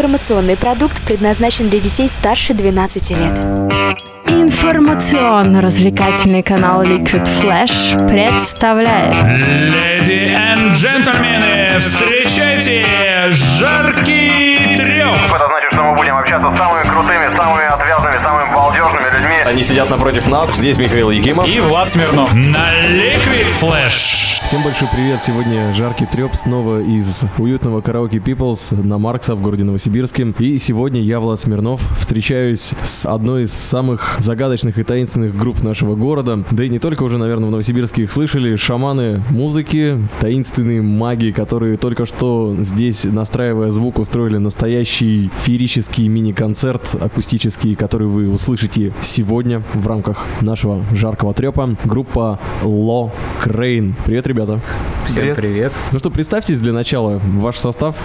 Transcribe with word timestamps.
Информационный 0.00 0.56
продукт 0.56 0.98
предназначен 1.02 1.68
для 1.68 1.78
детей 1.78 2.08
старше 2.08 2.54
12 2.54 3.10
лет. 3.10 3.38
Информационно-развлекательный 4.26 6.42
канал 6.42 6.82
Liquid 6.82 7.28
Flash 7.42 8.08
представляет 8.08 9.14
Леди 9.26 10.10
и 10.10 10.34
джентльмены, 10.72 11.78
встречайте 11.80 12.86
жаркий 13.58 14.78
треп! 14.78 15.18
Это 15.34 15.46
значит, 15.46 15.70
что 15.70 15.82
мы 15.82 15.94
будем 15.94 16.16
общаться 16.16 16.50
с 16.50 16.56
самыми 16.56 16.82
крутыми, 16.82 17.36
самыми 17.36 17.64
людьми. 17.64 17.89
Они 19.60 19.68
сидят 19.68 19.90
напротив 19.90 20.26
нас. 20.26 20.56
Здесь 20.56 20.78
Михаил 20.78 21.10
Якимов. 21.10 21.46
И 21.46 21.60
Влад 21.60 21.90
Смирнов 21.90 22.32
на 22.34 22.72
Liquid 22.96 23.44
Flash. 23.60 24.30
Всем 24.42 24.64
большой 24.64 24.88
привет! 24.92 25.22
Сегодня 25.22 25.72
жаркий 25.74 26.06
треп 26.06 26.34
снова 26.34 26.80
из 26.80 27.24
уютного 27.38 27.82
караоке 27.82 28.18
Peoples 28.18 28.74
на 28.82 28.98
Маркса 28.98 29.36
в 29.36 29.42
городе 29.42 29.62
Новосибирске. 29.62 30.34
И 30.40 30.58
сегодня 30.58 31.00
я, 31.00 31.20
Влад 31.20 31.38
Смирнов, 31.38 31.80
встречаюсь 32.00 32.72
с 32.82 33.06
одной 33.06 33.44
из 33.44 33.52
самых 33.52 34.16
загадочных 34.18 34.78
и 34.78 34.82
таинственных 34.82 35.36
групп 35.36 35.62
нашего 35.62 35.94
города. 35.94 36.42
Да 36.50 36.64
и 36.64 36.68
не 36.68 36.80
только 36.80 37.04
уже, 37.04 37.16
наверное, 37.16 37.46
в 37.48 37.50
Новосибирске 37.52 38.04
их 38.04 38.10
слышали. 38.10 38.56
Шаманы 38.56 39.22
музыки, 39.30 39.98
таинственные 40.18 40.82
маги, 40.82 41.30
которые 41.30 41.76
только 41.76 42.04
что 42.06 42.56
здесь, 42.58 43.04
настраивая 43.04 43.70
звук, 43.70 43.98
устроили 43.98 44.38
настоящий 44.38 45.30
феерический 45.44 46.08
мини-концерт 46.08 46.96
акустический, 47.00 47.76
который 47.76 48.08
вы 48.08 48.28
услышите 48.28 48.92
сегодня 49.00 49.49
в 49.58 49.86
рамках 49.86 50.24
нашего 50.40 50.82
жаркого 50.92 51.34
трепа. 51.34 51.76
Группа 51.84 52.38
Ло 52.62 53.10
Крейн. 53.40 53.94
Привет, 54.04 54.26
ребята! 54.26 54.60
Всем 55.06 55.34
привет. 55.34 55.72
Ну 55.90 55.98
что, 55.98 56.10
представьтесь 56.10 56.60
для 56.60 56.72
начала 56.72 57.20
ваш 57.24 57.58
состав. 57.58 57.96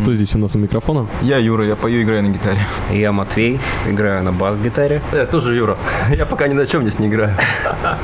Кто 0.00 0.14
здесь 0.14 0.34
у 0.34 0.38
нас 0.38 0.56
у 0.56 0.58
микрофона? 0.58 1.06
Я 1.22 1.38
Юра, 1.38 1.64
я 1.64 1.76
пою 1.76 2.00
и 2.00 2.02
играю 2.02 2.22
на 2.24 2.28
гитаре. 2.28 2.58
Я 2.90 3.12
Матвей, 3.12 3.60
играю 3.88 4.24
на 4.24 4.32
бас-гитаре. 4.32 5.02
Я 5.12 5.26
тоже 5.26 5.54
Юра. 5.54 5.76
Я 6.16 6.26
пока 6.26 6.48
ни 6.48 6.54
на 6.54 6.66
чем 6.66 6.82
здесь 6.82 6.98
не 6.98 7.06
играю. 7.06 7.36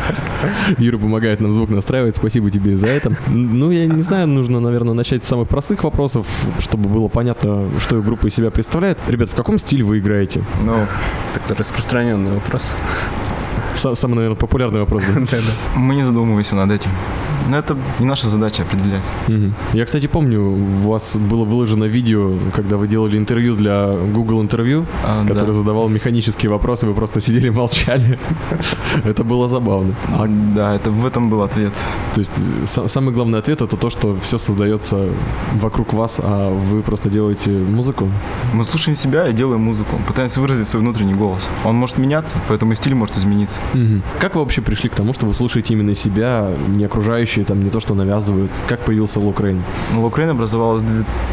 Юра 0.79 0.99
помогает 0.99 1.41
нам 1.41 1.53
звук 1.53 1.71
настраивать, 1.71 2.17
спасибо 2.17 2.51
тебе 2.51 2.77
за 2.77 2.87
это. 2.87 3.13
Ну, 3.27 3.71
я 3.71 3.87
не 3.87 4.03
знаю, 4.03 4.29
нужно, 4.29 4.61
наверное, 4.61 4.95
начать 4.95 5.25
с 5.25 5.29
самых 5.29 5.49
простых 5.49 5.83
вопросов, 5.83 6.27
чтобы 6.61 6.89
было 6.89 7.09
понятно, 7.09 7.65
что 7.81 8.01
группа 8.01 8.29
из 8.29 8.35
себя 8.35 8.51
представляет. 8.51 8.99
Ребят, 9.09 9.31
в 9.31 9.35
каком 9.35 9.59
стиле 9.59 9.83
вы 9.83 9.99
играете? 9.99 10.45
Ну, 10.65 10.87
такой 11.35 11.57
распространенный 11.57 12.33
вопрос. 12.33 12.68
Са- 13.75 13.95
Самый, 13.95 14.15
наверное, 14.15 14.37
популярный 14.37 14.81
вопрос. 14.81 15.05
Мы 15.77 15.95
не 15.95 16.05
задумываемся 16.05 16.57
над 16.57 16.71
этим. 16.73 16.91
Но 17.49 17.57
это 17.59 17.77
не 18.01 18.07
наша 18.07 18.29
задача 18.29 18.63
определять. 18.63 19.05
Мгм. 19.29 19.55
Я, 19.73 19.85
кстати, 19.85 20.07
помню, 20.07 20.41
у 20.43 20.89
вас 20.91 21.17
было 21.17 21.45
выложено 21.45 21.85
видео, 21.85 22.33
когда 22.55 22.77
вы 22.77 22.89
делали 22.89 23.17
интервью 23.17 23.55
для 23.57 23.95
Google 24.15 24.43
интервью, 24.43 24.87
А, 25.05 25.23
который 25.27 25.47
да. 25.49 25.53
задавал 25.53 25.89
механические 25.89 26.51
вопросы, 26.51 26.87
вы 26.87 26.95
просто 26.95 27.21
сидели 27.27 27.49
молчали. 27.51 28.19
Это 29.05 29.25
было 29.25 29.49
забавно. 29.49 29.95
А 30.09 30.27
Да, 30.29 30.75
это 30.75 30.91
в 30.91 31.07
этом 31.07 31.31
был 31.31 31.43
ответ. 31.43 31.73
То 32.15 32.21
есть 32.21 32.33
э, 32.39 32.65
са- 32.65 32.89
самый 32.89 33.15
главный 33.15 33.39
ответ 33.39 33.63
это 33.63 33.77
то, 33.77 33.91
что 33.91 34.17
все 34.21 34.39
создается 34.39 35.09
вокруг 35.55 35.93
вас, 35.93 36.21
а 36.23 36.51
вы 36.51 36.83
просто 36.83 37.09
делаете 37.11 37.51
музыку. 37.51 38.09
Мы 38.55 38.65
слушаем 38.65 38.97
себя 38.97 39.29
и 39.29 39.33
делаем 39.33 39.61
музыку. 39.61 39.99
Пытаемся 40.07 40.41
выразить 40.41 40.69
свой 40.69 40.83
внутренний 40.83 41.15
голос. 41.15 41.49
Он 41.65 41.77
может 41.77 41.99
меняться, 41.99 42.37
поэтому 42.49 42.73
и 42.73 42.75
стиль 42.77 42.95
может 42.95 43.17
измениться. 43.17 43.61
Как 44.21 44.35
вы 44.35 44.41
вообще 44.41 44.61
пришли 44.63 44.89
к 44.89 44.95
тому, 44.95 45.13
что 45.13 45.27
вы 45.27 45.35
слушаете 45.35 45.75
именно 45.75 45.95
себя, 45.95 46.49
не 46.69 46.85
окружающие, 47.29 47.45
там 47.45 47.63
не 47.63 47.71
то, 47.71 47.81
что 47.81 47.95
навязывают? 47.95 48.51
Как 48.69 48.81
появился 48.81 49.21
Локрейн? 49.21 49.63
Локрейн 49.95 50.31
образовалась 50.31 50.83
в 50.83 50.87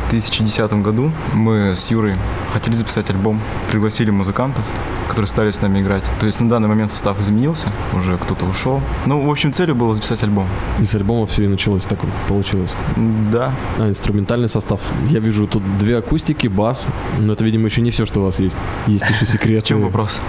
2010 0.10 0.74
году. 0.84 1.12
Мы 1.34 1.74
с 1.74 1.92
Юрой 1.92 2.16
хотели 2.54 2.76
записать 2.76 3.10
альбом. 3.10 3.40
Пригласили 3.72 4.12
музыкантов, 4.12 4.64
которые 5.08 5.28
стали 5.28 5.52
с 5.52 5.62
нами 5.62 5.80
играть. 5.80 6.04
То 6.20 6.28
есть 6.28 6.42
на 6.42 6.50
данный 6.50 6.68
момент 6.68 6.92
состав 6.92 7.20
изменился, 7.22 7.70
уже 7.94 8.18
кто-то 8.18 8.46
ушел. 8.46 8.82
Ну, 9.06 9.22
в 9.26 9.30
общем, 9.30 9.54
целью 9.54 9.76
было 9.76 9.94
записать 9.96 10.24
альбом. 10.24 10.48
И 10.82 10.86
с 10.86 10.96
альбома 10.96 11.26
все 11.26 11.44
и 11.44 11.48
началось, 11.48 11.84
так 11.84 12.00
получилось. 12.28 12.72
Да, 13.32 13.52
А, 13.80 13.88
инструментальный 13.88 14.50
состав. 14.50 14.82
Я 15.10 15.20
вижу 15.20 15.48
тут 15.48 15.64
две 15.80 15.98
акустики, 15.98 16.48
бас, 16.48 16.88
но 17.20 17.34
это, 17.34 17.44
видимо, 17.44 17.66
еще 17.66 17.82
не 17.82 17.90
все, 17.90 18.06
что 18.06 18.22
у 18.22 18.24
вас 18.24 18.40
есть. 18.40 18.58
Есть 18.88 19.10
еще 19.10 19.26
секреты. 19.26 19.62
в 19.66 19.68
чем 19.68 19.82
вопрос? 19.82 20.22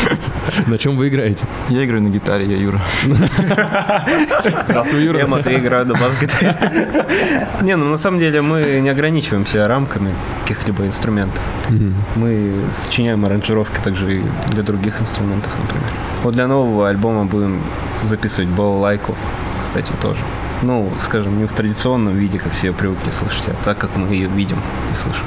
На 0.66 0.78
чем 0.78 0.96
вы 0.96 1.08
играете? 1.08 1.44
Я 1.68 1.84
играю 1.84 2.02
на 2.02 2.08
гитаре, 2.08 2.46
я 2.46 2.56
Юра. 2.56 2.80
Я 5.18 5.26
Матвей, 5.26 5.58
играю 5.58 5.86
на 5.86 5.94
бас-гитаре. 5.94 6.56
Не, 7.62 7.76
ну 7.76 7.86
на 7.86 7.98
самом 7.98 8.20
деле 8.20 8.42
мы 8.42 8.80
не 8.80 8.88
ограничиваемся 8.88 9.68
рамками 9.68 10.14
каких-либо 10.42 10.86
инструментов. 10.86 11.42
Мы 12.16 12.52
сочиняем 12.72 13.24
аранжировки 13.24 13.80
также 13.82 14.18
и 14.18 14.22
для 14.48 14.62
других 14.62 15.00
инструментов, 15.00 15.52
например. 15.60 15.90
Вот 16.22 16.34
для 16.34 16.46
нового 16.46 16.88
альбома 16.88 17.24
будем 17.24 17.60
записывать 18.04 18.48
балалайку, 18.48 19.14
кстати, 19.60 19.92
тоже. 20.02 20.20
Ну, 20.62 20.90
скажем, 20.98 21.38
не 21.38 21.46
в 21.46 21.52
традиционном 21.52 22.14
виде, 22.14 22.38
как 22.38 22.52
все 22.52 22.72
привыкли 22.72 23.10
слышать, 23.10 23.48
а 23.48 23.64
так, 23.64 23.78
как 23.78 23.96
мы 23.96 24.14
ее 24.14 24.28
видим 24.28 24.58
и 24.90 24.94
слышим. 24.94 25.24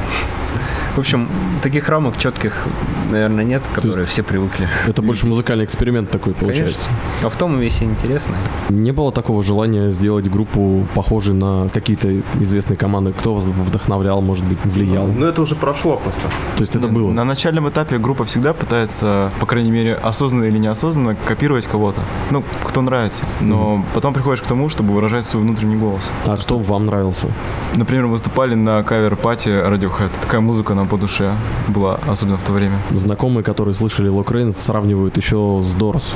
В 0.95 0.99
общем, 0.99 1.29
таких 1.61 1.89
рамок 1.89 2.17
четких, 2.17 2.65
наверное, 3.11 3.43
нет, 3.43 3.61
которые 3.71 4.07
все 4.07 4.23
привыкли. 4.23 4.67
Это 4.87 5.03
больше 5.03 5.27
музыкальный 5.27 5.63
эксперимент 5.63 6.09
такой 6.09 6.33
получается. 6.33 6.89
А 7.23 7.29
в 7.29 7.35
том 7.35 7.55
и 7.59 7.63
весь 7.63 7.83
интересно. 7.83 8.35
Не 8.69 8.91
было 8.91 9.11
такого 9.11 9.43
желания 9.43 9.91
сделать 9.91 10.27
группу 10.27 10.87
похожей 10.95 11.35
на 11.35 11.69
какие-то 11.71 12.21
известные 12.41 12.77
команды? 12.77 13.13
Кто 13.13 13.35
вас 13.35 13.45
вдохновлял, 13.45 14.21
может 14.21 14.43
быть, 14.45 14.57
влиял? 14.63 15.05
Ну, 15.05 15.27
это 15.27 15.39
уже 15.43 15.53
прошло 15.53 15.97
просто. 15.97 16.21
То 16.55 16.61
есть 16.61 16.75
это 16.75 16.87
было? 16.87 17.11
На 17.11 17.25
начальном 17.25 17.69
этапе 17.69 17.99
группа 17.99 18.25
всегда 18.25 18.55
пытается, 18.55 19.31
по 19.39 19.45
крайней 19.45 19.69
мере, 19.69 19.93
осознанно 19.93 20.45
или 20.45 20.57
неосознанно, 20.57 21.15
копировать 21.27 21.67
кого-то. 21.67 22.01
Ну, 22.31 22.43
кто 22.63 22.81
нравится. 22.81 23.23
Но 23.39 23.85
потом 23.93 24.15
приходишь 24.15 24.41
к 24.41 24.47
тому, 24.47 24.67
чтобы 24.67 24.95
выражать 24.95 25.16
свой 25.25 25.43
внутренний 25.43 25.75
голос. 25.77 26.11
А 26.25 26.37
что 26.37 26.57
вам 26.57 26.85
нравился? 26.85 27.27
Например, 27.75 28.07
выступали 28.07 28.55
на 28.55 28.81
cover 28.83 29.16
party 29.16 29.49
Radiohead. 29.49 30.09
Такая 30.21 30.41
музыка 30.41 30.73
нам 30.73 30.87
по 30.87 30.97
душе 30.97 31.33
была, 31.67 31.99
особенно 32.07 32.37
в 32.37 32.43
то 32.43 32.53
время. 32.53 32.79
Знакомые, 32.91 33.43
которые 33.43 33.75
слышали 33.75 34.07
Lo.Krain, 34.07 34.53
сравнивают 34.53 35.17
еще 35.17 35.59
с 35.63 35.73
Doors. 35.75 36.15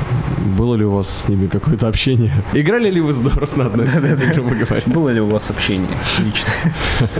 Было 0.58 0.74
ли 0.74 0.84
у 0.84 0.92
вас 0.92 1.08
с 1.08 1.28
ними 1.28 1.46
какое-то 1.46 1.88
общение? 1.88 2.32
Играли 2.52 2.90
ли 2.90 3.00
вы 3.00 3.12
с 3.12 3.18
Дорс 3.18 3.56
на 3.56 3.66
одной 3.66 3.86
сцене, 3.86 4.16
грубо 4.34 4.54
говоря? 4.54 4.82
Было 4.86 5.08
ли 5.10 5.20
у 5.20 5.26
вас 5.26 5.50
общение 5.50 5.88
лично? 6.18 6.52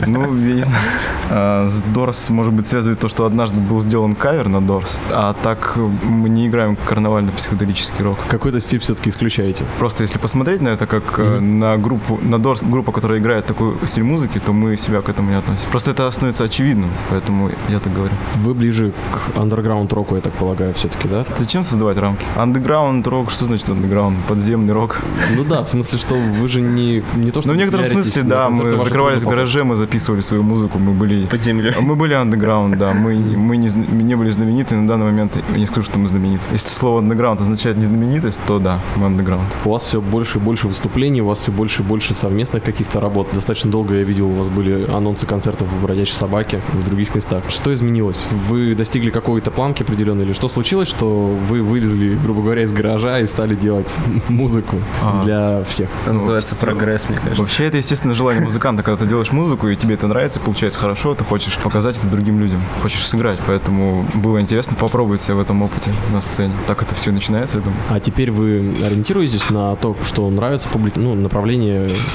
Ну, 0.06 0.36
я 0.36 0.54
не 0.54 0.62
знаю. 0.62 0.82
А, 1.30 1.68
С 1.68 1.80
Дорс, 1.94 2.30
может 2.30 2.52
быть, 2.52 2.66
связывает 2.66 3.00
то, 3.00 3.08
что 3.08 3.24
однажды 3.24 3.60
был 3.60 3.80
сделан 3.80 4.12
кавер 4.14 4.48
на 4.48 4.60
Дорс, 4.60 5.00
а 5.10 5.34
так 5.42 5.76
мы 5.76 6.28
не 6.28 6.46
играем 6.48 6.76
карнавально-психоделический 6.86 8.04
рок. 8.04 8.18
Какой-то 8.28 8.60
стиль 8.60 8.78
все-таки 8.80 9.10
исключаете. 9.10 9.64
Просто 9.78 10.02
если 10.02 10.18
посмотреть 10.18 10.60
на 10.60 10.68
это 10.68 10.86
как 10.86 11.18
э, 11.18 11.38
на 11.72 11.78
группу, 11.78 12.18
на 12.22 12.38
Дорс, 12.38 12.62
группа, 12.62 12.92
которая 12.92 13.18
играет 13.18 13.46
такой 13.46 13.74
стиль 13.86 14.04
музыки, 14.04 14.38
то 14.38 14.52
мы 14.52 14.76
себя 14.76 15.00
к 15.00 15.08
этому 15.08 15.30
не 15.30 15.38
относим. 15.38 15.68
Просто 15.70 15.90
это 15.90 16.10
становится 16.10 16.44
очевидным, 16.44 16.90
поэтому 17.10 17.50
я 17.68 17.78
так 17.78 17.92
говорю. 17.92 18.12
Вы 18.36 18.54
ближе 18.54 18.92
к 19.12 19.38
андерграунд-року, 19.38 20.16
я 20.16 20.20
так 20.20 20.32
полагаю, 20.32 20.74
все-таки, 20.74 21.08
да? 21.08 21.24
Зачем 21.36 21.62
создавать 21.62 21.96
рамки? 21.96 22.24
Андеграунд 22.36 23.06
рок, 23.06 23.30
что 23.30 23.44
значит 23.44 23.70
андеграунд? 23.70 24.18
Подземный 24.28 24.74
рок. 24.74 24.98
Ну 25.36 25.44
да, 25.44 25.62
в 25.62 25.68
смысле, 25.68 25.98
что 25.98 26.14
вы 26.14 26.48
же 26.48 26.60
не, 26.60 27.02
не 27.14 27.30
то, 27.30 27.40
что 27.40 27.48
Ну, 27.48 27.54
в 27.54 27.56
некотором 27.56 27.86
смысле, 27.86 28.22
да, 28.22 28.50
мы 28.50 28.76
закрывались 28.76 29.22
в 29.22 29.28
гараже, 29.28 29.64
мы 29.64 29.76
записывали 29.76 30.20
свою 30.20 30.42
музыку, 30.42 30.78
мы 30.78 30.92
были... 30.92 31.26
Под 31.26 31.42
землей. 31.42 31.72
Мы 31.80 31.96
были 31.96 32.14
андеграунд, 32.14 32.78
да, 32.78 32.92
мы, 32.92 33.14
мы 33.14 33.56
не, 33.56 33.68
не 34.02 34.14
были 34.14 34.30
знамениты, 34.30 34.76
на 34.76 34.86
данный 34.86 35.06
момент 35.06 35.32
я 35.52 35.58
не 35.58 35.66
скажу, 35.66 35.86
что 35.86 35.98
мы 35.98 36.08
знамениты. 36.08 36.42
Если 36.52 36.68
слово 36.68 36.98
андеграунд 36.98 37.40
означает 37.40 37.76
незнаменитость, 37.76 38.40
то 38.46 38.58
да, 38.58 38.78
мы 38.96 39.06
андеграунд. 39.06 39.46
У 39.64 39.70
вас 39.70 39.82
все 39.84 40.00
больше 40.00 40.38
и 40.38 40.40
больше 40.40 40.66
выступлений, 40.68 41.22
у 41.22 41.26
вас 41.26 41.38
все 41.38 41.50
больше 41.50 41.61
и 41.62 41.82
больше 41.82 42.14
совместных 42.14 42.62
каких-то 42.62 43.00
работ. 43.00 43.28
Достаточно 43.32 43.70
долго 43.70 43.94
я 43.94 44.02
видел, 44.02 44.28
у 44.28 44.32
вас 44.32 44.48
были 44.48 44.90
анонсы 44.90 45.26
концертов 45.26 45.68
в 45.68 45.82
«Бродячей 45.82 46.14
собаке», 46.14 46.60
в 46.72 46.84
других 46.84 47.14
местах. 47.14 47.44
Что 47.48 47.72
изменилось? 47.72 48.26
Вы 48.48 48.74
достигли 48.74 49.10
какой-то 49.10 49.50
планки 49.50 49.82
определенной 49.82 50.24
или 50.24 50.32
что 50.32 50.48
случилось, 50.48 50.88
что 50.88 51.36
вы 51.48 51.62
вылезли, 51.62 52.14
грубо 52.22 52.42
говоря, 52.42 52.62
из 52.62 52.72
гаража 52.72 53.20
и 53.20 53.26
стали 53.26 53.54
делать 53.54 53.92
музыку 54.28 54.76
А. 55.02 55.22
для 55.24 55.64
всех? 55.64 55.88
Это 56.04 56.14
называется 56.14 56.54
всё- 56.54 56.66
прогресс, 56.66 57.08
мне 57.08 57.18
кажется. 57.18 57.42
Вообще, 57.42 57.64
это 57.64 57.76
естественное 57.76 58.14
желание 58.14 58.42
музыканта, 58.42 58.82
когда 58.82 58.98
ты 59.04 59.08
делаешь 59.08 59.30
музыку, 59.32 59.68
и 59.68 59.76
тебе 59.76 59.94
это 59.94 60.06
нравится, 60.08 60.40
получается 60.40 60.78
хорошо, 60.78 61.14
ты 61.14 61.24
хочешь 61.24 61.56
показать 61.58 61.98
это 61.98 62.08
другим 62.08 62.40
людям, 62.40 62.60
хочешь 62.82 63.06
сыграть, 63.06 63.38
поэтому 63.46 64.06
было 64.14 64.40
интересно 64.40 64.76
попробовать 64.78 65.20
себя 65.20 65.36
в 65.36 65.40
этом 65.40 65.62
опыте 65.62 65.90
на 66.12 66.20
сцене. 66.20 66.52
Так 66.66 66.82
это 66.82 66.94
все 66.94 67.10
начинается, 67.12 67.58
я 67.58 67.62
думаю. 67.64 67.80
А 67.90 68.00
теперь 68.00 68.30
вы 68.30 68.74
ориентируетесь 68.84 69.50
на 69.50 69.76
то, 69.76 69.96
что 70.02 70.28
нравится 70.30 70.68
публике, 70.68 70.98
ну, 71.00 71.14
направление 71.14 71.51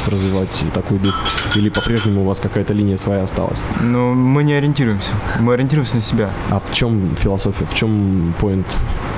развивать 0.07 0.63
такой 0.73 0.99
дух? 0.99 1.15
Или 1.55 1.69
по-прежнему 1.69 2.21
у 2.21 2.23
вас 2.25 2.39
какая-то 2.39 2.73
линия 2.73 2.97
своя 2.97 3.23
осталась? 3.23 3.63
Но 3.81 4.13
мы 4.13 4.43
не 4.43 4.53
ориентируемся. 4.53 5.13
Мы 5.39 5.53
ориентируемся 5.53 5.95
на 5.97 6.01
себя. 6.01 6.29
А 6.49 6.59
в 6.59 6.73
чем 6.73 7.15
философия, 7.15 7.65
в 7.65 7.73
чем 7.73 8.33
поинт? 8.39 8.65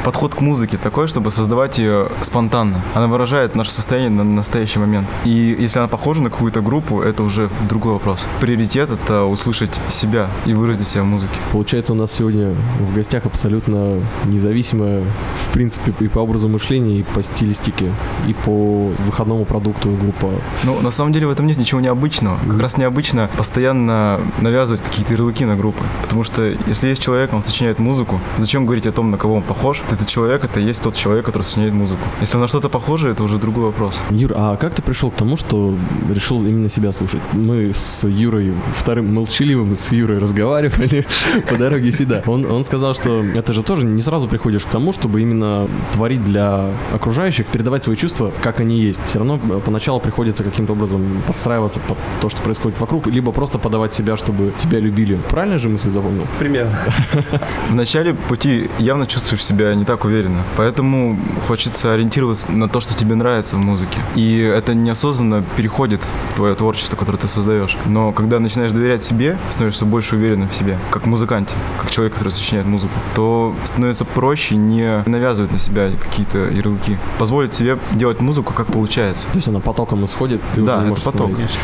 Подход 0.04 0.34
к 0.34 0.42
музыке 0.42 0.78
такой, 0.78 1.08
чтобы 1.08 1.30
создавать 1.30 1.78
ее 1.78 2.08
спонтанно. 2.22 2.82
Она 2.94 3.08
выражает 3.08 3.56
наше 3.56 3.72
состояние 3.72 4.10
на 4.10 4.24
настоящий 4.24 4.80
момент. 4.80 5.08
И 5.26 5.58
если 5.60 5.80
она 5.80 5.88
похожа 5.88 6.24
на 6.24 6.30
какую-то 6.30 6.62
группу, 6.62 7.02
это 7.02 7.24
уже 7.24 7.50
другой 7.68 7.94
вопрос. 7.94 8.26
Приоритет— 8.40 8.90
это 8.92 9.24
услышать 9.26 9.80
себя 9.90 10.30
и 10.46 10.54
выразить 10.54 10.88
себя 10.88 11.04
в 11.04 11.06
музыке. 11.06 11.36
Получается, 11.52 11.94
у 11.94 11.96
нас 11.96 12.12
сегодня 12.12 12.56
в 12.80 12.96
гостях 12.96 13.26
абсолютно 13.26 14.00
независимая, 14.26 15.04
в 15.48 15.54
принципе, 15.54 15.94
и 16.00 16.08
по 16.08 16.20
образу 16.20 16.50
мышления, 16.50 17.00
и 17.00 17.04
по 17.04 17.22
стилистике, 17.22 17.92
и 18.28 18.34
по 18.34 18.92
выходному 19.00 19.46
продукту 19.46 19.90
группа. 20.10 20.32
Ну, 20.64 20.82
на 20.82 20.92
самом 20.92 21.14
деле 21.14 21.28
в 21.28 21.30
этом 21.30 21.48
нет 21.48 21.58
ничего 21.58 21.82
необычного. 21.82 22.40
Как 22.48 22.60
раз 22.60 22.78
необычно 22.78 23.30
постоянно 23.38 24.20
навязывать 24.42 24.82
какие-то 24.82 25.14
ярлыки 25.14 25.46
на 25.46 25.56
группы. 25.56 25.84
Потому 26.02 26.24
что 26.24 26.54
если 26.68 26.90
есть 26.90 27.02
человек, 27.02 27.34
он 27.34 27.44
сочиняет 27.44 27.80
музыку, 27.80 28.20
зачем 28.38 28.66
говорить 28.66 28.88
о 28.88 28.92
том, 28.92 29.12
на 29.12 29.18
кого 29.18 29.36
он 29.36 29.44
похож? 29.44 29.84
Этот 29.92 30.08
человек— 30.08 30.44
это 30.44 30.60
есть 30.60 30.82
тот 30.82 30.96
человек, 30.96 31.26
который 31.26 31.44
сочиняет 31.44 31.74
музыку. 31.74 32.02
Если 32.22 32.38
на 32.38 32.48
что-то 32.48 32.70
похоже, 32.70 33.10
это 33.10 33.24
уже 33.24 33.38
другой 33.38 33.66
вопрос. 33.66 34.02
Юр, 34.10 34.34
а 34.36 34.56
как 34.56 34.76
ты 34.76 34.82
пришел 34.82 35.12
к 35.12 35.16
тому, 35.16 35.38
что 35.38 35.76
решил 36.14 36.46
именно 36.46 36.70
себя 36.70 36.92
слушать? 36.92 37.22
Мы 37.34 37.72
с 37.74 38.08
Юрой, 38.08 38.54
вторым 38.76 39.14
молчаливым 39.14 39.76
с 39.76 39.92
Юрой 39.92 40.20
разговаривали 40.20 41.06
по 41.50 41.56
дороге 41.56 41.92
сюда. 41.92 42.24
Он, 42.26 42.46
он 42.46 42.66
сказал, 42.66 42.94
что 42.94 43.24
это 43.24 43.54
же 43.54 43.64
тоже 43.64 43.86
не 43.86 44.02
сразу 44.02 44.28
приходишь 44.28 44.66
к 44.66 44.70
тому, 44.70 44.94
чтобы 44.94 45.22
именно 45.22 45.68
творить 45.94 46.24
для 46.24 46.70
окружающих, 46.94 47.46
передавать 47.48 47.84
свои 47.84 47.96
чувства, 47.96 48.32
как 48.42 48.60
они 48.60 48.80
есть. 48.80 49.02
Все 49.06 49.20
равно 49.20 49.40
э, 49.50 49.60
поначалу 50.00 50.10
приходится 50.10 50.44
каким-то 50.44 50.74
образом 50.74 51.02
подстраиваться 51.28 51.80
под 51.80 51.98
то, 52.22 52.30
что 52.30 52.42
происходит 52.42 52.80
вокруг, 52.80 53.08
либо 53.08 53.32
просто 53.32 53.60
подавать 53.60 53.94
себя, 53.94 54.16
чтобы 54.16 54.52
тебя 54.58 54.80
любили. 54.80 55.18
Правильно 55.30 55.58
же 55.58 55.70
мысль 55.70 55.90
запомнил? 55.90 56.26
Примерно. 56.40 56.72
В 57.70 57.76
начале 57.76 58.14
пути 58.14 58.70
явно 58.80 59.06
чувствуешь 59.06 59.44
себя 59.44 59.76
не 59.76 59.86
так 59.86 60.06
уверенно, 60.06 60.44
поэтому 60.58 61.18
хочется 61.48 61.94
ориентироваться 61.94 62.52
на 62.52 62.68
то, 62.68 62.80
что 62.80 62.96
тебе 62.96 63.16
нравится 63.16 63.56
в 63.56 63.60
музыке. 63.60 64.00
И 64.16 64.40
это 64.40 64.74
неосознанно 64.74 65.44
переходит 65.56 66.02
в 66.04 66.34
твое 66.34 66.56
творчество, 66.56 66.98
которое 66.98 67.18
ты 67.18 67.28
создаешь. 67.28 67.78
Но 67.86 68.12
когда 68.12 68.40
начинаешь 68.40 68.72
доверять 68.72 69.04
себе, 69.04 69.38
становишься 69.50 69.86
больше 69.86 70.16
уверенным 70.16 70.48
в 70.48 70.54
себе, 70.54 70.78
как 70.92 71.06
музыканте, 71.06 71.54
как 71.80 71.92
человек, 71.92 72.14
который 72.14 72.32
сочиняет 72.32 72.68
музыку, 72.68 72.94
то 73.16 73.56
становится 73.64 74.06
проще 74.06 74.56
не 74.56 75.04
навязывать 75.06 75.52
на 75.52 75.60
себя 75.60 75.90
какие-то 76.02 76.38
ярлыки. 76.38 76.98
Позволить 77.18 77.54
себе 77.54 77.78
делать 77.92 78.22
музыку, 78.22 78.54
как 78.54 78.68
получается. 78.68 79.28
То 79.28 79.38
есть 79.38 79.48
она 79.48 79.60
потоком 79.90 80.06
исходит, 80.06 80.42
ты 80.56 80.62
Да, 80.62 80.74
уже 80.78 80.78
не 80.78 80.82
это 80.82 80.90
можешь 80.90 81.04
поток. 81.04 81.22
остановиться. 81.32 81.60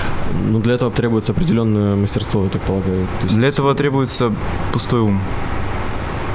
Ну, 0.51 0.59
для 0.59 0.73
этого 0.73 0.91
требуется 0.91 1.31
определенное 1.31 1.95
мастерство, 1.95 2.43
я 2.43 2.49
так 2.49 2.61
полагаю. 2.61 3.07
Есть 3.23 3.35
Для 3.35 3.47
этого 3.47 3.75
требуется 3.75 4.31
пустой 4.73 5.01
ум. 5.01 5.21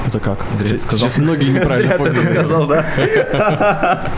Это 0.07 0.19
как? 0.19 0.39
Зря 0.55 0.67
Сейчас- 0.67 0.81
сказал. 0.83 1.09
Сейчас 1.09 1.17
многие 1.17 1.49
неправильно 1.53 1.95
поняли. 1.95 2.33
сказал, 2.33 2.67
да? 2.67 2.85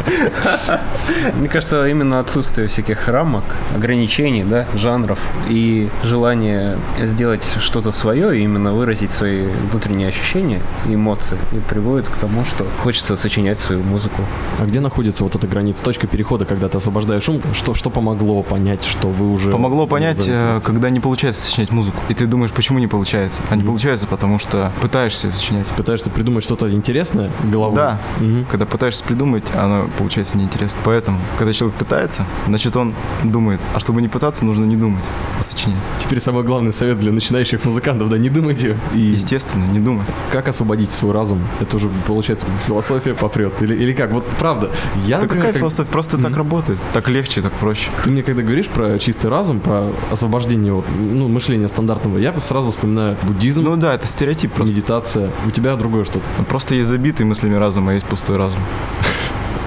Мне 1.38 1.50
кажется, 1.50 1.86
именно 1.88 2.20
отсутствие 2.20 2.68
всяких 2.68 3.08
рамок, 3.08 3.44
ограничений, 3.76 4.44
да, 4.44 4.66
жанров 4.76 5.20
и 5.50 5.90
желание 6.04 6.78
сделать 7.02 7.46
что-то 7.60 7.92
свое, 7.92 8.38
и 8.40 8.44
именно 8.44 8.74
выразить 8.74 9.12
свои 9.12 9.48
внутренние 9.72 10.08
ощущения 10.08 10.62
и 10.88 10.96
эмоции, 10.96 11.38
и 11.52 11.58
приводит 11.58 12.08
к 12.10 12.16
тому, 12.18 12.46
что 12.46 12.66
хочется 12.82 13.16
сочинять 13.16 13.60
свою 13.60 13.84
музыку. 13.84 14.22
А 14.60 14.66
где 14.66 14.80
находится 14.80 15.24
вот 15.24 15.36
эта 15.36 15.48
граница, 15.48 15.84
точка 15.84 16.08
перехода, 16.08 16.46
когда 16.46 16.70
ты 16.70 16.78
освобождаешь 16.78 17.28
ум? 17.30 17.42
Что, 17.54 17.74
что 17.74 17.90
помогло 17.90 18.44
понять, 18.44 18.84
что 18.84 19.08
вы 19.10 19.32
уже... 19.32 19.52
Помогло 19.52 19.88
понять, 19.88 20.20
э, 20.28 20.60
когда 20.64 20.90
не 20.90 21.00
получается 21.00 21.42
сочинять 21.42 21.72
музыку. 21.72 21.98
И 22.10 22.14
ты 22.14 22.26
думаешь, 22.26 22.52
почему 22.52 22.80
не 22.80 22.88
получается? 22.88 23.42
А 23.50 23.56
не 23.56 23.64
получается, 23.64 24.08
потому 24.08 24.40
что 24.40 24.72
пытаешься 24.82 25.32
сочинять. 25.32 25.68
Пытаешься 25.78 26.10
придумать 26.10 26.44
что-то 26.44 26.72
интересное 26.72 27.32
головой? 27.52 27.76
Да. 27.76 28.00
Мгм. 28.20 28.46
Когда 28.50 28.66
пытаешься 28.66 29.04
придумать, 29.04 29.44
оно 29.56 29.88
получается 29.98 30.38
неинтересно. 30.38 30.80
Поэтому, 30.84 31.20
когда 31.38 31.52
человек 31.54 31.78
пытается, 31.78 32.26
значит 32.48 32.76
он 32.76 32.94
думает. 33.24 33.60
А 33.74 33.80
чтобы 33.80 34.02
не 34.02 34.08
пытаться, 34.08 34.46
нужно 34.46 34.66
не 34.66 34.76
думать, 34.76 35.04
а 35.40 35.44
сочинять. 35.44 35.80
Теперь 36.00 36.20
самый 36.20 36.44
главный 36.44 36.74
совет 36.74 37.00
для 37.00 37.12
начинающих 37.12 37.66
музыкантов, 37.66 38.10
да, 38.10 38.18
не 38.18 38.30
думайте. 38.30 38.78
И 38.94 39.00
Естественно, 39.00 39.66
не 39.66 39.80
думать. 39.80 40.08
как 40.32 40.48
освободить 40.48 40.92
свой 40.92 41.14
разум? 41.14 41.40
Это 41.60 41.78
уже, 41.78 41.90
получается, 42.06 42.46
философия 42.68 43.14
попрет. 43.14 43.62
Или, 43.62 43.76
или 43.76 43.94
как? 43.94 44.12
Вот 44.12 44.26
правда, 44.40 44.70
я, 45.08 45.18
Да 45.18 45.24
например, 45.24 45.42
какая 45.44 45.54
как- 45.54 45.60
философия? 45.60 45.92
Просто 45.92 46.18
так 46.22 46.36
работает. 46.38 46.80
Так 46.94 47.10
легче, 47.10 47.42
так 47.42 47.54
проще. 47.54 47.90
Ты 48.04 48.12
мне 48.12 48.22
когда 48.24 48.42
говоришь 48.44 48.68
про 48.68 49.00
чистый 49.00 49.30
разум, 49.30 49.60
про 49.60 49.90
освобождение 50.12 50.74
вот, 50.74 50.86
ну, 51.00 51.28
мышления 51.28 51.68
стандартного, 51.68 52.18
я 52.18 52.38
сразу 52.40 52.72
вспоминаю 52.72 53.18
буддизм, 53.24 53.64
Ну 53.64 53.76
да, 53.78 53.94
это 53.96 54.06
стереотип 54.06 54.52
просто. 54.54 54.74
медитация. 54.76 55.30
У 55.48 55.52
тебя 55.52 55.63
другое 55.76 56.04
что-то. 56.04 56.26
Просто 56.48 56.76
есть 56.76 56.88
забитый 56.88 57.26
мыслями 57.26 57.56
разум, 57.56 57.90
а 57.90 57.94
есть 57.94 58.06
пустой 58.06 58.38
разум. 58.38 58.60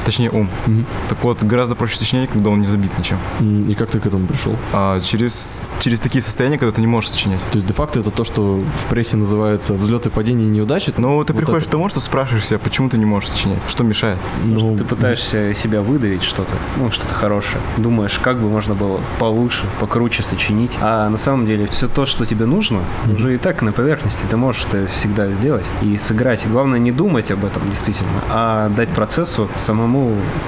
Точнее, 0.06 0.30
ум. 0.30 0.48
Мгм. 0.66 0.86
Так 1.08 1.22
вот, 1.22 1.42
гораздо 1.42 1.74
проще 1.74 1.96
сочинять, 1.96 2.30
когда 2.30 2.50
он 2.50 2.60
не 2.60 2.66
забит 2.66 2.90
ничем. 2.98 3.18
И 3.68 3.74
как 3.74 3.90
ты 3.90 4.00
к 4.00 4.06
этому 4.06 4.26
пришел? 4.26 4.56
А 4.72 5.00
через, 5.00 5.72
через 5.80 6.00
такие 6.00 6.22
состояния, 6.22 6.58
когда 6.58 6.72
ты 6.72 6.80
не 6.80 6.86
можешь 6.86 7.10
сочинять. 7.10 7.40
То 7.50 7.56
есть, 7.58 7.66
де-факто, 7.66 7.98
это 8.00 8.10
то, 8.10 8.22
что 8.24 8.60
в 8.82 8.86
прессе 8.88 9.16
называется 9.16 9.74
взлеты, 9.74 10.08
падения 10.10 10.44
и 10.44 10.48
неудачи? 10.48 10.94
Но 10.96 11.22
ты 11.24 11.32
Вот 11.32 11.40
приходишь 11.40 11.62
это. 11.64 11.70
к 11.70 11.72
тому, 11.72 11.88
что 11.88 12.00
спрашиваешь 12.00 12.46
себя, 12.46 12.58
почему 12.58 12.88
ты 12.88 12.98
не 12.98 13.04
можешь 13.04 13.30
сочинять? 13.30 13.58
Что 13.68 13.82
мешает? 13.84 14.18
Ну, 14.44 14.76
Ты 14.76 14.84
пытаешься 14.84 15.52
себя 15.54 15.82
выдавить 15.82 16.22
что-то, 16.22 16.54
ну, 16.76 16.90
что-то 16.92 17.12
хорошее. 17.14 17.60
Думаешь, 17.76 18.18
как 18.22 18.38
бы 18.40 18.48
можно 18.48 18.74
было 18.74 19.00
получше, 19.18 19.66
покруче 19.80 20.22
сочинить. 20.22 20.78
А 20.80 21.08
на 21.10 21.16
самом 21.18 21.46
деле 21.46 21.66
все 21.66 21.88
то, 21.88 22.06
что 22.06 22.24
тебе 22.26 22.46
нужно, 22.46 22.80
уже 23.12 23.34
и 23.34 23.38
так 23.38 23.60
на 23.62 23.72
поверхности. 23.72 24.24
Ты 24.30 24.36
можешь 24.36 24.66
это 24.70 24.86
всегда 24.94 25.28
сделать 25.32 25.66
и 25.82 25.98
сыграть. 25.98 26.46
Главное 26.48 26.78
не 26.78 26.92
думать 26.92 27.30
об 27.32 27.44
этом 27.44 27.68
действительно, 27.68 28.10
а 28.30 28.68
дать 28.68 28.88
процессу 28.90 29.48
самому 29.56 29.95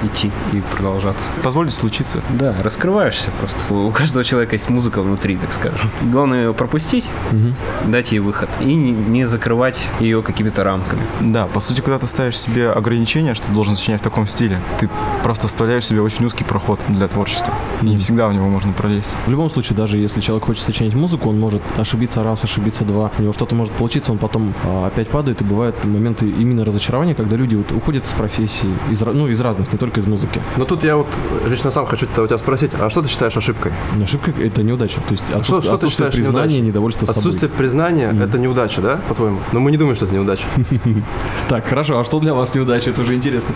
идти 0.03 0.31
и 0.53 0.61
продолжаться. 0.75 1.31
Позволить 1.43 1.73
случиться. 1.73 2.21
Да, 2.29 2.55
раскрываешься 2.63 3.31
просто. 3.39 3.73
У 3.73 3.91
каждого 3.91 4.23
человека 4.23 4.55
есть 4.55 4.69
музыка 4.69 5.01
внутри, 5.01 5.35
так 5.37 5.51
скажем. 5.53 5.89
Главное 6.11 6.45
ее 6.45 6.53
пропустить, 6.53 7.09
Мгм. 7.31 7.55
дать 7.87 8.11
ей 8.11 8.19
выход 8.19 8.49
и 8.61 8.73
не- 8.73 9.25
закрывать 9.27 9.87
ее 9.99 10.21
какими-то 10.23 10.63
рамками. 10.63 11.01
Да, 11.19 11.45
по 11.45 11.59
сути, 11.59 11.81
когда 11.81 11.99
ты 11.99 12.07
ставишь 12.07 12.39
себе 12.39 12.71
ограничения, 12.71 13.33
что 13.35 13.47
ты 13.47 13.53
должен 13.53 13.75
сочинять 13.75 14.01
в 14.01 14.03
таком 14.03 14.27
стиле, 14.27 14.59
ты 14.79 14.89
просто 15.23 15.45
оставляешь 15.47 15.85
себе 15.85 16.01
очень 16.01 16.25
узкий 16.25 16.43
проход 16.43 16.79
для 16.87 17.07
творчества. 17.07 17.53
И 17.81 17.85
не 17.85 17.97
всегда 17.97 18.27
в 18.27 18.33
него 18.33 18.47
можно 18.47 18.71
пролезть. 18.73 19.15
В 19.25 19.29
любом 19.31 19.49
случае, 19.49 19.77
даже 19.77 19.97
если 19.97 20.19
человек 20.21 20.45
хочет 20.45 20.63
сочинять 20.63 20.93
музыку, 20.95 21.29
он 21.29 21.39
может 21.39 21.61
ошибиться 21.77 22.23
раз, 22.23 22.43
ошибиться 22.43 22.83
два. 22.85 23.11
У 23.17 23.21
него 23.21 23.33
что-то 23.33 23.55
может 23.55 23.73
получиться, 23.73 24.11
он 24.11 24.17
потом 24.17 24.53
а, 24.63 24.87
опять 24.87 25.07
падает, 25.09 25.41
и 25.41 25.43
бывают 25.43 25.75
моменты 25.83 26.27
именно 26.29 26.63
разочарования, 26.65 27.13
когда 27.15 27.35
люди 27.35 27.55
вот 27.55 27.71
уходят 27.71 28.05
из 28.05 28.13
профессии, 28.13 28.69
из, 28.89 29.01
ну, 29.01 29.27
из 29.27 29.38
разных, 29.41 29.71
не 29.71 29.77
только 29.77 29.99
из 29.99 30.05
музыки. 30.07 30.41
Но 30.57 30.65
тут 30.65 30.83
я 30.83 30.95
вот 30.97 31.07
лично 31.47 31.71
сам 31.71 31.85
хочу 31.85 32.05
у 32.05 32.27
тебя 32.27 32.37
спросить, 32.37 32.71
а 32.79 32.89
что 32.89 33.01
ты 33.01 33.07
считаешь 33.07 33.35
ошибкой? 33.37 33.71
Ошибка— 34.03 34.31
это 34.39 34.63
неудача. 34.63 34.99
То 35.01 35.11
есть 35.11 35.23
А 35.27 35.43
что- 35.43 35.57
отсутствие, 35.57 35.61
что 35.61 35.69
ты 35.69 35.75
отсутствие 35.75 36.11
признания, 36.11 36.39
неудачей? 36.47 36.61
недовольство 36.61 37.05
собой. 37.05 37.19
Отсутствие 37.19 37.49
признания 37.49 38.11
Мгм. 38.11 38.23
это 38.23 38.37
неудача, 38.39 38.81
да, 38.81 38.99
по-твоему? 39.07 39.39
Но 39.51 39.59
мы 39.59 39.71
не 39.71 39.77
думаем, 39.77 39.95
что 39.95 40.05
это 40.05 40.15
неудача. 40.15 40.45
Так, 41.47 41.65
хорошо, 41.65 41.99
а 41.99 42.03
что 42.03 42.19
для 42.19 42.33
вас 42.33 42.53
неудача? 42.55 42.89
Это 42.91 43.01
уже 43.01 43.15
интересно. 43.15 43.53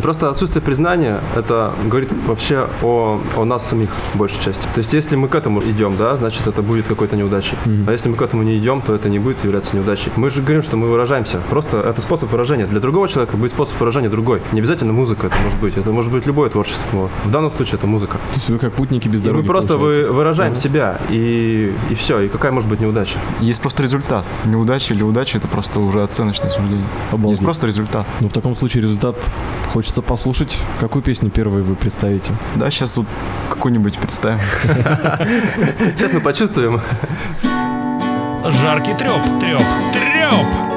Просто 0.00 0.30
отсутствие 0.30 0.62
признания 0.62 1.20
это 1.36 1.72
говорит 1.86 2.10
вообще 2.26 2.66
о, 2.82 3.20
о 3.36 3.44
нас 3.44 3.68
самих 3.68 3.90
в 3.90 4.16
большей 4.16 4.40
части. 4.40 4.62
То 4.74 4.78
есть, 4.78 4.92
если 4.92 5.16
мы 5.16 5.28
к 5.28 5.34
этому 5.34 5.60
идем, 5.62 5.96
да, 5.96 6.16
значит, 6.16 6.46
это 6.46 6.62
будет 6.62 6.86
какой-то 6.86 7.16
неудачей. 7.16 7.56
Мгм. 7.64 7.84
А 7.88 7.92
если 7.92 8.08
мы 8.08 8.16
к 8.16 8.22
этому 8.22 8.42
не 8.42 8.56
идем, 8.58 8.80
то 8.80 8.94
это 8.94 9.08
не 9.08 9.18
будет 9.18 9.44
являться 9.44 9.76
неудачей. 9.76 10.10
Мы 10.16 10.30
же 10.30 10.40
говорим, 10.42 10.62
что 10.62 10.76
мы 10.76 10.88
выражаемся. 10.88 11.40
Просто 11.50 11.78
это 11.78 12.00
способ 12.00 12.30
выражения. 12.32 12.66
Для 12.66 12.80
другого 12.80 13.08
человека 13.08 13.36
будет 13.36 13.52
способ 13.52 13.78
выражения 13.80 14.08
другой. 14.08 14.40
Не 14.52 14.60
обязательно 14.60 14.92
музыка 14.92 15.26
это 15.26 15.36
может 15.44 15.58
быть. 15.60 15.76
Это 15.76 15.90
может 15.90 16.12
быть 16.12 16.26
любое 16.26 16.48
творчество. 16.50 16.82
Вот. 16.92 17.10
В 17.24 17.30
данном 17.30 17.50
случае 17.50 17.76
это 17.78 17.86
музыка. 17.86 18.14
То 18.14 18.34
есть 18.34 18.50
вы 18.50 18.58
как 18.58 18.72
путники 18.72 19.08
без 19.08 19.20
И 19.20 19.24
дороги, 19.24 19.42
мы 19.42 19.46
просто 19.46 19.76
вы, 19.76 20.06
выражаем 20.10 20.52
Мгм. 20.52 20.60
себя, 20.60 20.98
и, 21.10 21.74
и 21.90 21.94
все. 21.94 22.20
И 22.20 22.28
какая 22.28 22.52
может 22.52 22.68
быть 22.68 22.80
неудача? 22.80 23.18
Есть 23.40 23.60
просто 23.60 23.82
результат. 23.82 24.24
Неудача 24.44 24.94
или 24.94 25.02
удача 25.02 25.38
это 25.38 25.48
просто 25.48 25.80
уже 25.80 26.02
оценочное 26.02 26.50
суждение. 26.50 26.84
Обалдеть. 27.10 27.30
Есть 27.30 27.44
просто 27.44 27.66
результат. 27.66 28.06
Ну, 28.20 28.28
в 28.28 28.32
таком 28.32 28.54
случае 28.56 28.82
результат 28.82 29.16
хочется 29.82 30.00
послушать. 30.00 30.56
Какую 30.78 31.02
песню 31.02 31.28
первой 31.28 31.62
вы 31.62 31.74
представите? 31.74 32.30
Да, 32.54 32.70
сейчас 32.70 32.96
вот 32.96 33.06
какую-нибудь 33.50 33.98
представим. 33.98 34.38
Сейчас 35.96 36.12
мы 36.12 36.20
почувствуем. 36.20 36.80
Жаркий 38.44 38.94
треп, 38.94 39.20
треп, 39.40 39.60
треп. 39.92 40.71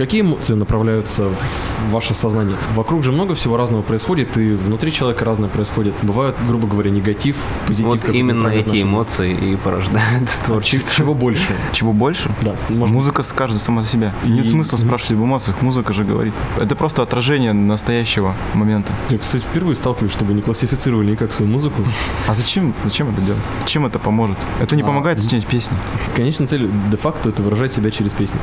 Какие 0.00 0.22
эмоции 0.22 0.54
направляются 0.54 1.24
в 1.28 1.90
ваше 1.90 2.14
сознание? 2.14 2.56
Вокруг 2.74 3.04
же 3.04 3.12
много 3.12 3.34
всего 3.34 3.56
разного 3.58 3.82
происходит, 3.82 4.36
и 4.38 4.52
внутри 4.54 4.90
человека 4.92 5.24
разное 5.26 5.48
происходит. 5.50 5.92
Бывает, 6.02 6.34
грубо 6.48 6.66
говоря, 6.66 6.90
негатив, 6.90 7.36
позитив. 7.66 7.86
Вот 7.90 8.04
именно 8.08 8.48
эти 8.48 8.80
эмоции 8.82 9.32
и 9.34 9.56
порождают 9.56 10.30
А 10.42 10.44
творчество. 10.46 10.94
Чего 10.96 11.12
больше? 11.14 11.54
Чего 11.72 11.92
больше? 11.92 12.30
Да, 12.40 12.54
может 12.70 12.94
Музыка 12.94 13.22
скажет 13.22 13.60
сама 13.60 13.82
за 13.82 13.88
себя. 13.88 14.14
И- 14.24 14.30
Нет 14.30 14.46
смысла 14.46 14.76
Мгм. 14.78 14.86
спрашивать 14.86 15.12
об 15.12 15.24
эмоциях, 15.24 15.60
музыка 15.60 15.92
же 15.92 16.04
говорит. 16.04 16.32
Это 16.56 16.74
просто 16.76 17.02
отражение 17.02 17.52
настоящего 17.52 18.34
момента. 18.54 18.92
Я, 19.10 19.18
кстати, 19.18 19.42
впервые 19.42 19.76
сталкиваюсь, 19.76 20.12
чтобы 20.12 20.32
не 20.32 20.40
классифицировали 20.40 21.10
никак 21.10 21.30
свою 21.32 21.50
музыку. 21.52 21.82
А 22.26 22.34
зачем, 22.34 22.72
зачем 22.84 23.10
это 23.10 23.20
делать? 23.22 23.42
Чем 23.66 23.84
это 23.86 23.98
поможет? 23.98 24.38
Это 24.60 24.76
не 24.76 24.82
А, 24.82 24.86
помогает 24.86 25.20
сочинять 25.20 25.46
песни. 25.46 25.76
Конечная 26.16 26.46
цель 26.46 26.70
де-факто 26.90 27.28
это 27.28 27.42
выражать 27.42 27.72
себя 27.72 27.90
через 27.90 28.12
песни. 28.14 28.38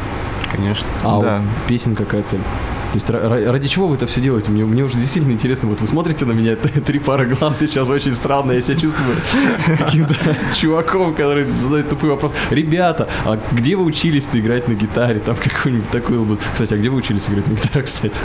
Конечно. 0.51 0.87
А 1.03 1.21
Да. 1.21 1.41
Песен 1.67 1.93
какая 1.93 2.23
цель? 2.23 2.39
То 2.39 2.93
есть 2.95 3.09
ра- 3.09 3.21
ра- 3.21 3.51
ради 3.51 3.67
чего 3.67 3.87
вы 3.89 3.95
это 3.95 4.07
все 4.07 4.21
делаете? 4.21 4.49
Мне, 4.49 4.63
мне 4.63 4.81
уже 4.83 4.97
действительно 4.97 5.33
интересно. 5.33 5.67
Вот 5.67 5.81
вы 5.81 5.87
смотрите 5.87 6.23
на 6.25 6.31
меня, 6.31 6.55
три 6.85 6.99
пары 6.99 7.25
глаз 7.27 7.59
сейчас 7.59 7.89
очень 7.89 8.13
странно. 8.13 8.53
Я 8.53 8.61
себя 8.61 8.77
чувствую 8.77 9.15
каким-то 9.77 10.15
чуваком, 10.55 11.13
который 11.13 11.43
задает 11.51 11.89
тупой 11.89 12.11
вопрос. 12.11 12.33
Ребята, 12.49 13.09
а 13.25 13.37
где 13.51 13.75
вы 13.75 13.83
учились 13.83 14.29
играть 14.31 14.67
на 14.69 14.73
гитаре? 14.73 15.19
Там 15.19 15.35
какой-нибудь 15.35 15.89
такой 15.89 16.17
был. 16.19 16.37
Кстати, 16.53 16.73
а 16.73 16.77
где 16.77 16.89
вы 16.89 16.97
учились 16.97 17.27
играть 17.29 17.45
на 17.47 17.53
гитаре, 17.53 17.83
кстати? 17.85 18.15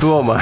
Дома. 0.00 0.40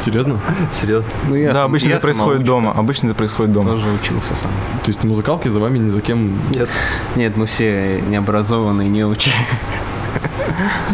Серьезно? 0.00 0.40
Серьезно. 0.72 1.08
Ну, 1.28 1.34
я 1.36 1.48
да, 1.48 1.54
сам- 1.54 1.64
обычно 1.66 1.88
я 1.90 1.94
это 1.96 2.02
происходит 2.02 2.44
дома. 2.44 2.72
Обычно 2.72 3.08
это 3.08 3.14
происходит 3.14 3.52
дома. 3.52 3.70
Тоже 3.72 3.86
учился 4.02 4.34
сам. 4.34 4.50
То 4.82 4.88
есть 4.88 5.04
музыкалки 5.04 5.48
за 5.48 5.60
вами 5.60 5.78
ни 5.78 5.90
за 5.90 6.00
кем... 6.00 6.32
Нет. 6.54 6.68
Нет, 7.14 7.36
мы 7.36 7.46
все 7.46 8.00
необразованные, 8.08 8.88
не 8.88 9.04
учи. 9.04 9.30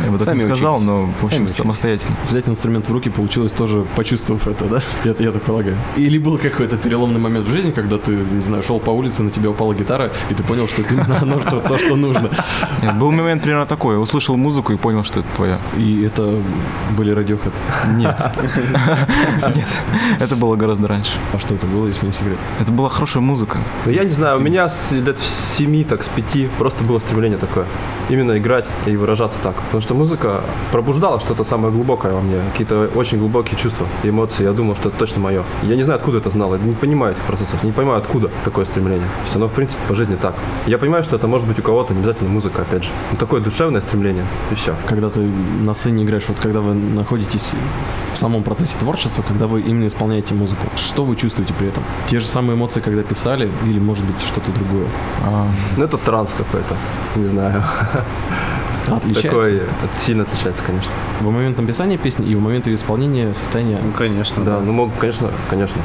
Я 0.05 0.11
бы 0.11 0.19
так 0.19 0.35
не 0.35 0.41
сказал, 0.41 0.81
но, 0.81 1.09
в 1.21 1.25
общем, 1.25 1.47
самостоятельно. 1.47 2.17
Взять 2.29 2.49
инструмент 2.49 2.89
в 2.89 2.93
руки 2.93 3.11
получилось 3.11 3.53
тоже, 3.53 3.85
почувствовав 3.97 4.47
это, 4.47 4.65
да? 4.65 4.83
Я, 5.05 5.15
я 5.19 5.33
так 5.33 5.43
полагаю. 5.43 5.77
Или 5.97 6.19
был 6.19 6.39
какой-то 6.39 6.77
переломный 6.77 7.21
момент 7.21 7.47
в 7.47 7.51
жизни, 7.51 7.71
когда 7.71 7.99
ты, 7.99 8.13
не 8.13 8.43
знаю, 8.43 8.63
шел 8.63 8.81
по 8.81 8.91
улице, 8.91 9.23
на 9.23 9.31
тебя 9.31 9.51
упала 9.51 9.75
гитара, 9.75 10.11
и 10.31 10.35
ты 10.35 10.43
понял, 10.43 10.69
что 10.69 10.83
это 10.83 10.95
именно 10.95 11.19
оно, 11.23 11.41
что, 11.41 11.61
то, 11.61 11.79
что 11.79 11.97
нужно. 11.97 12.31
Нет, 12.83 12.95
был 12.99 13.13
момент 13.13 13.43
примерно 13.43 13.67
такой. 13.67 13.95
Я 13.95 14.01
услышал 14.01 14.37
музыку 14.37 14.73
и 14.73 14.77
понял, 14.77 15.05
что 15.05 15.21
это 15.21 15.29
твоя. 15.35 15.59
И 15.77 16.03
это 16.03 16.39
были 16.97 17.15
Radiohead. 17.15 17.53
Нет. 17.97 18.21
Нет. 19.57 19.83
Это 20.21 20.37
было 20.37 20.57
гораздо 20.57 20.89
раньше. 20.89 21.13
А 21.33 21.39
что 21.39 21.55
это 21.55 21.67
было, 21.67 21.87
если 21.87 22.07
не 22.07 22.13
секрет? 22.13 22.39
Это 22.61 22.73
была 22.73 22.89
хорошая 22.89 23.23
музыка. 23.23 23.59
Ну, 23.87 23.93
я 23.93 24.05
не 24.05 24.13
знаю, 24.13 24.39
у 24.39 24.41
меня 24.41 24.69
с 24.69 24.93
лет 24.93 25.19
в 25.19 25.25
семи, 25.25 25.85
так 25.85 26.03
с 26.03 26.09
пяти 26.09 26.49
просто 26.59 26.85
было 26.85 26.99
стремление 26.99 27.39
такое. 27.39 27.67
Именно 28.09 28.39
играть 28.39 28.67
и 28.87 28.97
выражаться 29.13 29.39
так. 29.43 29.55
Потому 29.55 29.83
что 29.83 29.95
музыка 29.95 30.41
пробуждала 30.71 31.21
что-то 31.21 31.45
самое 31.45 31.73
глубокое 31.73 32.13
во 32.13 32.21
мне. 32.21 32.37
Какие-то 32.53 32.89
очень 32.95 33.19
глубокие 33.19 33.59
чувства 33.59 33.87
эмоции. 34.03 34.45
Я 34.45 34.53
думал, 34.53 34.75
что 34.75 34.89
это 34.89 34.99
точно 34.99 35.21
мое. 35.21 35.43
Я 35.63 35.77
не 35.77 35.83
знаю, 35.83 35.99
откуда 35.99 36.19
это 36.19 36.31
знал. 36.31 36.55
Я 36.55 36.61
не 36.61 36.75
понимаю 36.75 37.13
этих 37.13 37.23
процессов. 37.25 37.63
Не 37.63 37.73
понимаю, 37.73 37.99
откуда 37.99 38.31
такое 38.45 38.65
стремление. 38.65 39.07
То 39.07 39.23
есть 39.25 39.37
оно, 39.37 39.49
в 39.49 39.53
принципе, 39.53 39.81
по 39.89 39.95
жизни 39.95 40.17
так. 40.17 40.35
Я 40.67 40.79
понимаю, 40.79 41.05
что 41.05 41.17
это 41.17 41.27
может 41.27 41.47
быть 41.47 41.59
у 41.59 41.63
кого-то, 41.63 41.93
не 41.93 42.01
обязательно 42.01 42.31
музыка, 42.31 42.63
опять 42.63 42.85
же. 42.85 42.91
Но 43.13 43.19
такое 43.19 43.41
душевное 43.41 43.83
стремление. 43.83 44.25
И 44.51 44.55
все. 44.55 44.75
Когда 44.89 45.11
ты 45.11 45.21
на 45.21 45.75
сцене 45.75 46.05
играешь, 46.05 46.29
вот 46.29 46.41
когда 46.41 46.61
вы 46.61 46.75
находитесь 46.75 47.53
в 48.13 48.17
самом 48.17 48.43
процессе 48.43 48.79
творчества, 48.79 49.23
когда 49.29 49.47
вы 49.47 49.61
именно 49.61 49.87
исполняете 49.87 50.35
музыку, 50.35 50.67
что 50.77 51.05
вы 51.05 51.17
чувствуете 51.17 51.53
при 51.59 51.69
этом? 51.69 51.83
Те 52.07 52.19
же 52.19 52.27
самые 52.27 52.57
эмоции, 52.57 52.81
когда 52.81 53.03
писали, 53.03 53.51
или, 53.67 53.79
может 53.79 54.05
быть, 54.05 54.21
что-то 54.21 54.51
другое? 54.53 54.87
А, 55.25 55.47
Ну, 55.77 55.85
это 55.85 55.99
транс 55.99 56.35
какой-то. 56.35 56.75
Не 57.17 57.27
знаю. 57.27 57.63
Отличается? 58.89 59.31
Такой 59.31 59.57
это 59.57 60.01
сильно 60.01 60.23
отличается, 60.25 60.63
конечно. 60.65 60.91
В 61.21 61.31
момент 61.31 61.59
написания 61.59 61.99
песни 61.99 62.27
и 62.27 62.35
в 62.35 62.41
момент 62.41 62.67
ее 62.67 62.77
исполнения 62.77 63.33
состояние... 63.35 63.79
Ну, 63.83 63.93
конечно, 63.93 64.45
Да, 64.45 64.61
ну, 64.61 64.73
мог, 64.73 64.91
конечно, 64.99 65.31
конечно. 65.51 65.81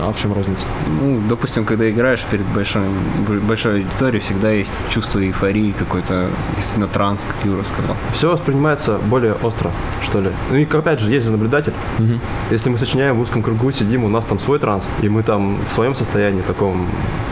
А 0.00 0.12
в 0.12 0.18
чем 0.20 0.32
разница? 0.32 0.64
Ну, 1.00 1.20
допустим, 1.28 1.64
когда 1.64 1.88
играешь 1.88 2.24
перед 2.24 2.46
большой, 2.46 2.82
большой 3.46 3.82
аудиторией, 3.82 4.20
всегда 4.20 4.50
есть 4.50 4.72
чувство 4.90 5.20
эйфории, 5.20 5.72
какой-то 5.78 6.28
действительно 6.56 6.88
транс, 6.88 7.24
как 7.24 7.36
Юра 7.44 7.62
сказал. 7.62 7.96
Все 8.12 8.30
воспринимается 8.30 8.98
более 8.98 9.34
остро, 9.34 9.70
что 10.02 10.20
ли. 10.20 10.30
Ну 10.50 10.56
и 10.56 10.64
опять 10.64 11.00
же, 11.00 11.12
есть 11.12 11.26
же 11.26 11.32
наблюдатель. 11.32 11.72
Мгм. 11.98 12.20
Если 12.50 12.68
мы 12.68 12.78
сочиняем 12.78 13.16
в 13.16 13.20
узком 13.20 13.42
кругу, 13.42 13.70
сидим, 13.70 14.04
у 14.04 14.08
нас 14.08 14.24
там 14.24 14.38
свой 14.38 14.58
транс, 14.58 14.86
и 15.02 15.08
мы 15.08 15.22
там 15.22 15.58
в 15.68 15.72
своем 15.72 15.94
состоянии 15.94 16.42
таком 16.42 16.86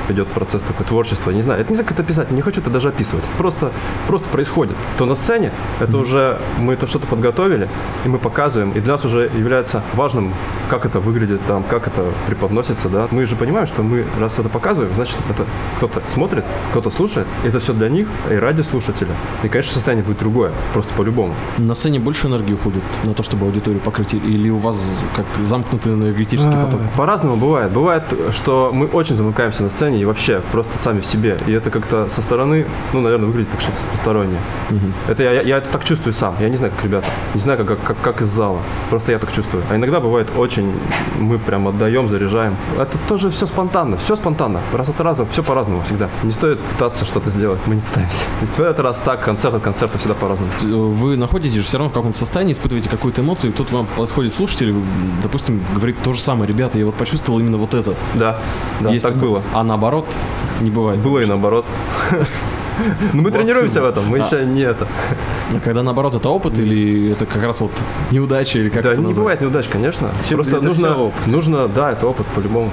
идет 0.09 0.29
процесс 0.29 0.63
такой 0.63 0.87
творчества. 0.87 1.31
Не 1.31 1.43
знаю, 1.43 1.61
это 1.61 1.71
не 1.71 1.77
знаю, 1.77 1.89
как 1.89 1.99
это 1.99 2.07
писать, 2.07 2.31
не 2.31 2.43
хочу 2.43 2.61
это 2.61 2.71
даже 2.71 2.89
описывать. 2.89 3.25
Это 3.25 3.37
просто, 3.37 3.73
просто 4.07 4.29
происходит. 4.29 4.77
То 4.99 5.07
на 5.11 5.17
сцене, 5.17 5.53
это 5.81 5.99
уже 5.99 6.39
мы 6.59 6.77
то 6.77 6.87
что-то 6.87 7.07
подготовили, 7.07 7.69
и 8.05 8.09
мы 8.09 8.19
показываем, 8.19 8.71
и 8.73 8.81
для 8.81 8.93
нас 8.93 9.05
уже 9.05 9.31
является 9.37 9.83
важным, 9.95 10.33
как 10.69 10.87
это 10.87 11.01
выглядит 11.01 11.41
там, 11.47 11.63
как 11.65 11.87
это 11.87 12.05
преподносится, 12.27 12.89
да. 12.89 13.09
Мы 13.11 13.27
же 13.27 13.37
понимаем, 13.37 13.67
что 13.67 13.83
мы, 13.83 14.05
раз 14.19 14.39
это 14.39 14.49
показываем, 14.49 14.95
значит, 14.95 15.17
это 15.29 15.45
кто-то 15.77 16.01
смотрит, 16.09 16.45
кто-то 16.71 16.91
слушает, 16.91 17.27
и 17.45 17.49
это 17.49 17.61
все 17.61 17.73
для 17.73 17.89
них, 17.89 18.07
и 18.31 18.35
ради 18.35 18.63
слушателя. 18.63 19.11
И, 19.43 19.49
конечно, 19.49 19.73
состояние 19.73 20.05
будет 20.05 20.19
другое, 20.19 20.53
просто 20.73 20.95
по-любому. 20.95 21.35
На 21.59 21.75
сцене 21.75 21.99
больше 21.99 22.29
энергии 22.29 22.55
уходит 22.55 22.83
на 23.05 23.15
то, 23.15 23.23
чтобы 23.23 23.47
аудиторию 23.47 23.81
покрыть? 23.81 24.15
Или 24.15 24.51
у 24.51 24.59
вас 24.59 25.01
как 25.17 25.27
замкнутый 25.41 25.93
энергетический 25.93 26.55
А, 26.55 26.65
поток? 26.67 26.81
По-разному 26.97 27.37
бывает. 27.37 27.73
Бывает, 27.73 28.05
что 28.33 28.71
мы 28.73 28.87
очень 28.87 29.17
замыкаемся 29.17 29.63
на 29.63 29.71
сцене 29.71 30.01
и 30.01 30.05
вообще 30.05 30.41
просто 30.53 30.71
сами 30.79 31.01
в 31.01 31.07
себе. 31.07 31.37
И 31.47 31.53
это 31.53 31.71
как-то 31.71 32.09
со 32.09 32.23
стороны, 32.23 32.67
ну, 32.93 33.01
наверное, 33.01 33.27
выглядит 33.27 33.51
как 33.51 33.61
что-то 33.61 33.79
постороннее. 33.91 34.41
Мгм. 34.71 34.93
Это 35.09 35.23
я, 35.23 35.33
я, 35.33 35.43
я 35.43 35.57
это 35.59 35.69
так 35.71 35.85
чувствую 35.85 36.13
сам. 36.15 36.35
Я 36.41 36.49
не 36.49 36.57
знаю, 36.57 36.73
как 36.75 36.85
ребята. 36.85 37.07
Не 37.35 37.41
знаю, 37.41 37.65
как, 37.65 37.83
как, 37.83 38.01
как 38.01 38.23
из 38.23 38.29
зала. 38.29 38.59
Просто 38.91 39.13
я 39.13 39.19
так 39.19 39.33
чувствую. 39.33 39.63
А 39.71 39.77
иногда 39.77 40.01
бывает 40.01 40.29
очень, 40.37 40.73
мы 41.19 41.39
прям 41.39 41.67
отдаем, 41.69 42.09
заряжаем. 42.09 42.57
Это 42.79 42.97
тоже 43.09 43.31
все 43.31 43.47
спонтанно. 43.47 43.97
Все 43.97 44.17
спонтанно. 44.17 44.61
Раз 44.73 44.89
от 44.89 45.01
раза, 45.01 45.27
все 45.27 45.43
по-разному 45.43 45.83
всегда. 45.83 46.09
Не 46.23 46.33
стоит 46.33 46.61
пытаться 46.61 47.05
что-то 47.05 47.31
сделать. 47.31 47.61
Мы 47.67 47.77
не 47.77 47.81
пытаемся. 47.81 48.25
То 48.41 48.47
есть 48.47 48.59
в 48.59 48.61
этот 48.61 48.81
раз 48.81 48.99
так, 49.05 49.25
концерт 49.25 49.55
от 49.55 49.63
концерта 49.63 49.99
всегда 49.99 50.15
по-разному. 50.15 50.51
Вы 50.63 51.17
находитесь 51.17 51.57
же 51.57 51.63
все 51.63 51.79
равно 51.79 51.91
в 51.91 51.95
каком-то 51.95 52.19
состоянии, 52.19 52.53
испытываете 52.53 52.89
какую-то 52.89 53.23
эмоцию, 53.23 53.51
и 53.51 53.55
тут 53.55 53.73
вам 53.73 53.87
подходит 53.97 54.33
слушатель, 54.33 54.75
допустим, 55.23 55.63
говорит 55.75 55.97
то 56.03 56.13
же 56.13 56.21
самое. 56.21 56.47
Ребята, 56.47 56.79
я 56.79 56.87
вот 56.87 56.95
почувствовал 56.95 57.41
именно 57.41 57.57
вот 57.59 57.75
это. 57.75 57.95
Да, 58.15 58.39
да, 58.81 58.91
Есть 58.91 59.03
так 59.03 59.15
такое. 59.15 59.29
было. 59.31 59.43
А 59.55 59.63
наоборот, 59.65 60.07
не 60.61 60.71
бывает. 60.71 61.01
Было 61.01 61.21
и 61.21 61.27
наоборот. 61.27 61.65
Но 63.13 63.23
мы 63.23 63.31
тренируемся 63.31 63.83
в 63.83 63.85
этом, 63.85 64.07
мы 64.09 64.21
А. 64.21 64.27
еще 64.27 64.45
не 64.45 64.63
это. 64.63 64.87
А 65.53 65.61
когда 65.61 65.83
наоборот 65.83 66.15
это 66.15 66.29
опыт 66.29 66.59
или 66.59 67.11
это 67.13 67.27
как 67.27 67.43
раз 67.43 67.61
вот 67.61 67.73
неудача 68.11 68.59
или 68.59 68.69
как 68.69 68.83
да, 68.83 68.95
не 68.97 69.13
бывает 69.13 69.41
неудач, 69.41 69.67
конечно. 69.69 70.11
Просто 70.31 70.61
нужно, 70.61 70.97
опыт. 70.97 71.27
нужно, 71.27 71.69
да, 71.69 71.93
это 71.93 72.07
опыт 72.07 72.27
по-любому. 72.29 72.71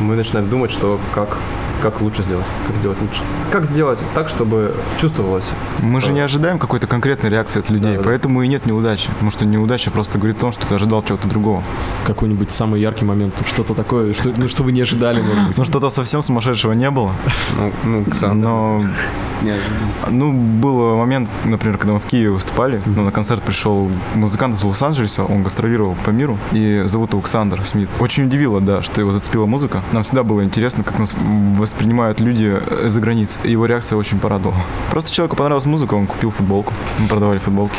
Мы 0.00 0.14
начинаем 0.16 0.48
думать, 0.50 0.70
что 0.70 1.00
как, 1.14 1.38
как 1.82 2.02
лучше 2.02 2.22
сделать, 2.22 2.44
как 2.66 2.76
сделать 2.76 2.98
лучше. 3.00 3.22
Как 3.50 3.64
сделать 3.64 3.98
так, 4.14 4.28
чтобы 4.28 4.74
чувствовалось. 5.00 5.46
Мы 5.80 6.00
же 6.02 6.12
не 6.12 6.20
ожидаем 6.20 6.58
какой-то 6.58 6.86
конкретной 6.86 7.30
реакции 7.30 7.60
от 7.60 7.70
людей, 7.70 7.92
Да, 7.92 7.98
да. 7.98 8.04
поэтому 8.04 8.42
и 8.42 8.48
нет 8.48 8.66
неудачи. 8.66 9.08
Потому 9.12 9.30
что 9.30 9.46
неудача 9.46 9.90
просто 9.90 10.18
говорит 10.18 10.36
о 10.36 10.40
том, 10.40 10.52
что 10.52 10.66
ты 10.66 10.74
ожидал 10.74 11.00
чего-то 11.02 11.28
другого. 11.28 11.62
Какой-нибудь 12.06 12.50
самый 12.50 12.80
яркий 12.80 13.06
момент, 13.06 13.34
что-то 13.46 13.72
такое, 13.74 14.12
что, 14.12 14.30
ну, 14.36 14.48
что 14.48 14.62
вы 14.62 14.72
не 14.72 14.82
ожидали, 14.82 15.22
может 15.22 15.46
быть. 15.48 15.56
Ну, 15.56 15.64
что-то 15.64 15.88
совсем 15.88 16.20
сумасшедшего 16.20 16.72
не 16.72 16.90
было. 16.90 17.12
Ну, 17.58 17.72
ну 17.84 18.04
Ксандр, 18.04 18.36
Но, 18.36 18.84
неожиданно. 19.42 19.76
ну, 20.10 20.32
был 20.32 20.96
момент, 20.96 21.28
например, 21.44 21.78
когда 21.78 21.94
мы 21.94 22.00
в 22.00 22.06
Киеве 22.06 22.30
выступали, 22.30 22.82
ну, 22.86 23.02
на 23.02 23.12
концерт 23.12 23.42
пришел 23.42 23.90
музыкант 24.14 24.54
из 24.56 24.64
Лос-Анджелеса, 24.64 25.24
он 25.24 25.42
гастролировал 25.42 25.96
по 26.04 26.10
миру, 26.10 26.38
и 26.52 26.82
зовут 26.86 27.10
его 27.10 27.20
Александр 27.20 27.64
Смит. 27.64 27.88
Очень 28.00 28.24
удивило, 28.24 28.60
да, 28.60 28.82
что 28.82 29.00
его 29.00 29.10
зацепила 29.10 29.46
музыка. 29.46 29.82
Нам 29.92 30.02
всегда 30.02 30.22
было 30.22 30.44
интересно, 30.44 30.84
как 30.84 30.98
нас 30.98 31.14
воспринимают 31.56 32.20
люди 32.20 32.56
из-за 32.84 33.00
границ. 33.00 33.38
И 33.44 33.50
его 33.50 33.66
реакция 33.66 33.96
очень 33.96 34.18
порадовала. 34.18 34.60
Просто 34.90 35.10
человеку 35.12 35.36
понравилась 35.36 35.66
музыка, 35.66 35.94
он 35.94 36.06
купил 36.06 36.30
футболку. 36.30 36.72
Мы 36.98 37.08
продавали 37.08 37.38
футболки. 37.38 37.76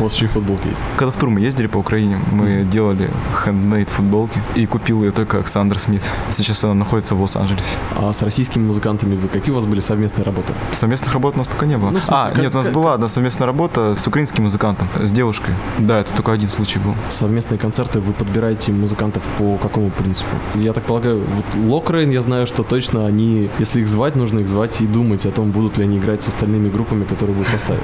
У 0.00 0.04
вас 0.04 0.14
еще 0.14 0.24
и 0.24 0.28
футболки 0.28 0.68
есть. 0.68 0.80
Когда 0.96 1.12
в 1.12 1.16
тур 1.16 1.30
мы 1.30 1.40
ездили 1.40 1.66
по 1.66 1.78
Украине, 1.78 2.18
мы 2.32 2.64
делали 2.64 3.10
хендмейд 3.44 3.88
футболки, 3.88 4.40
и 4.54 4.66
купил 4.66 5.02
ее 5.04 5.12
только 5.12 5.36
Александр 5.36 5.78
Смит. 5.78 6.10
Сейчас 6.30 6.64
она 6.64 6.74
находится 6.74 7.14
в 7.14 7.20
Лос-Анджелесе. 7.20 7.78
А 7.96 8.12
с 8.12 8.22
российскими 8.22 8.64
музыкантами 8.64 9.14
вы 9.14 9.28
какие 9.28 9.52
у 9.52 9.54
вас 9.54 9.66
были 9.66 9.80
совместные 9.80 10.24
работы? 10.24 10.52
Совместных 10.94 11.14
работ 11.14 11.34
у 11.34 11.38
нас 11.38 11.48
пока 11.48 11.66
не 11.66 11.76
было. 11.76 11.86
Ну, 11.90 11.98
смысле, 11.98 12.14
а, 12.16 12.28
как- 12.30 12.38
нет, 12.38 12.54
у 12.54 12.56
нас 12.58 12.66
как- 12.66 12.74
была 12.74 12.94
одна 12.94 13.08
совместная 13.08 13.46
работа 13.46 13.94
с 13.98 14.06
украинским 14.06 14.44
музыкантом, 14.44 14.86
с 15.02 15.10
девушкой. 15.10 15.52
Да, 15.78 15.98
это 15.98 16.14
только 16.14 16.30
один 16.30 16.46
случай 16.48 16.78
был. 16.78 16.94
Совместные 17.08 17.58
концерты 17.58 17.98
вы 17.98 18.12
подбираете 18.12 18.70
музыкантов 18.70 19.22
по 19.36 19.56
какому 19.56 19.90
принципу? 19.90 20.28
Я 20.54 20.72
так 20.72 20.84
полагаю, 20.84 21.20
вот 21.20 21.44
Локрейн, 21.66 22.10
я 22.10 22.22
знаю, 22.22 22.46
что 22.46 22.62
точно 22.62 23.06
они, 23.06 23.50
если 23.58 23.80
их 23.80 23.88
звать, 23.88 24.14
нужно 24.14 24.38
их 24.38 24.48
звать 24.48 24.80
и 24.82 24.86
думать 24.86 25.26
о 25.26 25.32
том, 25.32 25.50
будут 25.50 25.78
ли 25.78 25.84
они 25.84 25.98
играть 25.98 26.22
с 26.22 26.28
остальными 26.28 26.68
группами, 26.70 27.02
которые 27.04 27.34
будут 27.34 27.48
в 27.48 27.52
составе. 27.52 27.80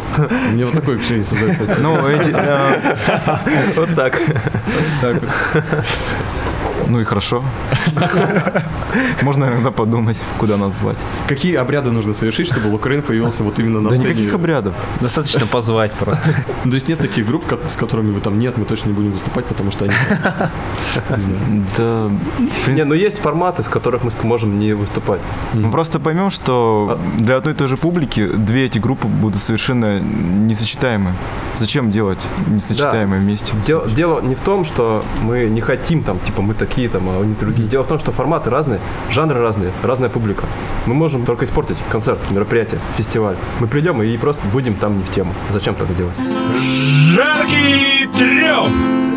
У 0.51 0.53
меня 0.55 0.67
вот 0.67 0.75
такое 0.75 0.97
впечатление 0.97 1.25
создается. 1.27 1.77
Ну, 1.83 1.97
эти, 2.07 2.31
э, 2.33 3.75
Вот 3.77 3.89
так. 3.97 4.21
Ну 6.91 7.01
и 7.01 7.05
хорошо. 7.05 7.45
Можно 9.23 9.45
иногда 9.45 9.71
подумать, 9.71 10.21
куда 10.39 10.57
нас 10.57 10.79
звать. 10.79 10.99
Какие 11.29 11.55
обряды 11.55 11.93
нужно 11.93 12.15
совершить, 12.15 12.49
чтобы 12.49 12.67
Лукрейн 12.67 13.03
появился 13.03 13.45
вот 13.45 13.61
именно 13.61 13.81
на 13.81 13.91
Да 13.91 13.95
сцене? 13.95 14.11
никаких 14.11 14.35
обрядов. 14.35 14.75
Достаточно 15.01 15.47
позвать 15.47 15.93
просто. 15.93 16.35
Ну, 16.65 16.73
То 16.73 16.75
есть 16.75 16.89
нет 16.89 16.99
таких 16.99 17.27
групп, 17.27 17.45
с 17.67 17.77
которыми 17.77 18.11
вы 18.11 18.21
там 18.21 18.39
нет, 18.39 18.59
мы 18.59 18.65
точно 18.65 18.89
не 18.89 18.95
будем 18.95 19.13
выступать, 19.13 19.47
потому 19.47 19.71
что 19.71 19.85
они... 19.85 19.95
Да, 21.77 22.11
Не, 22.67 22.85
ну 22.85 22.95
есть 22.95 23.19
форматы, 23.19 23.63
с 23.63 23.69
которых 23.69 24.03
мы 24.05 24.11
можем 24.23 24.59
не 24.59 24.73
выступать. 24.75 25.21
мы 25.55 25.71
просто 25.71 26.01
поймем, 26.01 26.31
что 26.31 26.99
для 27.19 27.37
одной 27.37 27.55
и 27.55 27.57
той 27.57 27.69
же 27.69 27.77
публики 27.77 28.27
две 28.27 28.67
эти 28.67 28.79
группы 28.79 29.07
будут 29.09 29.41
совершенно 29.41 30.01
несочетаемы. 30.01 31.15
Зачем 31.55 31.91
делать 31.91 32.27
несочетаемые 32.49 33.21
вместе? 33.21 33.55
Дело, 33.65 33.89
дело 33.89 34.21
не 34.21 34.35
в 34.35 34.41
том, 34.41 34.65
что 34.65 35.05
мы 35.23 35.45
не 35.45 35.61
хотим 35.61 36.03
там, 36.03 36.19
типа, 36.19 36.43
мы 36.43 36.55
такие 36.55 36.80
там, 36.89 37.09
а 37.09 37.21
они 37.21 37.35
другие. 37.35 37.69
Дело 37.69 37.85
в 37.85 37.89
том, 37.89 37.99
что 37.99 38.13
форматы 38.13 38.51
разные, 38.51 38.81
жанры 39.11 39.41
разные, 39.41 39.73
разная 39.83 40.09
публика. 40.09 40.47
Мы 40.87 40.95
можем 40.95 41.25
только 41.25 41.45
испортить 41.45 41.77
концерт, 41.91 42.19
мероприятие, 42.31 42.81
фестиваль. 42.97 43.37
Мы 43.61 43.67
придем 43.67 44.03
и 44.03 44.17
просто 44.17 44.41
будем 44.53 44.75
там 44.75 44.99
не 44.99 45.05
в 45.05 45.11
тему. 45.11 45.33
Зачем 45.51 45.75
так 45.75 45.95
делать? 45.97 46.15
Жаркий 47.15 48.09
треп! 48.19 49.10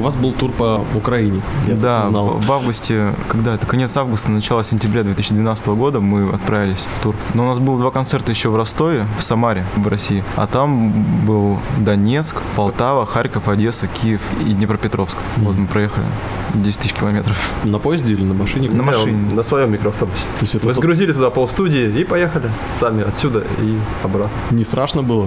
У 0.00 0.02
вас 0.02 0.16
был 0.16 0.32
тур 0.32 0.50
по 0.50 0.82
Украине. 0.94 1.42
Я 1.66 1.76
да, 1.76 1.98
так 2.00 2.08
узнал. 2.08 2.26
в, 2.28 2.46
в 2.46 2.52
августе, 2.52 3.14
когда 3.28 3.54
это, 3.54 3.66
конец 3.66 3.94
августа, 3.98 4.30
начало 4.30 4.64
сентября 4.64 5.02
2012 5.02 5.66
года 5.66 6.00
мы 6.00 6.30
отправились 6.30 6.88
в 6.96 7.02
тур. 7.02 7.14
Но 7.34 7.44
у 7.44 7.46
нас 7.46 7.58
было 7.58 7.78
два 7.78 7.90
концерта 7.90 8.32
еще 8.32 8.48
в 8.48 8.56
Ростове, 8.56 9.06
в 9.18 9.22
Самаре, 9.22 9.66
в 9.76 9.86
России. 9.88 10.24
А 10.36 10.46
там 10.46 11.04
был 11.26 11.58
Донецк, 11.76 12.40
Полтава, 12.56 13.04
Харьков, 13.04 13.46
Одесса, 13.48 13.88
Киев 13.88 14.22
и 14.40 14.54
Днепропетровск. 14.54 15.18
Вот 15.36 15.54
мы 15.54 15.66
проехали 15.66 16.06
10 16.54 16.80
тысяч 16.80 16.92
километров. 16.94 17.36
На 17.64 17.78
поезде 17.78 18.12
или 18.14 18.24
на 18.24 18.34
машине? 18.34 18.68
На 18.70 18.82
машине. 18.82 19.12
Не, 19.30 19.34
На 19.34 19.42
своем 19.42 19.72
микроавтобусе. 19.72 20.22
То 20.38 20.42
есть 20.42 20.54
это 20.54 20.66
Мы 20.66 20.74
тот- 20.74 20.82
сгрузили 20.82 21.12
туда 21.12 21.30
полстудии 21.30 22.00
и 22.00 22.04
поехали 22.04 22.50
сами 22.72 23.02
отсюда 23.06 23.44
и 23.60 23.78
обратно. 24.04 24.30
Не 24.50 24.64
страшно 24.64 25.02
было? 25.02 25.26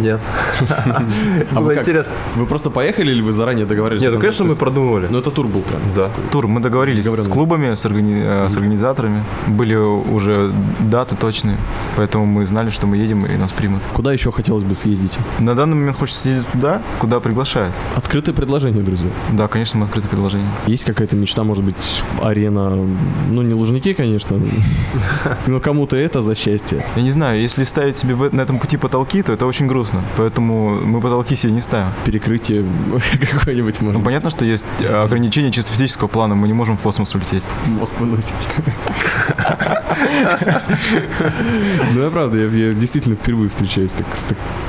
Нет. 0.00 0.20
А 1.52 1.54
Было 1.56 1.64
вы 1.64 1.74
как? 1.74 1.82
интересно. 1.82 2.12
Вы 2.36 2.46
просто 2.46 2.70
поехали 2.70 3.10
или 3.10 3.20
вы 3.20 3.32
заранее 3.32 3.66
договорились? 3.66 4.02
Нет, 4.02 4.12
ну, 4.14 4.20
конечно, 4.20 4.44
мы 4.44 4.54
продумывали. 4.56 5.06
Ну, 5.10 5.18
это 5.18 5.30
тур 5.30 5.46
был 5.48 5.60
прям. 5.62 5.80
Да. 5.96 6.10
Тур. 6.30 6.46
Мы 6.46 6.60
договорились 6.60 7.04
с 7.06 7.28
клубами, 7.28 7.74
с, 7.74 7.84
органи- 7.86 8.22
э, 8.46 8.48
с 8.48 8.56
организаторами. 8.56 9.22
Были 9.46 9.74
уже 9.74 10.52
даты 10.80 11.16
точные, 11.16 11.56
поэтому 11.96 12.26
мы 12.26 12.46
знали, 12.46 12.70
что 12.70 12.86
мы 12.86 12.96
едем 12.96 13.26
и 13.26 13.36
нас 13.36 13.52
примут. 13.52 13.82
Куда 13.92 14.12
еще 14.12 14.32
хотелось 14.32 14.64
бы 14.64 14.74
съездить? 14.74 15.18
На 15.38 15.54
данный 15.54 15.76
момент 15.76 15.96
хочется 15.98 16.22
съездить 16.22 16.46
туда, 16.52 16.80
куда 16.98 17.20
приглашают. 17.20 17.74
Открытое 17.96 18.32
предложение, 18.32 18.82
друзья. 18.82 19.10
Да, 19.32 19.48
конечно, 19.48 19.78
мы 19.80 19.86
открыты 19.86 20.08
предложение. 20.08 20.48
Есть 20.66 20.84
какая-то 20.84 21.16
мечта, 21.16 21.42
может 21.42 21.64
быть, 21.64 22.02
арена, 22.22 22.70
ну, 23.30 23.42
не 23.42 23.52
Лужники, 23.54 23.94
конечно, 23.94 24.40
но 25.46 25.58
кому-то 25.60 25.96
это 25.96 26.22
за 26.22 26.34
счастье. 26.34 26.84
Я 26.96 27.02
не 27.02 27.10
знаю, 27.10 27.40
если 27.40 27.64
ставить 27.64 27.96
себе 27.96 28.14
в- 28.14 28.32
на 28.32 28.42
этом 28.42 28.58
пути 28.58 28.76
потолки, 28.76 29.22
то 29.22 29.32
это 29.32 29.46
очень 29.46 29.66
грустно. 29.66 30.02
Поэтому 30.16 30.80
мы 30.84 31.00
потолки 31.00 31.34
себе 31.34 31.52
не 31.52 31.60
ставим. 31.60 31.88
Перекрытие 32.04 32.64
какое-нибудь, 33.32 33.80
может 33.80 33.98
Ну, 33.98 34.04
понятно, 34.04 34.30
что 34.30 34.44
есть 34.44 34.64
э, 34.80 34.86
ограничения 35.02 35.50
чисто 35.50 35.72
физического 35.72 36.08
плана, 36.08 36.34
мы 36.36 36.46
не 36.46 36.54
можем 36.54 36.76
в 36.76 36.82
космос 36.82 37.14
улететь. 37.14 37.42
мозг 37.66 37.98
выносить. 38.00 38.48
Ну, 41.94 42.02
я 42.04 42.10
правда, 42.10 42.38
я, 42.38 42.72
действительно 42.72 43.14
впервые 43.16 43.48
встречаюсь 43.48 43.92
с 43.92 43.94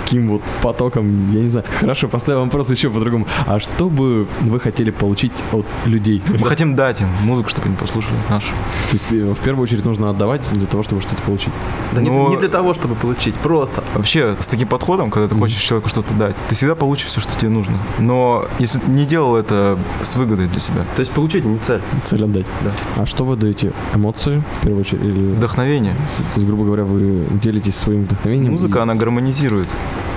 таким 0.03 0.27
вот 0.29 0.41
потоком, 0.61 1.29
я 1.31 1.41
не 1.41 1.47
знаю. 1.49 1.65
Хорошо, 1.79 2.07
поставим 2.07 2.41
вопрос 2.43 2.69
еще 2.69 2.89
по-другому. 2.89 3.27
А 3.47 3.59
что 3.59 3.89
бы 3.89 4.27
вы 4.41 4.59
хотели 4.59 4.91
получить 4.91 5.31
от 5.51 5.65
людей. 5.85 6.21
Мы 6.27 6.45
хотим 6.47 6.75
дать 6.75 7.01
им 7.01 7.07
музыку, 7.23 7.49
чтобы 7.49 7.67
они 7.67 7.75
послушали 7.77 8.15
нашу. 8.29 8.49
То 8.89 8.93
есть 8.93 9.11
э, 9.11 9.33
в 9.33 9.39
первую 9.39 9.63
очередь 9.63 9.85
нужно 9.85 10.09
отдавать 10.09 10.47
для 10.51 10.67
того, 10.67 10.83
чтобы 10.83 11.01
что-то 11.01 11.21
получить. 11.21 11.53
Да 11.93 12.01
не- 12.01 12.09
Но- 12.09 12.29
не 12.29 12.37
для 12.37 12.49
того, 12.49 12.73
чтобы 12.73 12.95
получить, 12.95 13.35
просто. 13.35 13.83
Вообще, 13.95 14.35
с 14.39 14.47
таким 14.47 14.67
подходом, 14.67 15.09
когда 15.09 15.27
ты 15.27 15.35
хочешь 15.35 15.57
человеку 15.61 15.89
что-то 15.89 16.13
дать, 16.13 16.35
ты 16.47 16.55
всегда 16.55 16.75
получишь 16.75 17.07
все, 17.07 17.21
что 17.21 17.39
тебе 17.39 17.49
нужно. 17.49 17.77
Но 17.99 18.45
если 18.59 18.79
ты 18.79 18.91
не 18.91 19.05
делал 19.05 19.35
это 19.35 19.77
с 20.01 20.15
выгодой 20.15 20.47
для 20.47 20.59
себя, 20.59 20.83
То 20.95 20.99
есть 20.99 21.11
получить 21.11 21.45
не 21.45 21.57
цель. 21.59 21.81
Цель 22.03 22.23
отдать. 22.23 22.45
Да. 22.63 22.71
А 22.97 23.05
что 23.05 23.25
вы 23.25 23.35
даете? 23.35 23.71
Эмоции, 23.95 24.43
в 24.59 24.63
первую 24.63 24.81
очередь? 24.81 25.03
Или... 25.03 25.33
вдохновение. 25.35 25.93
То 26.33 26.39
есть, 26.39 26.47
грубо 26.47 26.65
говоря, 26.65 26.83
вы 26.83 27.25
делитесь 27.41 27.75
своим 27.75 28.03
вдохновением? 28.03 28.51
Музыка, 28.51 28.79
и- 28.79 28.81
она 28.81 28.95
гармонизирует 28.95 29.67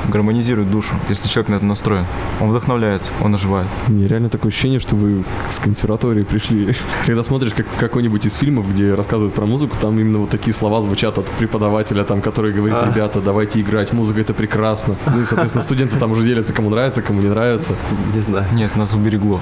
гармонизирует 0.09 0.71
душу, 0.71 0.95
если 1.09 1.29
человек 1.29 1.49
на 1.51 1.55
это 1.57 1.65
настроен. 1.65 2.05
Он 2.41 2.49
вдохновляется, 2.51 3.13
он 3.23 3.35
оживает. 3.35 3.67
У 3.89 3.93
меня 3.93 4.07
реально 4.09 4.29
такое 4.29 4.51
ощущение, 4.51 4.79
что 4.79 4.95
вы 4.97 5.25
с 5.49 5.59
консерватории 5.59 6.23
пришли. 6.23 6.75
Когда 7.07 7.23
смотришь 7.23 7.53
как, 7.55 7.67
какой-нибудь 7.79 8.25
из 8.27 8.35
фильмов, 8.35 8.71
где 8.71 8.95
рассказывают 8.95 9.35
про 9.35 9.47
музыку, 9.47 9.77
там 9.81 9.99
именно 9.99 10.19
вот 10.19 10.31
такие 10.31 10.55
слова 10.55 10.81
звучат 10.81 11.19
от 11.19 11.27
преподавателя, 11.31 12.05
там, 12.05 12.21
который 12.21 12.53
говорит, 12.53 12.77
А. 12.81 12.87
ребята, 12.87 13.21
давайте 13.21 13.61
играть, 13.61 13.93
музыка 13.93 14.21
это 14.21 14.35
прекрасно. 14.35 14.97
Ну 15.07 15.21
и, 15.21 15.25
соответственно, 15.25 15.63
студенты 15.65 15.99
там 15.99 16.13
уже 16.13 16.23
делятся, 16.25 16.53
кому 16.53 16.71
нравится, 16.71 17.03
кому 17.03 17.21
не 17.21 17.29
нравится. 17.29 17.75
Не 18.15 18.21
знаю. 18.21 18.47
Нет, 18.53 18.77
нас 18.77 18.95
уберегло. 18.95 19.41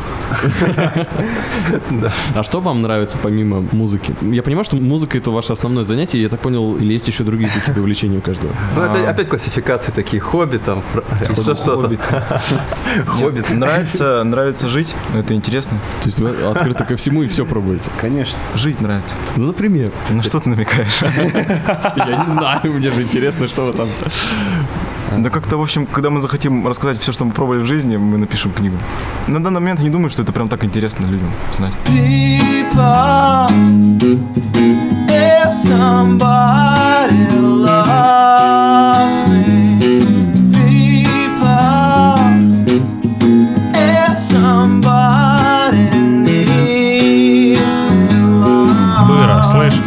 А 2.35 2.43
что 2.43 2.61
вам 2.61 2.83
нравится 2.83 3.19
помимо 3.23 3.65
музыки? 3.73 4.15
Я 4.23 4.43
понимаю, 4.43 4.65
что 4.65 4.77
музыка 4.77 5.19
это 5.19 5.31
ваше 5.31 5.53
основное 5.53 5.85
занятие, 5.85 6.23
я 6.23 6.29
так 6.29 6.41
понял, 6.41 6.77
или 6.77 6.93
есть 6.93 7.07
еще 7.09 7.25
другие 7.25 7.51
какие-то 7.51 7.81
увлечения 7.81 8.19
у 8.19 8.21
каждого? 8.21 8.53
Ну, 8.77 8.83
опять, 8.83 9.07
А. 9.07 9.11
опять 9.11 9.29
классификации 9.29 9.93
такие, 9.93 10.21
хобби 10.25 10.59
там, 10.59 10.83
про- 10.93 11.05
еще 11.29 11.43
что-то. 11.55 11.83
Хоббит. 11.83 12.01
Хоббит. 13.07 13.51
Нравится, 13.51 14.23
нравится 14.25 14.69
жить, 14.69 14.95
это 15.15 15.35
интересно. 15.35 15.79
То 16.03 16.07
есть 16.09 16.19
вы 16.19 16.31
открыто 16.51 16.85
ко 16.85 16.97
всему 16.97 17.23
и 17.23 17.29
все 17.29 17.45
пробуете? 17.45 17.91
Конечно. 18.01 18.39
Жить 18.55 18.81
нравится. 18.81 19.15
Ну, 19.37 19.47
например. 19.49 19.91
На 20.11 20.23
что 20.23 20.41
ты 20.41 20.49
намекаешь? 20.49 21.03
Я 21.97 22.17
не 22.25 22.27
знаю, 22.31 22.61
мне 22.73 22.91
же 22.91 23.03
интересно, 23.03 23.47
что 23.49 23.67
вы 23.67 23.73
там... 23.73 23.89
Да 25.19 25.31
как-то, 25.31 25.57
в 25.59 25.63
общем, 25.63 25.87
когда 25.87 26.11
мы 26.11 26.19
захотим 26.19 26.67
рассказать 26.67 26.99
все, 26.99 27.13
что 27.13 27.25
мы 27.25 27.31
пробовали 27.33 27.61
в 27.63 27.67
жизни, 27.67 27.97
мы 27.97 28.19
напишем 28.19 28.51
книгу. 28.53 28.77
На 29.29 29.41
данный 29.43 29.61
момент 29.61 29.79
я 29.81 29.85
не 29.85 29.91
думаю, 29.91 30.09
что 30.11 30.23
это 30.23 30.33
прям 30.33 30.49
так 30.49 30.65
интересно 30.65 31.07
людям 31.07 31.31
знать. 31.53 31.73
people. 31.87 33.47
If 35.09 35.55
somebody 35.55 37.29
loves 38.25 39.19
me, 39.29 39.94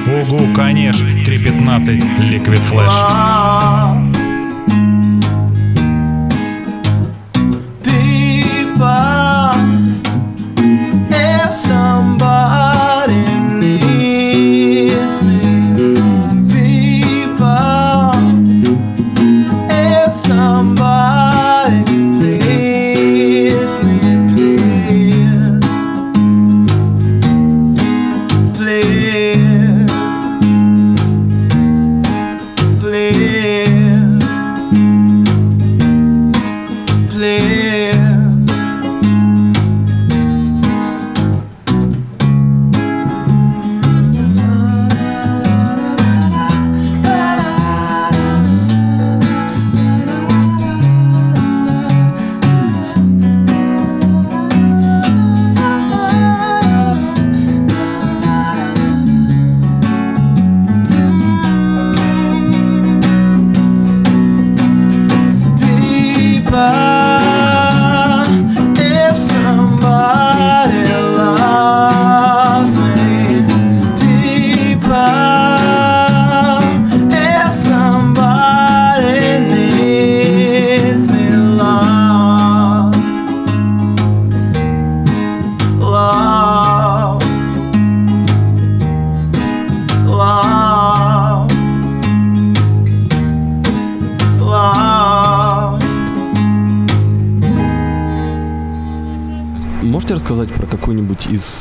угу, 0.08 0.54
конечно, 0.56 1.08
3.15, 1.08 2.02
Liquid 2.20 2.62
Flash. 2.72 4.07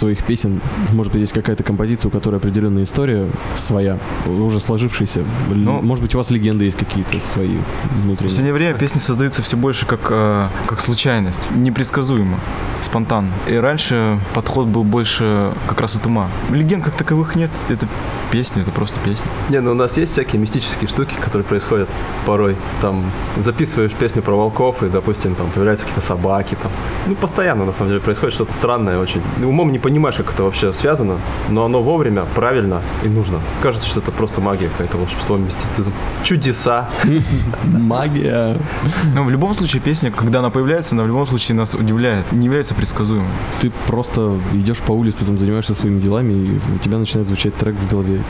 Своих 0.07 0.23
песен? 0.23 0.61
Может 0.93 1.13
быть, 1.13 1.21
есть 1.23 1.33
какая-то 1.33 1.65
композиция, 1.65 2.09
у 2.09 2.13
которой 2.13 2.37
определенная 2.37 2.85
история 2.85 3.27
своя, 3.55 3.99
уже 4.27 4.61
сложившаяся? 4.61 5.21
Л- 5.21 5.27
Ну, 5.57 5.83
Может 5.83 6.03
быть, 6.03 6.15
у 6.15 6.19
вас 6.19 6.31
легенды 6.31 6.65
есть 6.65 6.77
какие-то 6.77 7.21
свои 7.21 7.49
В 7.57 8.03
внутренние? 8.03 8.17
последнее 8.29 8.53
время 8.53 8.79
песни 8.79 8.99
создаются 8.99 9.43
все 9.43 9.57
больше 9.57 9.85
как, 9.87 10.01
э, 10.11 10.49
как 10.67 10.81
случайность, 10.81 11.49
непредсказуемо, 11.57 12.39
спонтанно. 12.83 13.31
И 13.47 13.57
раньше 13.57 14.19
подход 14.35 14.67
был 14.67 14.85
больше 14.85 15.53
как 15.67 15.81
раз 15.81 15.97
от 15.97 16.07
ума. 16.07 16.29
Легенд 16.51 16.85
как 16.85 16.95
таковых 16.95 17.37
нет, 17.37 17.51
это 17.69 17.87
песни, 18.31 18.63
это 18.63 18.71
просто 18.71 19.01
песни. 19.01 19.27
Не, 19.49 19.61
ну 19.61 19.73
у 19.73 19.75
нас 19.75 19.97
есть 19.97 20.13
всякие 20.13 20.41
мистические 20.41 20.89
штуки, 20.89 21.15
которые 21.21 21.45
происходят 21.45 21.89
порой. 22.25 22.57
Там 22.81 23.05
записываешь 23.39 23.93
песню 23.93 24.23
про 24.23 24.35
волков, 24.35 24.83
и, 24.83 24.89
допустим, 24.89 25.35
там 25.35 25.51
появляются 25.51 25.87
какие-то 25.87 26.07
собаки. 26.07 26.57
Там. 26.63 26.71
Ну, 27.07 27.15
постоянно, 27.15 27.65
на 27.65 27.73
самом 27.73 27.91
деле, 27.91 28.01
происходит 28.01 28.35
что-то 28.35 28.53
странное 28.53 28.99
очень. 28.99 29.23
Умом 29.43 29.73
не 29.73 29.79
понимаешь, 29.79 30.17
как 30.17 30.33
это 30.33 30.43
вообще 30.43 30.73
связано, 30.73 31.19
но 31.49 31.65
оно 31.65 31.83
вовремя, 31.83 32.25
правильно 32.35 32.83
и 33.05 33.09
нужно. 33.09 33.41
Кажется, 33.63 33.89
что 33.89 34.01
это 34.01 34.11
просто 34.11 34.41
магия 34.41 34.69
какая-то, 34.69 34.99
волшебство, 34.99 35.37
мистицизм. 35.37 35.93
Чудеса. 36.25 36.89
Магия. 37.65 38.59
Но 39.15 39.25
в 39.25 39.31
любом 39.31 39.55
случае 39.55 39.83
песня, 39.83 40.11
когда 40.11 40.41
она 40.41 40.51
появляется, 40.51 40.95
она 40.95 41.05
в 41.05 41.07
любом 41.07 41.27
случае 41.27 41.57
нас 41.57 41.75
удивляет, 41.75 42.33
не 42.33 42.47
является 42.47 42.66
предсказуемой. 42.75 43.29
Ты 43.61 43.71
просто 43.87 44.37
идешь 44.53 44.79
по 44.79 44.93
улице, 44.93 45.25
там 45.25 45.39
занимаешься 45.39 45.75
своими 45.75 46.01
делами, 46.01 46.33
и 46.33 46.61
у 46.75 46.79
тебя 46.79 46.99
начинает 46.99 47.27
звучать 47.27 47.55
трек 47.55 47.75
в 47.75 47.91
голове. 47.91 48.21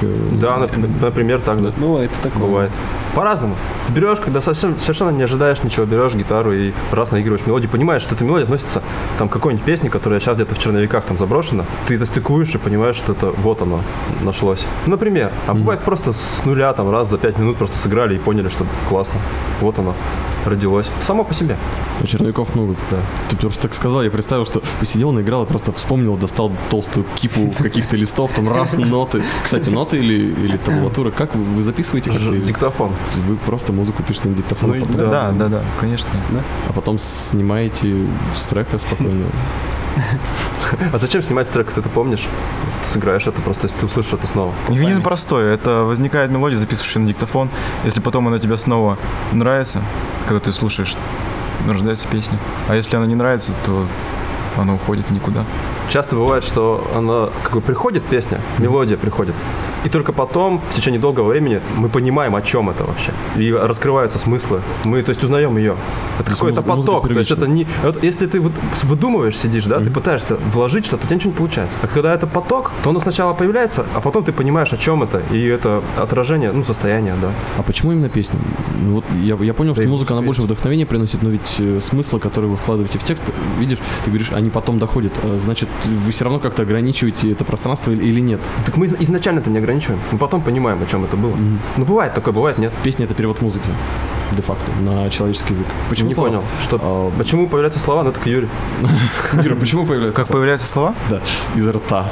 Да, 0.41 0.59
нап- 0.59 1.03
например, 1.03 1.41
так, 1.41 1.63
да. 1.63 1.73
Бывает 1.77 2.11
и 2.19 2.23
такое. 2.23 2.43
Бывает. 2.43 2.71
По-разному. 3.15 3.55
Ты 3.87 3.93
берешь, 3.93 4.19
когда 4.21 4.41
совсем, 4.41 4.79
совершенно 4.79 5.11
не 5.11 5.23
ожидаешь 5.23 5.63
ничего, 5.63 5.87
берешь 5.87 6.15
гитару 6.15 6.53
и 6.53 6.73
раз 6.93 7.11
наигрываешь 7.13 7.47
мелодию, 7.47 7.71
понимаешь, 7.71 8.03
что 8.03 8.15
эта 8.15 8.25
мелодия 8.25 8.45
относится 8.45 8.83
там, 9.19 9.29
к 9.29 9.33
какой-нибудь 9.33 9.65
песне, 9.65 9.89
которая 9.91 10.21
сейчас 10.21 10.37
где-то 10.37 10.55
в 10.55 10.59
черновиках 10.59 11.05
там 11.05 11.17
заброшена, 11.19 11.65
ты 11.87 11.95
это 11.95 12.07
стыкуешь 12.07 12.55
и 12.55 12.59
понимаешь, 12.59 12.97
что 12.97 13.13
это 13.13 13.31
вот 13.31 13.63
оно 13.63 13.81
нашлось. 14.23 14.65
Например. 14.87 15.33
А 15.47 15.55
бывает 15.55 15.81
просто 15.81 16.13
с 16.13 16.43
нуля, 16.45 16.73
там, 16.73 16.91
раз 16.91 17.09
за 17.11 17.19
пять 17.19 17.39
минут 17.39 17.57
просто 17.57 17.77
сыграли 17.79 18.17
и 18.17 18.19
поняли, 18.19 18.49
что 18.49 18.67
классно. 18.89 19.15
Вот 19.61 19.79
оно 19.79 19.95
родилось. 20.45 20.91
Само 21.01 21.25
по 21.25 21.35
себе. 21.35 21.57
А 22.01 22.07
черновиков 22.07 22.55
много. 22.55 22.77
Да. 22.91 22.99
Ты 23.29 23.37
просто 23.37 23.63
так 23.63 23.75
сказал, 23.75 24.03
я 24.03 24.11
представил, 24.27 24.45
что 24.45 24.61
посидел, 24.81 25.13
наиграл, 25.13 25.45
и 25.45 25.47
просто 25.47 25.73
вспомнил, 25.73 26.17
достал 26.17 26.51
толстую 26.69 27.07
кипу 27.15 27.55
каких-то 27.63 27.97
листов, 27.97 28.33
там 28.35 28.53
раз 28.53 28.75
ноты. 28.77 29.23
Кстати, 29.45 29.69
ноты 29.69 29.99
или, 29.99 30.15
или 30.45 30.57
табулатура, 30.57 31.13
как 31.13 31.33
вы, 31.37 31.45
вы 31.45 31.63
записываете? 31.63 32.11
Ж- 32.11 32.39
Диктофон. 32.45 32.91
Вы 33.29 33.37
просто 33.37 33.73
музыку 33.73 34.03
пишете 34.03 34.29
на 34.29 34.35
диктофон, 34.35 34.71
Ну 34.71 34.75
а 34.75 34.79
и 34.79 34.81
потом- 34.81 34.97
Да. 34.97 35.11
Да, 35.11 35.31
да, 35.33 35.49
да, 35.49 35.63
конечно. 35.81 36.09
а 36.69 36.73
потом 36.73 36.99
снимаете 36.99 37.95
с 38.37 38.47
трека 38.47 38.79
спокойно. 38.79 39.27
А 40.93 40.99
зачем 40.99 41.23
снимать 41.23 41.47
с 41.47 41.51
трека, 41.51 41.73
ты 41.73 41.81
это 41.81 41.89
помнишь? 41.89 42.27
Ты 42.85 42.89
сыграешь 42.91 43.27
это 43.29 43.41
просто, 43.41 43.67
если 43.67 43.79
ты 43.79 43.87
услышишь 43.87 44.13
это 44.15 44.27
снова. 44.27 44.53
Механизм 44.69 45.03
простой. 45.03 45.55
Это 45.55 45.85
возникает 45.85 46.31
мелодия, 46.33 46.59
записывающая 46.59 47.01
на 47.01 47.09
диктофон. 47.09 47.49
Если 47.85 48.01
потом 48.01 48.27
она 48.29 48.39
тебе 48.41 48.57
снова 48.57 48.99
нравится, 49.33 49.81
когда 50.27 50.41
ты 50.41 50.51
слушаешь, 50.53 50.95
рождается 51.69 52.09
песня. 52.09 52.39
А 52.69 52.77
если 52.77 52.97
она 52.97 53.07
не 53.07 53.15
нравится, 53.15 53.53
то 53.65 53.87
она 54.57 54.75
уходит 54.75 55.11
никуда. 55.11 55.45
Часто 55.89 56.17
бывает, 56.17 56.45
что 56.45 56.87
она 56.95 57.29
как 57.43 57.55
бы 57.55 57.61
приходит 57.61 58.05
песня, 58.05 58.41
мелодия 58.59 58.97
приходит, 58.97 59.35
и 59.85 59.89
только 59.89 60.13
потом, 60.13 60.61
в 60.71 60.75
течение 60.75 61.01
долгого 61.01 61.29
времени, 61.29 61.61
мы 61.77 61.89
понимаем, 61.89 62.35
о 62.35 62.43
чем 62.43 62.71
это 62.71 62.85
вообще. 62.85 63.13
И 63.37 63.53
раскрываются 63.53 64.19
смыслы. 64.19 64.61
Мы, 64.85 65.03
то 65.03 65.11
есть, 65.11 65.23
узнаем 65.23 65.57
ее. 65.57 65.77
Это 66.19 66.33
какой-то 66.33 66.63
поток. 66.63 67.07
То 67.07 67.19
есть, 67.19 67.31
это 67.31 67.47
не... 67.47 67.67
вот 67.85 68.03
если 68.03 68.27
ты 68.27 68.41
вот 68.41 68.53
выдумываешь, 68.83 69.37
сидишь, 69.39 69.65
да, 69.65 69.79
ты 69.79 69.91
пытаешься 69.91 70.39
вложить 70.53 70.87
что-то, 70.87 71.05
у 71.05 71.07
тебя 71.07 71.17
ничего 71.17 71.31
не 71.31 71.37
получается. 71.37 71.79
А 71.83 71.87
когда 71.87 72.13
это 72.13 72.27
поток, 72.27 72.73
то 72.83 72.91
оно 72.91 72.99
сначала 72.99 73.33
появляется, 73.33 73.87
а 73.95 74.01
потом 74.01 74.25
ты 74.25 74.33
понимаешь, 74.33 74.73
о 74.73 74.77
чем 74.77 75.03
это. 75.05 75.23
И 75.31 75.45
это 75.47 75.83
отражение, 75.97 76.51
ну, 76.53 76.65
состояния, 76.65 77.15
да. 77.21 77.31
А 77.57 77.63
почему 77.63 77.93
именно 77.93 78.09
песни? 78.09 78.39
Ну 78.83 78.95
Вот 78.97 79.05
я, 79.23 79.37
я 79.37 79.55
понял, 79.55 79.75
что 79.75 79.83
Да 79.83 79.87
и 79.87 79.91
музыка, 79.91 80.15
она 80.15 80.23
музыка 80.23 80.27
больше 80.27 80.43
вдохновения 80.43 80.87
приносит, 80.87 81.23
но 81.23 81.31
ведь 81.31 81.57
э, 81.61 81.81
смыслы, 81.81 82.19
которые 82.19 82.51
вы 82.51 82.57
вкладываете 82.57 82.99
в 82.99 83.05
текст, 83.05 83.25
видишь, 83.59 83.79
ты 84.05 84.11
говоришь, 84.11 84.31
они 84.33 84.51
потом 84.51 84.79
доходят. 84.79 85.13
А, 85.23 85.37
Значит, 85.39 85.69
вы 85.85 86.11
все 86.11 86.25
равно 86.25 86.39
как-то 86.41 86.63
ограничиваете 86.63 87.31
это 87.33 87.45
пространство 87.45 87.91
или, 87.91 88.21
нет? 88.21 88.41
Так 88.65 88.77
мы 88.77 88.87
из- 88.87 88.95
изначально 89.01 89.41
это 89.41 89.51
не 89.51 89.59
ограничиваем. 89.59 90.01
Мы 90.13 90.19
потом 90.19 90.41
понимаем, 90.43 90.83
о 90.83 90.87
чем 90.87 91.05
это 91.05 91.17
было. 91.17 91.37
Ну, 91.77 91.85
бывает 91.85 92.15
такое, 92.15 92.33
бывает 92.35 92.59
нет. 92.59 92.73
Песня— 92.83 93.05
это 93.07 93.15
перевод 93.15 93.41
музыки, 93.43 93.67
де-факто, 94.33 94.65
на 94.81 95.09
человеческий 95.11 95.53
язык. 95.55 95.67
Почему 95.89 96.09
не 96.09 96.15
слова? 96.15 96.29
понял, 96.29 96.45
что... 96.63 96.81
А, 96.83 97.13
Почему 97.19 97.49
появляются 97.49 97.79
слова? 97.81 98.03
Ну, 98.03 98.13
так 98.13 98.27
Юрий. 98.27 98.49
Юра, 99.43 99.55
почему 99.57 99.87
появляется 99.87 100.21
Как 100.23 100.31
появляются 100.33 100.67
слова? 100.67 100.95
Да, 101.11 101.21
из 101.55 101.69
рта. 101.69 102.11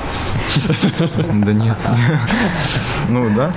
Да 1.33 1.53
нет. 1.53 1.79
Ну 3.09 3.29
да, 3.37 3.53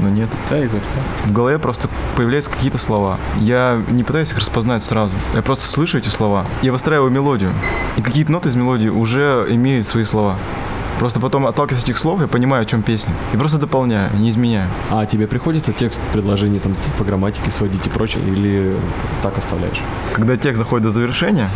но 0.00 0.08
нет. 0.08 0.28
Да, 0.50 0.58
изо 0.64 0.78
рта. 0.78 0.88
В 1.24 1.32
голове 1.32 1.58
просто 1.58 1.88
появляются 2.16 2.50
какие-то 2.50 2.78
слова. 2.78 3.18
Я 3.38 3.82
не 3.88 4.04
пытаюсь 4.04 4.32
их 4.32 4.38
распознать 4.38 4.82
сразу. 4.82 5.12
Я 5.34 5.42
просто 5.42 5.66
слышу 5.66 5.98
эти 5.98 6.08
слова. 6.08 6.44
Я 6.62 6.72
выстраиваю 6.72 7.10
мелодию. 7.10 7.52
И 7.96 8.02
какие-то 8.02 8.32
ноты 8.32 8.48
из 8.48 8.56
мелодии 8.56 8.88
уже 8.88 9.46
имеют 9.50 9.86
свои 9.86 10.04
слова. 10.04 10.36
Просто 10.98 11.20
потом, 11.20 11.46
отталкиваясь 11.46 11.84
от 11.84 11.88
этих 11.90 11.98
слов, 11.98 12.20
я 12.20 12.26
понимаю, 12.26 12.62
о 12.62 12.64
чем 12.64 12.82
песня. 12.82 13.14
И 13.32 13.36
просто 13.36 13.58
дополняю, 13.58 14.10
не 14.16 14.30
изменяю. 14.30 14.68
А 14.90 15.06
тебе 15.06 15.28
приходится 15.28 15.72
текст 15.72 16.00
предложений 16.12 16.58
там 16.58 16.74
по 16.98 17.04
грамматике 17.04 17.50
сводить 17.52 17.86
и 17.86 17.88
прочее, 17.88 18.24
или 18.26 18.76
так 19.22 19.38
оставляешь? 19.38 19.80
Когда 20.12 20.36
текст 20.36 20.60
доходит 20.60 20.82
до 20.84 20.90
завершения, 20.90 21.50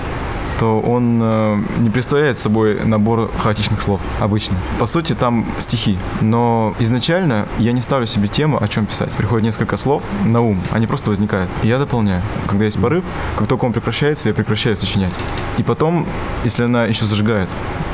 то 0.63 0.79
он 0.79 1.19
э, 1.21 1.61
не 1.81 1.91
представляет 1.91 2.39
собой 2.39 2.79
набор 2.85 3.33
хаотичных 3.37 3.81
слов 3.81 4.01
обычно. 4.21 4.57
По 4.79 4.87
сути, 4.87 5.13
там 5.13 5.45
стихи. 5.59 5.99
Но 6.21 6.77
изначально 6.79 7.49
я 7.59 7.73
не 7.73 7.81
ставлю 7.81 8.07
себе 8.07 8.29
тему, 8.29 8.63
о 8.63 8.69
чем 8.69 8.87
писать. 8.87 9.11
Приходит 9.11 9.45
несколько 9.45 9.77
слов 9.77 10.05
на 10.25 10.41
ум, 10.41 10.61
они 10.71 10.87
просто 10.87 11.11
возникают. 11.11 11.51
И 11.65 11.67
я 11.67 11.81
дополняю. 11.81 12.23
Когда 12.47 12.65
есть 12.65 12.81
порыв, 12.81 13.03
как 13.37 13.49
только 13.49 13.65
он 13.65 13.73
прекращается, 13.73 14.29
я 14.29 14.37
прекращаю 14.37 14.77
сочинять. 14.77 15.13
И 15.59 15.65
потом, 15.65 16.07
если 16.45 16.63
она 16.63 16.85
еще 16.85 17.07
зажигает, 17.07 17.49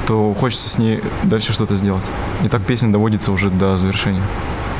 то 0.06 0.34
хочется 0.34 0.68
с 0.68 0.76
ней 0.76 1.00
дальше 1.22 1.54
что-то 1.54 1.74
сделать. 1.74 2.04
И 2.44 2.48
так 2.48 2.66
песня 2.66 2.92
доводится 2.92 3.32
уже 3.32 3.48
до 3.48 3.78
завершения. 3.78 4.22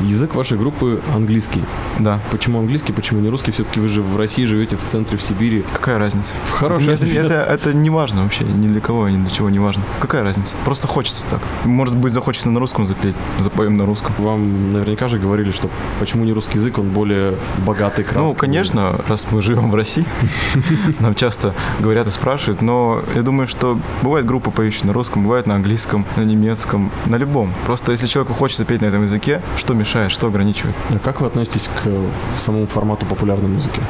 Язык 0.01 0.35
вашей 0.35 0.57
группы 0.57 1.01
английский. 1.13 1.61
Да. 1.99 2.19
Почему 2.31 2.59
английский, 2.59 2.93
почему 2.93 3.19
не 3.19 3.29
русский? 3.29 3.51
Все-таки 3.51 3.79
вы 3.79 3.87
же 3.87 4.01
в 4.01 4.17
России 4.17 4.45
живете, 4.45 4.77
в 4.77 4.83
центре, 4.83 5.17
в 5.17 5.21
Сибири. 5.21 5.65
Какая 5.73 5.99
разница? 5.99 6.35
Хороший 6.53 6.93
это, 6.93 7.05
это, 7.05 7.33
это 7.33 7.73
не 7.73 7.89
важно 7.89 8.23
вообще, 8.23 8.45
ни 8.45 8.67
для 8.67 8.79
кого, 8.79 9.09
ни 9.09 9.17
для 9.17 9.29
чего 9.29 9.49
не 9.49 9.59
важно. 9.59 9.83
Какая 9.99 10.23
разница? 10.23 10.55
Просто 10.63 10.87
хочется 10.87 11.25
так. 11.29 11.41
Может 11.65 11.97
быть, 11.97 12.13
захочется 12.13 12.49
на 12.49 12.59
русском 12.59 12.85
запеть, 12.85 13.15
запоем 13.39 13.77
на 13.77 13.85
русском. 13.85 14.13
Вам 14.17 14.73
наверняка 14.73 15.07
же 15.07 15.19
говорили, 15.19 15.51
что 15.51 15.69
почему 15.99 16.23
не 16.23 16.33
русский 16.33 16.57
язык, 16.57 16.77
он 16.77 16.89
более 16.89 17.35
богатый, 17.65 18.03
красками. 18.03 18.27
Ну, 18.27 18.33
конечно, 18.35 18.95
раз 19.07 19.27
мы 19.31 19.41
живем 19.41 19.69
в 19.69 19.75
России, 19.75 20.05
нам 20.99 21.13
часто 21.15 21.53
говорят 21.79 22.07
и 22.07 22.09
спрашивают, 22.09 22.61
но 22.61 23.01
я 23.15 23.21
думаю, 23.21 23.47
что 23.47 23.77
бывает 24.01 24.25
группа 24.25 24.51
поющие 24.51 24.87
на 24.87 24.93
русском, 24.93 25.23
бывает 25.23 25.45
на 25.45 25.55
английском, 25.55 26.05
на 26.15 26.21
немецком, 26.21 26.89
на 27.05 27.17
любом. 27.17 27.51
Просто 27.65 27.91
если 27.91 28.07
человеку 28.07 28.33
хочется 28.33 28.63
петь 28.63 28.81
на 28.81 28.85
этом 28.85 29.03
языке, 29.03 29.41
что 29.57 29.73
мешает, 29.73 29.88
что 29.89 30.27
ограничивает? 30.27 30.75
А 30.91 30.99
как 30.99 31.21
вы 31.21 31.27
относитесь 31.27 31.67
к 31.67 32.37
самому 32.37 32.67
формату 32.67 33.05
популярной 33.07 33.49
музыки? 33.49 33.81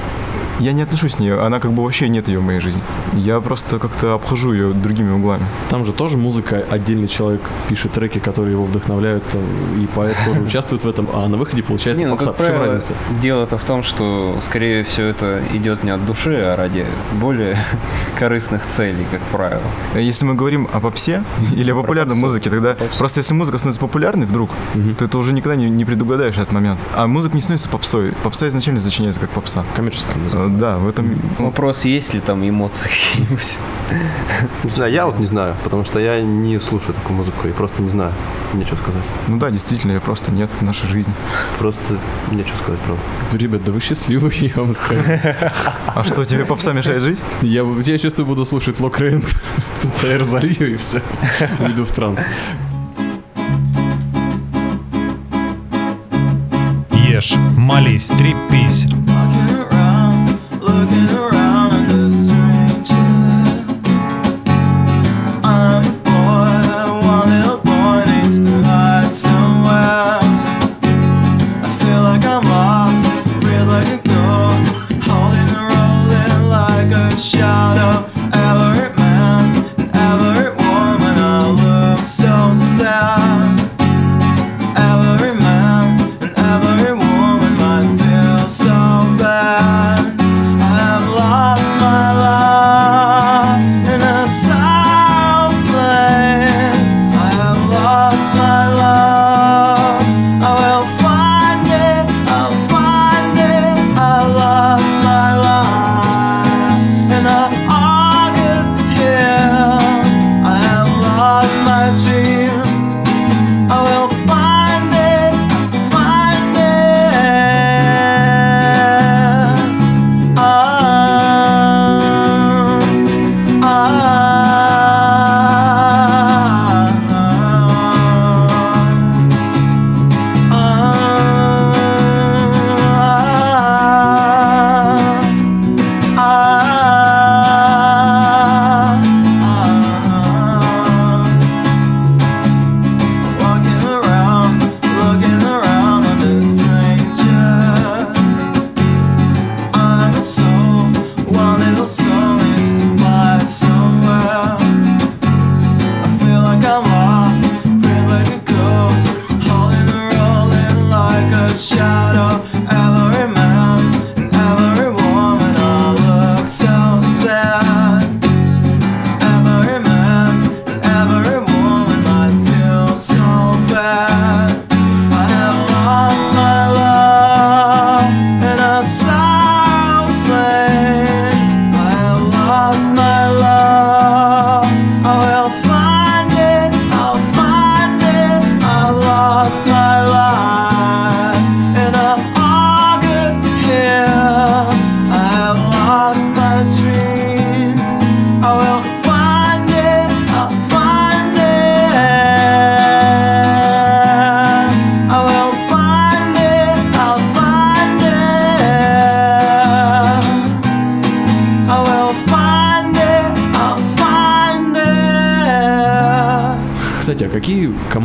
Я 0.60 0.74
не 0.74 0.82
отношусь 0.82 1.16
к 1.16 1.20
ней, 1.20 1.34
она 1.34 1.60
как 1.60 1.72
бы 1.72 1.84
вообще 1.84 2.10
нет 2.10 2.28
ее 2.28 2.40
в 2.40 2.44
моей 2.44 2.60
жизни. 2.60 2.82
Я 3.14 3.40
просто 3.40 3.80
как-то 3.80 4.14
обхожу 4.14 4.52
ее 4.54 4.74
другими 4.74 5.12
углами. 5.12 5.46
Там 5.70 5.86
же 5.86 5.94
тоже 5.94 6.18
музыка, 6.18 6.66
отдельный 6.70 7.08
человек 7.08 7.42
пишет 7.70 7.94
треки, 7.94 8.20
которые 8.20 8.54
его 8.54 8.66
вдохновляют, 8.66 9.24
и 9.78 9.88
поэт 9.88 10.16
тоже 10.26 10.42
участвует 10.42 10.84
в 10.84 10.88
этом, 10.88 11.08
а 11.14 11.28
на 11.28 11.38
выходе 11.38 11.64
получается 11.64 12.04
Не, 12.04 12.10
ну, 12.10 12.18
попса. 12.18 12.34
В 12.34 12.46
чем 12.46 12.60
разница? 12.60 12.94
Дело-то 13.22 13.58
в 13.58 13.64
том, 13.64 13.84
что, 13.84 14.38
скорее 14.42 14.84
всего, 14.84 15.08
это 15.08 15.40
идет 15.54 15.84
не 15.84 15.92
от 15.92 16.06
души, 16.06 16.36
а 16.36 16.56
ради 16.58 16.86
более 17.22 17.58
корыстных 18.20 18.66
целей, 18.66 19.06
как 19.12 19.22
правило. 19.32 19.62
Если 19.96 20.26
мы 20.26 20.34
говорим 20.34 20.68
о 20.74 20.80
попсе 20.82 21.24
или 21.56 21.72
о 21.72 21.76
популярной 21.76 22.16
попсу. 22.16 22.26
музыке, 22.26 22.50
тогда 22.50 22.76
Попсу. 22.76 22.98
просто 23.00 23.20
если 23.20 23.34
музыка 23.34 23.58
становится 23.58 23.80
популярной 23.80 24.28
вдруг, 24.28 24.50
то 24.98 25.06
это 25.06 25.18
уже 25.18 25.34
никогда 25.34 25.56
не, 25.56 25.70
не 25.70 25.86
предугадаешь 25.86 26.36
этот 26.36 26.52
момент. 26.52 26.80
А 26.96 27.08
музыка 27.08 27.36
не 27.36 27.42
становится 27.42 27.70
попсой. 27.70 28.12
Попса 28.24 28.48
изначально 28.50 28.80
зачиняется 28.82 29.22
как 29.22 29.30
попса. 29.30 29.64
Коммерческая 29.76 30.18
музыка. 30.18 30.49
Да, 30.58 30.78
в 30.78 30.88
этом... 30.88 31.20
Вопрос, 31.38 31.86
есть 31.86 32.14
ли 32.14 32.20
там 32.20 32.48
эмоции 32.48 32.88
какие-нибудь? 32.88 33.58
Не 34.64 34.70
знаю, 34.70 34.92
я 34.92 35.06
вот 35.06 35.20
не 35.20 35.26
знаю, 35.26 35.56
потому 35.64 35.84
что 35.84 36.00
я 36.00 36.22
не 36.22 36.60
слушаю 36.60 36.94
такую 36.94 37.18
музыку 37.18 37.48
и 37.48 37.52
просто 37.52 37.82
не 37.82 37.90
знаю. 37.90 38.12
Нечего 38.54 38.76
сказать. 38.76 39.02
Ну 39.28 39.38
да, 39.38 39.50
действительно, 39.50 39.94
ее 39.94 40.00
просто 40.00 40.32
нет 40.32 40.52
в 40.52 40.62
нашей 40.62 40.88
жизни. 40.90 41.14
Просто 41.58 41.98
нечего 42.32 42.56
сказать, 42.56 42.80
правда. 42.82 43.02
Ребят, 43.34 43.64
да 43.64 43.72
вы 43.72 43.80
счастливы, 43.80 44.32
я 44.40 44.52
вам 44.56 44.74
скажу. 44.74 45.02
А 45.88 46.04
что, 46.04 46.24
тебе 46.24 46.46
попса 46.46 46.74
мешает 46.74 47.02
жить? 47.02 47.20
Я, 47.42 47.64
я 47.64 47.98
чувствую, 47.98 48.28
буду 48.28 48.46
слушать 48.46 48.80
Лок 48.80 49.00
Рейн, 49.00 49.24
Тайр 50.02 50.24
залью 50.24 50.74
и 50.74 50.78
все. 50.78 51.02
Уйду 51.60 51.84
в 51.84 51.92
транс. 51.92 52.20
Ешь, 56.92 57.34
молись, 57.58 58.08
трепись. 58.08 58.86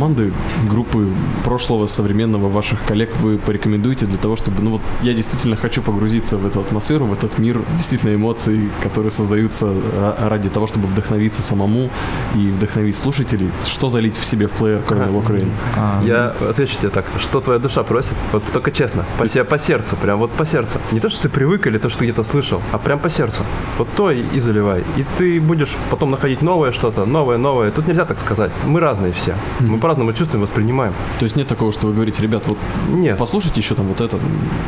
Команды, 0.05 0.31
группы 0.69 1.09
прошлого, 1.55 1.87
современного 1.87 2.49
ваших 2.49 2.83
коллег 2.85 3.15
вы 3.21 3.37
порекомендуете 3.37 4.05
для 4.05 4.17
того, 4.17 4.35
чтобы, 4.35 4.61
ну 4.61 4.71
вот, 4.71 4.81
я 5.01 5.13
действительно 5.13 5.55
хочу 5.55 5.81
погрузиться 5.81 6.37
в 6.37 6.45
эту 6.45 6.59
атмосферу, 6.59 7.05
в 7.05 7.13
этот 7.13 7.39
мир 7.39 7.61
действительно 7.77 8.13
эмоций, 8.13 8.69
которые 8.83 9.09
создаются 9.09 9.67
ра- 9.67 10.27
ради 10.27 10.49
того, 10.49 10.67
чтобы 10.67 10.87
вдохновиться 10.87 11.41
самому 11.41 11.89
и 12.35 12.49
вдохновить 12.49 12.97
слушателей? 12.97 13.49
Что 13.63 13.87
залить 13.87 14.17
в 14.17 14.25
себе 14.25 14.47
в 14.47 14.51
плеер, 14.51 14.81
кроме 14.85 15.05
Локрейн? 15.05 15.49
Я 16.03 16.35
отвечу 16.49 16.75
тебе 16.77 16.89
так, 16.89 17.05
что 17.19 17.39
твоя 17.39 17.59
душа 17.59 17.83
просит, 17.83 18.15
вот 18.33 18.43
только 18.51 18.71
честно, 18.71 19.05
по, 19.17 19.25
себе, 19.27 19.45
по 19.45 19.57
сердцу, 19.57 19.95
прям 19.95 20.19
вот 20.19 20.31
по 20.31 20.45
сердцу. 20.45 20.79
Не 20.91 20.99
то, 20.99 21.07
что 21.09 21.21
ты 21.21 21.29
привык 21.29 21.67
или 21.67 21.77
то, 21.77 21.87
что 21.89 22.03
где-то 22.03 22.23
слышал, 22.23 22.61
а 22.73 22.77
прям 22.77 22.99
по 22.99 23.09
сердцу. 23.09 23.43
Вот 23.77 23.87
то 23.95 24.11
и, 24.11 24.23
и 24.33 24.41
заливай. 24.41 24.83
И 24.97 25.05
ты 25.17 25.39
будешь 25.39 25.77
потом 25.89 26.11
находить 26.11 26.41
новое 26.41 26.73
что-то, 26.73 27.05
новое, 27.05 27.37
новое. 27.37 27.71
Тут 27.71 27.87
нельзя 27.87 28.03
так 28.03 28.19
сказать. 28.19 28.51
Мы 28.65 28.81
разные 28.81 29.13
все. 29.13 29.35
Мы 29.61 29.77
по-разному 29.77 30.11
чувствуем, 30.11 30.41
воспринимаем. 30.41 30.93
То 31.19 31.23
есть 31.23 31.37
нет 31.37 31.44
такого, 31.47 31.71
что 31.71 31.87
вы 31.87 31.93
говорите, 31.93 32.21
ребят, 32.21 32.43
вот 32.47 32.57
Нет. 32.89 33.17
послушайте 33.17 33.59
еще 33.59 33.75
там 33.75 33.87
вот 33.87 34.01
это. 34.01 34.17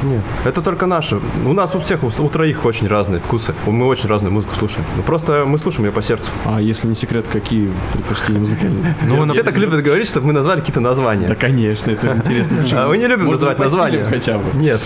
Нет, 0.04 0.22
это 0.46 0.62
только 0.62 0.86
наши. 0.86 1.20
У 1.46 1.54
нас 1.54 1.76
у 1.76 1.80
всех, 1.80 2.04
у, 2.04 2.08
у 2.08 2.30
троих 2.30 2.66
очень 2.66 2.88
разные 2.88 3.20
вкусы. 3.20 3.54
Мы 3.66 3.86
очень 3.86 4.10
разную 4.10 4.32
музыку 4.34 4.56
слушаем. 4.56 4.86
Ну, 4.96 5.04
просто 5.04 5.46
мы 5.46 5.58
слушаем 5.58 5.86
ее 5.86 5.92
по 5.92 6.02
сердцу. 6.02 6.32
А 6.46 6.62
если 6.62 6.88
не 6.88 6.96
секрет, 6.96 7.26
какие 7.32 7.72
предпочтения 7.94 8.40
музыкальные? 8.40 8.96
Ну, 9.06 9.28
все 9.34 9.44
так 9.44 9.58
любят 9.58 9.84
говорить, 9.84 10.08
чтобы 10.08 10.28
мы 10.28 10.34
назвали 10.34 10.60
какие-то 10.60 10.80
названия. 10.80 11.28
Да, 11.28 11.36
конечно, 11.36 11.92
это 11.92 12.16
интересно. 12.16 12.58
А 12.74 12.88
мы 12.88 12.98
не 12.98 13.08
любим 13.08 13.28
называть 13.28 13.60
названия. 13.60 14.06
хотя 14.06 14.38
бы. 14.38 14.58
Нет. 14.58 14.82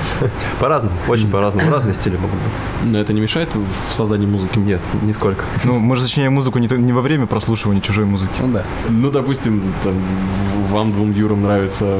По-разному, 0.60 0.94
очень 1.08 1.30
по-разному. 1.30 1.70
Разные 1.70 1.94
стили 1.94 2.16
могут 2.16 2.36
быть. 2.36 2.92
Но 2.92 2.98
это 2.98 3.12
не 3.12 3.20
мешает 3.20 3.54
в 3.54 3.92
создании 3.92 4.26
музыки? 4.26 4.58
Нет, 4.58 4.80
нисколько. 5.02 5.44
Ну, 5.64 5.78
мы 5.78 5.96
же 5.96 6.02
сочиняем 6.02 6.34
музыку 6.34 6.58
не, 6.58 6.92
во 6.92 7.00
время 7.00 7.26
прослушивания 7.26 7.80
чужой 7.80 8.04
музыки. 8.04 8.32
Ну 8.40 8.48
да. 8.48 8.64
Ну, 8.88 9.10
допустим, 9.10 9.62
там, 9.82 9.94
вам 10.70 10.92
двум 10.92 11.12
Юрам 11.28 11.42
нравится... 11.42 11.98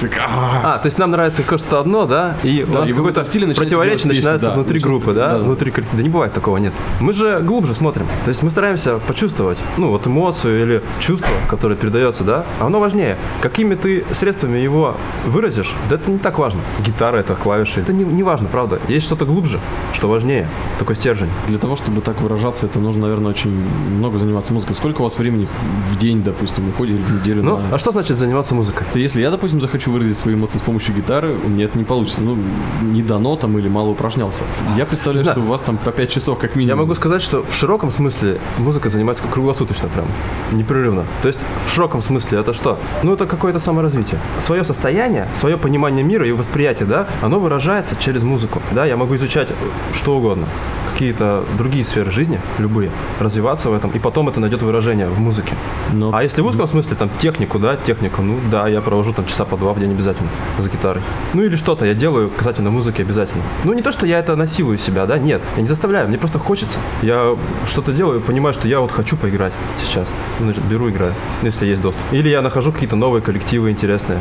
Так, 0.00 0.12
а, 0.20 0.74
А, 0.74 0.78
то 0.78 0.86
есть 0.86 0.98
нам 0.98 1.10
нравится 1.10 1.42
что-то 1.42 1.80
одно, 1.80 2.06
да, 2.06 2.36
и 2.44 2.64
у 2.68 2.72
нас 2.72 2.88
какое-то 2.88 3.24
противоречие 3.24 4.08
начинается 4.08 4.46
да. 4.46 4.54
внутри 4.54 4.78
группы, 4.78 5.12
да, 5.12 5.38
внутри. 5.38 5.72
Да 5.92 6.02
не 6.02 6.08
бывает 6.08 6.32
такого, 6.32 6.58
нет. 6.58 6.72
Мы 7.00 7.12
же 7.12 7.40
глубже 7.40 7.74
смотрим. 7.74 8.06
То 8.24 8.28
есть 8.28 8.42
мы 8.44 8.50
стараемся 8.50 8.98
почувствовать, 8.98 9.58
ну, 9.76 9.88
вот 9.88 10.06
эмоцию 10.06 10.62
или 10.62 10.82
чувство, 11.00 11.30
которое 11.48 11.74
передается, 11.74 12.22
да, 12.22 12.44
а 12.60 12.66
оно 12.66 12.78
важнее. 12.78 13.18
Какими 13.40 13.74
ты 13.74 14.04
средствами 14.12 14.58
его 14.58 14.96
выразишь, 15.26 15.74
да 15.90 15.96
это 15.96 16.08
не 16.08 16.18
так 16.18 16.38
важно. 16.38 16.60
Гитара 16.86 17.16
это, 17.16 17.34
клавиши, 17.34 17.80
это 17.80 17.92
не, 17.92 18.04
не 18.04 18.22
важно, 18.22 18.48
правда. 18.48 18.78
Есть 18.88 19.06
что-то 19.06 19.24
глубже, 19.24 19.58
что 19.92 20.08
важнее, 20.08 20.48
такой 20.78 20.94
стержень. 20.94 21.30
Для 21.48 21.58
того, 21.58 21.74
чтобы 21.74 22.00
так 22.00 22.20
выражаться, 22.20 22.66
это 22.66 22.78
нужно, 22.78 23.02
наверное, 23.02 23.30
очень 23.30 23.50
много 23.50 24.18
заниматься 24.18 24.52
музыкой. 24.52 24.76
Сколько 24.76 25.00
у 25.00 25.04
вас 25.04 25.18
времени 25.18 25.48
в 25.90 25.98
день, 25.98 26.22
допустим, 26.22 26.68
уходит 26.68 27.00
в 27.00 27.20
неделю 27.20 27.42
Ну, 27.42 27.56
на... 27.58 27.74
а 27.74 27.78
что 27.78 27.90
значит 27.90 28.07
заниматься 28.16 28.54
музыкой? 28.54 28.86
То 28.92 28.98
Если 28.98 29.20
я, 29.20 29.30
допустим, 29.30 29.60
захочу 29.60 29.90
выразить 29.90 30.16
свои 30.16 30.34
эмоции 30.34 30.58
с 30.58 30.62
помощью 30.62 30.94
гитары, 30.94 31.34
у 31.44 31.48
меня 31.48 31.64
это 31.64 31.76
не 31.78 31.84
получится. 31.84 32.22
Ну, 32.22 32.38
не 32.82 33.02
дано 33.02 33.36
там 33.36 33.58
или 33.58 33.68
мало 33.68 33.88
упражнялся. 33.88 34.44
Я 34.76 34.86
представляю, 34.86 35.26
что 35.26 35.40
у 35.40 35.44
вас 35.44 35.60
там 35.60 35.76
по 35.76 35.90
5 35.92 36.10
часов 36.10 36.38
как 36.38 36.56
минимум. 36.56 36.68
Я 36.78 36.82
могу 36.82 36.94
сказать, 36.94 37.20
что 37.22 37.42
в 37.42 37.54
широком 37.54 37.90
смысле 37.90 38.38
музыка 38.58 38.88
занимается 38.90 39.24
круглосуточно 39.30 39.88
прям, 39.88 40.06
непрерывно. 40.52 41.04
То 41.22 41.28
есть 41.28 41.40
в 41.66 41.72
широком 41.72 42.02
смысле 42.02 42.38
это 42.40 42.52
что? 42.52 42.78
Ну, 43.02 43.12
это 43.12 43.26
какое-то 43.26 43.58
саморазвитие. 43.58 44.18
Свое 44.38 44.64
состояние, 44.64 45.28
свое 45.34 45.56
понимание 45.56 46.04
мира 46.04 46.26
и 46.26 46.32
восприятие, 46.32 46.86
да, 46.86 47.06
оно 47.22 47.40
выражается 47.40 47.96
через 47.96 48.22
музыку. 48.22 48.62
Да, 48.72 48.84
я 48.86 48.96
могу 48.96 49.16
изучать 49.16 49.48
что 49.94 50.16
угодно, 50.16 50.46
какие-то 50.92 51.44
другие 51.56 51.84
сферы 51.84 52.10
жизни, 52.10 52.40
любые, 52.58 52.90
развиваться 53.20 53.70
в 53.70 53.72
этом, 53.72 53.90
и 53.90 53.98
потом 53.98 54.28
это 54.28 54.40
найдет 54.40 54.62
выражение 54.62 55.08
в 55.08 55.18
музыке. 55.20 55.54
Но- 55.92 56.10
А 56.14 56.22
если 56.22 56.40
в 56.42 56.46
узком 56.46 56.66
смысле, 56.66 56.96
там, 56.96 57.10
технику, 57.18 57.58
да, 57.58 57.76
технику, 57.98 58.22
ну, 58.22 58.38
да, 58.50 58.68
я 58.68 58.80
провожу 58.80 59.12
там 59.12 59.26
часа 59.26 59.44
по 59.44 59.56
два 59.56 59.72
в 59.72 59.80
день 59.80 59.90
обязательно 59.90 60.28
за 60.58 60.70
гитарой. 60.70 61.02
Ну, 61.34 61.42
или 61.42 61.56
что-то 61.56 61.84
я 61.84 61.94
делаю 61.94 62.30
касательно 62.30 62.70
музыки 62.70 63.02
обязательно. 63.02 63.42
Ну, 63.64 63.72
не 63.72 63.82
то, 63.82 63.92
что 63.92 64.06
я 64.06 64.18
это 64.18 64.36
насилую 64.36 64.78
себя, 64.78 65.06
да, 65.06 65.18
нет, 65.18 65.42
я 65.56 65.62
не 65.62 65.68
заставляю, 65.68 66.08
мне 66.08 66.18
просто 66.18 66.38
хочется. 66.38 66.78
Я 67.02 67.36
что-то 67.66 67.92
делаю, 67.92 68.20
понимаю, 68.20 68.54
что 68.54 68.68
я 68.68 68.80
вот 68.80 68.92
хочу 68.92 69.16
поиграть 69.16 69.52
сейчас. 69.84 70.12
Значит, 70.40 70.64
беру, 70.64 70.88
играю, 70.90 71.12
ну, 71.42 71.46
если 71.46 71.66
есть 71.66 71.80
доступ. 71.80 72.02
Или 72.12 72.28
я 72.28 72.42
нахожу 72.42 72.72
какие-то 72.72 72.96
новые 72.96 73.22
коллективы 73.22 73.70
интересные, 73.70 74.20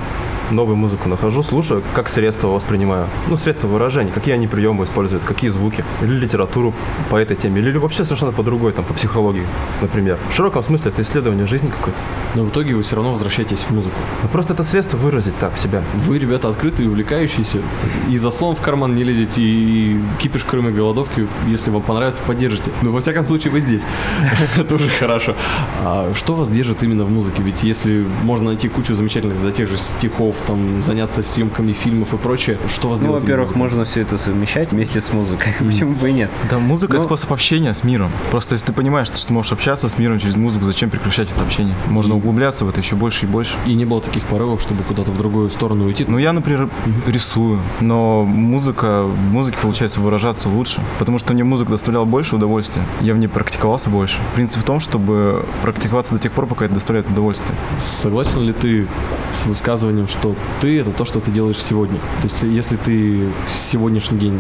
новую 0.52 0.76
музыку 0.78 1.10
нахожу, 1.10 1.44
слушаю, 1.44 1.84
как 1.94 2.10
средство 2.10 2.48
воспринимаю. 2.48 3.08
Ну, 3.28 3.38
средства 3.38 3.68
выражения, 3.68 4.12
какие 4.12 4.34
они 4.34 4.48
приемы 4.48 4.86
используют, 4.86 5.24
какие 5.24 5.50
звуки. 5.50 5.84
Или 6.02 6.14
литературу 6.14 6.74
по 7.10 7.18
этой 7.18 7.36
теме, 7.36 7.62
или 7.62 7.78
вообще 7.78 8.04
совершенно 8.04 8.32
по 8.32 8.44
другой, 8.44 8.72
там, 8.72 8.86
по 8.86 8.94
психологии, 8.94 9.46
например. 9.82 10.18
В 10.30 10.34
широком 10.34 10.64
смысле 10.64 10.92
это 10.92 11.02
исследование 11.02 11.46
жизни 11.46 11.70
какой-то. 11.70 11.98
Но 12.36 12.44
в 12.44 12.50
итоге 12.50 12.76
вы 12.76 12.84
все 12.84 12.96
равно 12.96 13.12
возвращаетесь 13.12 13.67
в 13.70 13.74
музыку. 13.74 13.96
Ну, 14.24 14.30
просто 14.30 14.54
это 14.54 14.64
средство 14.64 14.98
выразить 14.98 15.38
так 15.38 15.58
себя. 15.58 15.82
Вы, 15.96 16.20
ребята, 16.20 16.50
открытые, 16.50 16.90
увлекающиеся, 16.90 17.60
и 18.10 18.18
за 18.18 18.32
словом 18.32 18.56
в 18.56 18.62
карман 18.62 18.96
не 18.96 19.04
лезете, 19.04 19.42
и 19.42 20.00
кипиш, 20.20 20.44
кроме 20.44 20.72
голодовки, 20.72 21.28
если 21.48 21.70
вам 21.70 21.82
понравится, 21.82 22.22
поддержите. 22.26 22.72
Ну, 22.82 22.92
во 22.92 23.00
всяком 23.02 23.24
случае, 23.24 23.52
вы 23.52 23.60
здесь. 23.62 23.84
Это 24.58 24.76
уже 24.76 24.90
хорошо. 24.90 25.36
А 25.84 26.12
что 26.16 26.36
вас 26.36 26.50
держит 26.50 26.84
именно 26.84 27.04
в 27.06 27.10
музыке? 27.12 27.42
Ведь 27.44 27.64
если 27.64 28.06
можно 28.24 28.46
найти 28.48 28.68
кучу 28.70 28.96
замечательных, 28.96 29.42
до 29.42 29.52
тех 29.52 29.70
же 29.70 29.78
стихов, 29.78 30.36
там, 30.46 30.82
заняться 30.84 31.22
съемками 31.24 31.74
фильмов 31.74 32.14
и 32.14 32.18
прочее, 32.18 32.58
что 32.68 32.90
вас 32.90 33.00
Ну, 33.00 33.06
делает 33.06 33.22
во-первых, 33.24 33.50
именно 33.52 33.64
музыкой? 33.64 33.78
можно 33.80 33.86
все 33.86 34.02
это 34.02 34.18
совмещать 34.18 34.72
вместе 34.72 35.02
с 35.02 35.12
музыкой. 35.14 35.54
Почему 35.60 35.94
бы 35.94 36.10
и 36.10 36.14
нет? 36.14 36.30
Да, 36.50 36.60
музыка 36.60 36.94
Ну- 36.96 37.02
способ 37.02 37.32
общения 37.34 37.74
с 37.74 37.84
миром. 37.84 38.12
Просто 38.32 38.56
если 38.56 38.68
ты 38.68 38.74
понимаешь, 38.74 39.08
что 39.08 39.26
ты 39.28 39.34
можешь 39.34 39.52
общаться 39.52 39.90
с 39.90 39.98
миром 39.98 40.20
через 40.20 40.36
музыку, 40.36 40.66
зачем 40.66 40.90
прекращать 40.90 41.32
это 41.32 41.42
общение? 41.42 41.76
Можно 41.88 42.16
углубляться 42.16 42.66
в 42.66 42.70
это 42.70 42.80
еще 42.80 42.96
больше 42.96 43.26
и 43.26 43.30
больше. 43.30 43.57
И 43.66 43.74
не 43.74 43.86
было 43.86 44.02
таких 44.02 44.24
порывов, 44.24 44.62
чтобы 44.62 44.84
куда-то 44.84 45.12
в 45.12 45.18
другую 45.18 45.50
сторону 45.50 45.86
уйти? 45.86 46.06
Ну, 46.08 46.18
я, 46.18 46.34
например, 46.34 46.70
рисую, 47.06 47.60
но 47.82 48.24
музыка, 48.24 49.04
в 49.04 49.32
музыке 49.32 49.58
получается 49.62 50.00
выражаться 50.00 50.50
лучше, 50.50 50.82
потому 51.00 51.18
что 51.18 51.34
мне 51.34 51.44
музыка 51.44 51.72
доставляла 51.72 52.06
больше 52.06 52.36
удовольствия. 52.36 52.84
Я 53.02 53.14
в 53.14 53.18
ней 53.18 53.28
практиковался 53.28 53.90
больше. 53.90 54.20
Принцип 54.36 54.62
в 54.62 54.64
том, 54.64 54.80
чтобы 54.80 55.46
практиковаться 55.64 56.14
до 56.14 56.20
тех 56.20 56.32
пор, 56.32 56.46
пока 56.46 56.66
это 56.66 56.76
доставляет 56.76 57.10
удовольствие. 57.10 57.56
Согласен 57.84 58.42
ли 58.42 58.54
ты 58.54 58.88
с 59.34 59.46
высказыванием, 59.46 60.08
что 60.08 60.36
ты 60.62 60.80
это 60.80 60.92
то, 60.92 61.06
что 61.06 61.20
ты 61.20 61.32
делаешь 61.32 61.62
сегодня? 61.62 61.98
То 62.22 62.28
есть, 62.28 62.44
если 62.44 62.78
ты 62.78 63.28
сегодняшний 63.48 64.18
день 64.18 64.40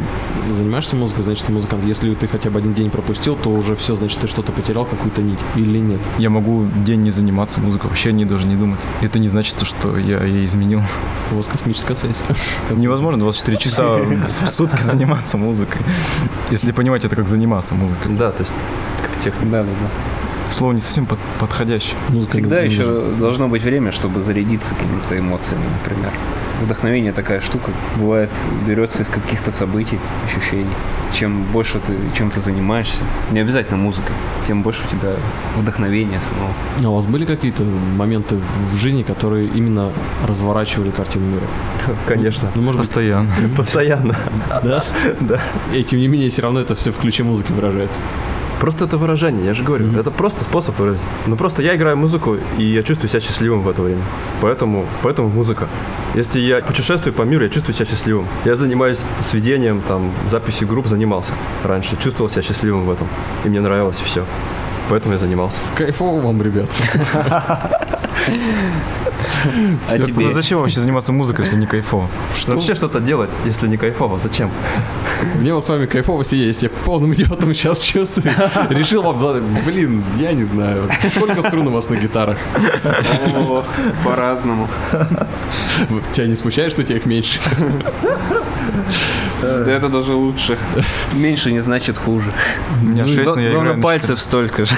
занимаешься 0.51 0.95
музыкой, 0.95 1.23
значит, 1.23 1.45
ты 1.45 1.51
музыкант. 1.51 1.83
Если 1.85 2.13
ты 2.13 2.27
хотя 2.27 2.49
бы 2.49 2.59
один 2.59 2.73
день 2.73 2.89
пропустил, 2.89 3.35
то 3.35 3.49
уже 3.49 3.75
все, 3.75 3.95
значит, 3.95 4.19
ты 4.19 4.27
что-то 4.27 4.51
потерял, 4.51 4.85
какую-то 4.85 5.21
нить. 5.21 5.39
Или 5.55 5.79
нет? 5.79 5.99
Я 6.17 6.29
могу 6.29 6.65
день 6.85 7.01
не 7.01 7.11
заниматься 7.11 7.59
музыкой, 7.59 7.89
вообще 7.89 8.09
о 8.09 8.11
ней 8.13 8.25
даже 8.25 8.47
не 8.47 8.55
думать. 8.55 8.79
Это 9.01 9.19
не 9.19 9.27
значит, 9.27 9.55
то, 9.55 9.65
что 9.65 9.97
я 9.97 10.23
ей 10.23 10.45
изменил. 10.45 10.81
У 11.31 11.35
вас 11.35 11.47
космическая 11.47 11.95
связь. 11.95 12.17
Невозможно 12.71 13.19
24 13.19 13.57
часа 13.57 13.97
в 13.97 14.49
сутки 14.49 14.81
заниматься 14.81 15.37
музыкой. 15.37 15.81
Если 16.49 16.71
понимать 16.71 17.05
это 17.05 17.15
как 17.15 17.27
заниматься 17.27 17.75
музыкой. 17.75 18.15
Да, 18.15 18.31
то 18.31 18.41
есть 18.41 18.51
как 19.01 19.23
техника. 19.23 19.45
Да, 19.51 19.63
да, 19.63 19.69
да. 19.69 20.16
Слово 20.49 20.71
не 20.73 20.79
совсем 20.79 21.05
под- 21.05 21.19
подходящее. 21.39 21.95
Музыка 22.09 22.31
Всегда 22.31 22.61
не- 22.63 22.69
не 22.69 22.75
нужна. 22.77 22.83
еще 22.93 23.15
должно 23.19 23.47
быть 23.47 23.63
время, 23.63 23.91
чтобы 23.91 24.21
зарядиться 24.21 24.75
какими-то 24.75 25.17
эмоциями, 25.19 25.65
например. 25.83 26.11
Вдохновение 26.63 27.11
такая 27.11 27.39
штука. 27.41 27.69
Бывает, 27.97 28.29
берется 28.65 29.03
из 29.03 29.09
каких-то 29.09 29.51
событий, 29.51 29.99
ощущений. 30.25 30.65
Чем 31.13 31.43
больше 31.53 31.79
ты 31.79 31.93
чем 32.17 32.31
то 32.31 32.41
занимаешься, 32.41 33.03
не 33.31 33.39
обязательно 33.41 33.77
музыкой, 33.77 34.15
тем 34.47 34.63
больше 34.63 34.81
у 34.87 34.89
тебя 34.89 35.11
вдохновения 35.57 36.19
самого. 36.19 36.51
А 36.83 36.89
у 36.89 36.95
вас 36.95 37.05
были 37.05 37.25
какие-то 37.25 37.63
моменты 37.95 38.37
в 38.71 38.75
жизни, 38.75 39.03
которые 39.03 39.47
именно 39.47 39.91
разворачивали 40.27 40.89
картину 40.89 41.25
мира? 41.27 41.45
Конечно. 42.07 42.49
Ну, 42.55 42.61
может 42.63 42.79
быть, 42.79 42.87
Постоянно. 42.87 43.29
Постоянно. 43.57 44.15
да? 44.63 44.83
Да. 45.19 45.39
И 45.73 45.83
тем 45.83 45.99
не 45.99 46.07
менее, 46.07 46.29
все 46.29 46.41
равно 46.41 46.59
это 46.59 46.73
все 46.73 46.91
в 46.91 46.97
ключе 46.97 47.23
музыки 47.23 47.51
выражается. 47.51 47.99
Просто 48.59 48.85
это 48.85 48.97
выражение, 48.97 49.45
я 49.45 49.53
же 49.53 49.63
говорю. 49.63 49.97
Это 49.99 50.11
просто 50.11 50.43
способ 50.43 50.79
выразить. 50.79 51.07
Ну 51.27 51.35
просто 51.35 51.61
я 51.61 51.75
играю 51.75 51.97
музыку, 51.97 52.37
и 52.57 52.63
я 52.63 52.83
чувствую 52.83 53.09
себя 53.09 53.19
счастливым 53.19 53.61
в 53.61 53.69
это 53.69 53.81
время. 53.81 54.01
Поэтому, 54.41 54.85
поэтому 55.03 55.29
музыка. 55.29 55.67
Если 56.15 56.39
я 56.39 56.61
путешествую 56.61 57.13
по 57.13 57.21
миру, 57.21 57.43
я 57.43 57.49
чувствую 57.49 57.75
себя 57.75 57.85
счастливым. 57.85 58.27
Я 58.45 58.55
занимаюсь 58.55 59.01
сведением, 59.21 59.81
там, 59.81 60.11
записью 60.29 60.67
групп 60.67 60.87
занимался 60.87 61.33
раньше. 61.63 61.97
Чувствовал 61.97 62.29
себя 62.29 62.41
счастливым 62.41 62.85
в 62.85 62.91
этом. 62.91 63.07
И 63.45 63.49
мне 63.49 63.59
нравилось 63.59 64.01
все. 64.03 64.25
Поэтому 64.89 65.13
я 65.13 65.19
занимался. 65.19 65.59
Кайфово 65.75 66.21
вам, 66.21 66.41
ребят. 66.41 66.69
А 69.89 69.97
Ну, 69.97 70.05
тебе? 70.05 70.29
зачем 70.29 70.59
вообще 70.59 70.79
заниматься 70.79 71.11
музыкой, 71.13 71.45
если 71.45 71.57
не 71.57 71.65
кайфово? 71.65 72.09
Вообще 72.47 72.75
что-то 72.75 72.99
делать, 72.99 73.29
если 73.45 73.67
не 73.67 73.77
кайфово, 73.77 74.19
зачем? 74.19 74.49
Мне 75.39 75.53
вот 75.53 75.65
с 75.65 75.69
вами 75.69 75.85
кайфово 75.85 76.23
сидеть, 76.25 76.61
я 76.63 76.69
полным 76.69 77.13
идиотом 77.13 77.53
сейчас 77.53 77.79
чувствую. 77.81 78.33
Решил 78.69 79.03
вам 79.03 79.17
задать, 79.17 79.43
блин, 79.65 80.03
я 80.19 80.33
не 80.33 80.43
знаю, 80.45 80.89
сколько 81.15 81.41
струн 81.41 81.67
у 81.67 81.71
вас 81.71 81.89
на 81.89 81.95
гитарах? 81.95 82.37
О, 83.35 83.63
По-разному. 84.03 84.67
Тебя 86.11 86.27
не 86.27 86.35
смущает, 86.35 86.71
что 86.71 86.81
у 86.81 86.83
тебя 86.83 86.97
их 86.97 87.05
меньше? 87.05 87.39
Да 89.41 89.71
это 89.71 89.89
даже 89.89 90.13
лучше. 90.13 90.57
Меньше 91.13 91.51
не 91.51 91.59
значит 91.59 91.97
хуже. 91.97 92.31
У 92.81 92.85
меня 92.85 93.03
Ну, 93.03 93.07
шесть, 93.07 93.27
гла- 93.27 93.35
но 93.35 93.41
я 93.41 93.51
играю 93.51 93.81
пальцев 93.81 94.19
столько 94.21 94.65
же. 94.65 94.75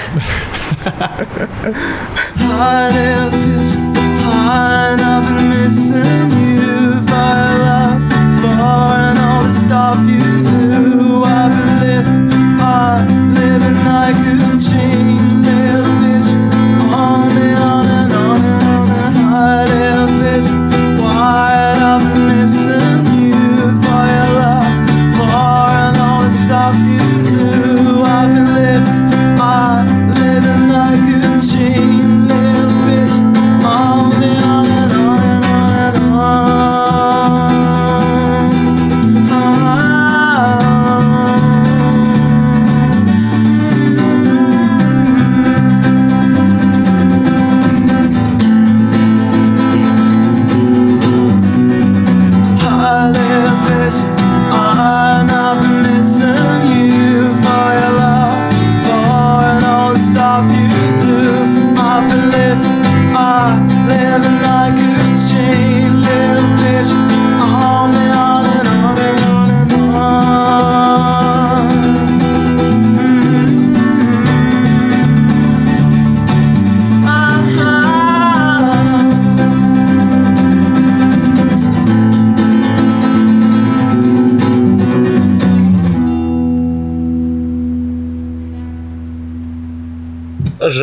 I've 4.52 4.98
been 5.36 5.48
missing 5.50 6.30
you 6.30 7.00
for 7.08 7.34
love, 7.64 8.00
for 8.40 8.62
and 9.06 9.18
all 9.18 9.42
the 9.44 9.50
stuff 9.50 9.98
you 10.08 10.26
do. 10.42 11.22
I've 11.24 11.52
been 11.56 11.72
living, 11.84 12.20
I 12.58 13.06
living 13.38 13.78
like 13.90 14.18
a 14.26 14.58
chain, 14.58 15.44
on 16.92 17.30
and 17.36 17.58
on 17.62 17.86
and 17.86 18.12
on 18.12 18.42
and 18.42 18.56
on. 18.56 19.40
I've 21.92 22.04
been 22.12 22.26
missing 22.40 23.04
you 23.22 23.38
for 23.82 24.02
your 24.14 24.30
love, 24.40 24.74
for 25.14 25.30
and 25.84 25.96
all 26.06 26.20
the 26.26 26.30
stuff 26.42 26.74
you 26.90 27.06
do. 27.22 28.02
I've 28.02 28.30
been 28.34 28.50
living, 28.58 29.00
living 30.18 30.64
like 30.76 31.06
a 31.18 31.38
chain, 31.40 31.89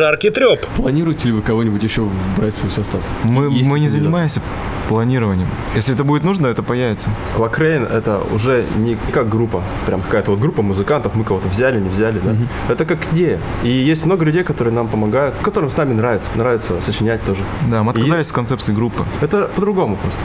Жаркий 0.08 0.30
треп. 0.30 0.64
Планируете 0.76 1.28
ли 1.28 1.34
вы 1.34 1.42
кого-нибудь 1.42 1.82
еще 1.82 2.08
брать 2.38 2.54
в 2.54 2.56
свой 2.56 2.70
состав? 2.70 3.02
Мы, 3.24 3.52
Есть 3.52 3.68
мы 3.68 3.78
не 3.78 3.90
занимаемся 3.90 4.40
планированием. 4.88 5.46
Если 5.74 5.94
это 5.94 6.02
будет 6.02 6.24
нужно, 6.24 6.46
это 6.46 6.62
появится. 6.62 7.10
Lo.Krain 7.36 7.84
это 7.84 8.22
уже 8.32 8.64
не 8.78 8.96
как 9.12 9.28
группа, 9.28 9.62
прям 9.84 10.00
какая-то 10.00 10.30
вот 10.30 10.40
группа 10.40 10.62
музыкантов, 10.62 11.14
мы 11.14 11.24
кого-то 11.24 11.48
взяли, 11.48 11.78
не 11.78 11.90
взяли, 11.90 12.20
да. 12.24 12.34
Это 12.72 12.86
как 12.86 12.98
идея. 13.12 13.38
И 13.62 13.68
есть 13.68 14.06
много 14.06 14.24
людей, 14.24 14.44
которые 14.44 14.72
нам 14.72 14.88
помогают, 14.88 15.34
которым 15.42 15.68
с 15.68 15.76
нами 15.76 15.92
нравится, 15.92 16.30
нравится 16.36 16.80
сочинять 16.80 17.22
тоже. 17.24 17.42
Да, 17.70 17.82
мы 17.82 17.92
И 17.92 17.96
отказались 17.96 18.28
от 18.28 18.32
концепции 18.32 18.72
группы. 18.72 19.04
Это 19.20 19.42
по-другому 19.54 19.96
просто. 19.96 20.20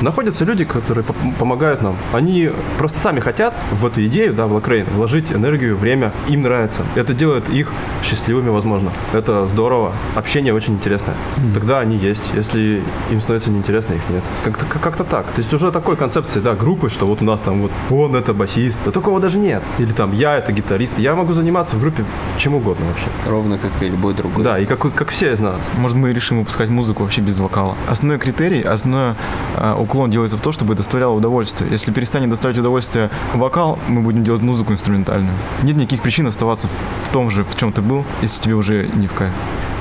Находятся 0.00 0.44
люди, 0.44 0.64
которые 0.64 1.04
по- 1.04 1.14
помогают 1.38 1.82
нам. 1.82 1.96
Они 2.12 2.50
просто 2.76 2.98
сами 2.98 3.20
хотят 3.20 3.54
в 3.72 3.84
эту 3.86 4.04
идею, 4.06 4.32
да, 4.34 4.46
в 4.46 4.52
Lo.Krain, 4.52 4.86
вложить 4.94 5.30
энергию, 5.32 5.76
время. 5.76 6.12
Им 6.28 6.42
нравится. 6.42 6.82
Это 6.96 7.14
делает 7.14 7.48
их 7.50 7.72
счастливыми, 8.02 8.48
возможно. 8.50 8.92
Это 9.12 9.46
здорово. 9.46 9.92
Общение 10.14 10.54
очень 10.54 10.74
интересное. 10.74 11.14
Тогда 11.54 11.80
они 11.80 11.96
есть. 11.96 12.22
Если 12.34 12.82
им 13.10 13.20
становится 13.20 13.50
неинтересно, 13.50 13.94
их 13.94 14.02
нет. 14.10 14.22
Как-то, 14.44 14.64
как- 14.66 14.82
как-то 14.82 15.04
так. 15.04 15.26
То 15.26 15.38
есть 15.38 15.52
уже 15.54 15.70
такой 15.72 15.96
концепции, 15.96 16.40
да, 16.40 16.54
группы, 16.54 16.90
что 16.90 17.06
вот 17.06 17.22
у 17.22 17.24
нас 17.24 17.40
там 17.40 17.62
вот 17.62 17.72
он 17.90 18.14
это 18.16 18.34
басист. 18.34 18.78
Да 18.84 18.90
такого 18.90 19.20
даже 19.20 19.38
нет. 19.38 19.62
Или 19.78 19.92
там 19.92 20.12
я 20.12 20.36
это 20.36 20.52
гитарист. 20.52 20.98
Я 20.98 21.14
могу 21.14 21.32
заниматься 21.32 21.76
в 21.76 21.80
группе 21.80 22.04
чем 22.36 22.54
угодно 22.54 22.86
вообще. 22.86 23.08
Ровно 23.26 23.58
как 23.58 23.70
и 23.82 23.88
любой 23.88 24.14
другой. 24.14 24.44
Да, 24.44 24.58
и 24.58 24.66
как, 24.66 24.80
как 24.94 25.08
все 25.10 25.32
из 25.32 25.40
нас. 25.40 25.56
Может, 25.76 25.96
мы 25.96 26.12
решим 26.12 26.38
выпускать 26.38 26.68
музыку 26.68 27.02
вообще 27.02 27.20
без 27.20 27.38
вокала. 27.38 27.74
Основной 27.88 28.18
критерий, 28.18 28.62
основной 28.62 29.14
а, 29.56 29.76
уклон 29.76 30.10
делается 30.10 30.36
в 30.36 30.40
то, 30.40 30.52
чтобы 30.52 30.74
доставляло 30.74 31.12
удовольствие. 31.14 31.70
Если 31.70 31.92
перестанет 31.92 32.30
доставлять 32.30 32.58
удовольствие 32.58 33.10
вокал, 33.34 33.78
мы 33.88 34.00
будем 34.02 34.24
делать 34.24 34.42
музыку 34.42 34.72
инструментальную. 34.72 35.32
Нет 35.62 35.76
никаких 35.76 36.02
причин 36.02 36.26
оставаться 36.26 36.68
в, 36.68 37.04
в 37.04 37.08
том 37.08 37.30
же, 37.30 37.42
в 37.44 37.56
чем 37.56 37.72
ты 37.72 37.82
был, 37.88 38.04
если 38.22 38.42
тебе 38.42 38.54
уже 38.54 38.86
не 38.94 39.06
в 39.06 39.14
кайф. 39.14 39.32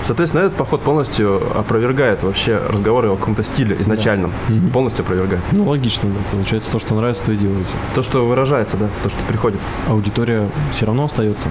Соответственно, 0.04 0.44
этот 0.44 0.56
поход 0.56 0.82
полностью 0.84 1.42
опровергает 1.58 2.24
вообще 2.24 2.58
разговоры 2.58 3.10
о 3.10 3.16
каком-то 3.18 3.44
стиле 3.44 3.76
изначальном. 3.80 4.32
Полностью 4.72 5.04
опровергает. 5.04 5.42
Ну, 5.52 5.66
логично, 5.66 6.10
да. 6.10 6.20
Получается, 6.32 6.72
то, 6.72 6.80
что 6.80 6.96
нравится, 6.96 7.26
то 7.26 7.32
и 7.32 7.38
делаете. 7.38 7.70
То, 7.96 8.04
что 8.04 8.26
выражается, 8.26 8.78
да, 8.78 8.88
то, 9.04 9.10
что 9.10 9.20
приходит. 9.28 9.60
Аудитория 9.90 10.48
все 10.72 10.86
равно 10.86 11.06
остается? 11.06 11.50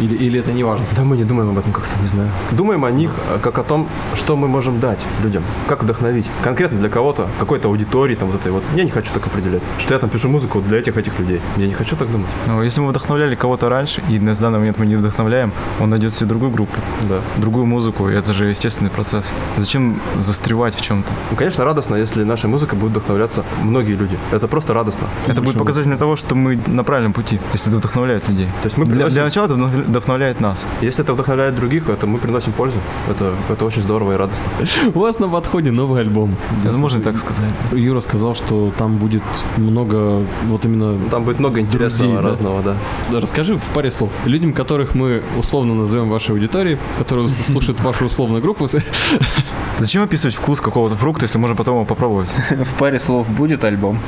Или, 0.00 0.14
или 0.14 0.38
это 0.40 0.52
не 0.52 0.64
важно? 0.64 0.84
Да 0.96 1.02
мы 1.04 1.16
не 1.16 1.24
думаем 1.24 1.50
об 1.50 1.58
этом 1.58 1.72
как-то, 1.72 1.90
не 2.02 2.08
знаю. 2.08 2.30
Думаем 2.52 2.84
о 2.84 2.90
них 2.90 3.10
э, 3.30 3.38
как 3.42 3.58
о 3.58 3.62
том, 3.62 3.88
что 4.14 4.36
мы 4.36 4.48
можем 4.48 4.80
дать 4.80 4.98
людям, 5.22 5.42
как 5.66 5.82
вдохновить. 5.82 6.26
Конкретно 6.42 6.78
для 6.78 6.88
кого-то, 6.88 7.28
какой-то 7.38 7.68
аудитории, 7.68 8.14
там 8.14 8.28
вот 8.30 8.40
этой 8.40 8.52
вот. 8.52 8.62
Я 8.76 8.84
не 8.84 8.90
хочу 8.90 9.12
так 9.12 9.26
определять, 9.26 9.62
что 9.78 9.94
я 9.94 10.00
там 10.00 10.10
пишу 10.10 10.28
музыку 10.28 10.60
для 10.60 10.78
этих 10.78 10.96
этих 10.96 11.18
людей. 11.18 11.40
Я 11.56 11.66
не 11.66 11.74
хочу 11.74 11.96
так 11.96 12.10
думать. 12.10 12.28
Но 12.46 12.62
если 12.62 12.80
мы 12.80 12.88
вдохновляли 12.88 13.34
кого-то 13.34 13.68
раньше, 13.68 14.02
и 14.08 14.18
на 14.18 14.34
данный 14.34 14.58
момент 14.58 14.78
мы 14.78 14.86
не 14.86 14.96
вдохновляем, 14.96 15.52
он 15.80 15.90
найдет 15.90 16.14
себе 16.14 16.28
другую 16.28 16.50
группу, 16.52 16.80
Да. 17.08 17.20
другую 17.36 17.66
музыку, 17.66 18.08
и 18.08 18.14
это 18.14 18.32
же 18.32 18.46
естественный 18.46 18.90
процесс. 18.90 19.34
Зачем 19.56 20.00
застревать 20.18 20.74
в 20.74 20.80
чем-то? 20.80 21.12
Ну, 21.30 21.36
конечно, 21.36 21.64
радостно, 21.64 21.96
если 21.96 22.24
нашей 22.24 22.46
музыкой 22.48 22.78
будут 22.78 22.92
вдохновляться 22.98 23.44
многие 23.62 23.94
люди. 23.96 24.18
Это 24.32 24.46
просто 24.48 24.74
радостно. 24.74 25.08
Это 25.26 25.42
будет 25.42 25.58
показателем 25.58 25.96
того, 25.98 26.16
что 26.16 26.34
мы 26.34 26.58
на 26.66 26.84
правильном 26.84 27.12
пути, 27.12 27.40
если 27.52 27.68
это 27.70 27.78
вдохновляет 27.78 28.28
людей. 28.28 28.46
То 28.62 28.66
есть 28.66 28.76
мы 28.78 28.84
для, 28.86 29.06
приносим- 29.06 29.10
для 29.14 29.24
начала 29.24 29.46
это 29.46 29.56
вдохновляет 29.88 30.40
нас. 30.40 30.66
Если 30.80 31.02
это 31.02 31.14
вдохновляет 31.14 31.54
других, 31.54 31.88
это 31.88 32.06
мы 32.06 32.18
приносим 32.18 32.52
пользу. 32.52 32.78
Это, 33.08 33.34
это 33.48 33.64
очень 33.64 33.82
здорово 33.82 34.12
и 34.12 34.16
радостно. 34.16 34.44
У 34.94 35.00
вас 35.00 35.18
на 35.18 35.28
подходе 35.28 35.70
новый 35.70 36.00
альбом. 36.02 36.36
Это 36.64 36.78
можно 36.78 36.98
и 36.98 37.02
так 37.02 37.18
сказать. 37.18 37.50
Юра 37.72 38.00
сказал, 38.00 38.34
что 38.34 38.72
там 38.76 38.96
будет 38.98 39.22
много 39.56 40.22
вот 40.46 40.64
именно... 40.64 40.98
Там 41.10 41.24
будет 41.24 41.38
много 41.38 41.60
интересного 41.60 42.12
Друзей, 42.12 42.22
да. 42.22 42.28
разного, 42.30 42.62
да. 42.62 42.76
Да, 43.10 43.20
Расскажи 43.20 43.56
в 43.56 43.68
паре 43.70 43.90
слов. 43.90 44.10
Людям, 44.24 44.52
которых 44.52 44.94
мы 44.94 45.22
условно 45.36 45.74
назовем 45.74 46.08
вашей 46.08 46.32
аудиторией, 46.32 46.78
которые 46.98 47.28
слушают 47.28 47.80
вашу 47.80 48.06
условную 48.06 48.42
группу, 48.42 48.68
Зачем 49.78 50.02
описывать 50.02 50.34
вкус 50.34 50.60
какого-то 50.60 50.96
фрукта, 50.96 51.24
если 51.24 51.38
можно 51.38 51.54
потом 51.56 51.76
его 51.76 51.84
попробовать? 51.84 52.28
В 52.50 52.74
паре 52.78 52.98
слов 52.98 53.28
будет 53.28 53.62
альбом. 53.62 54.00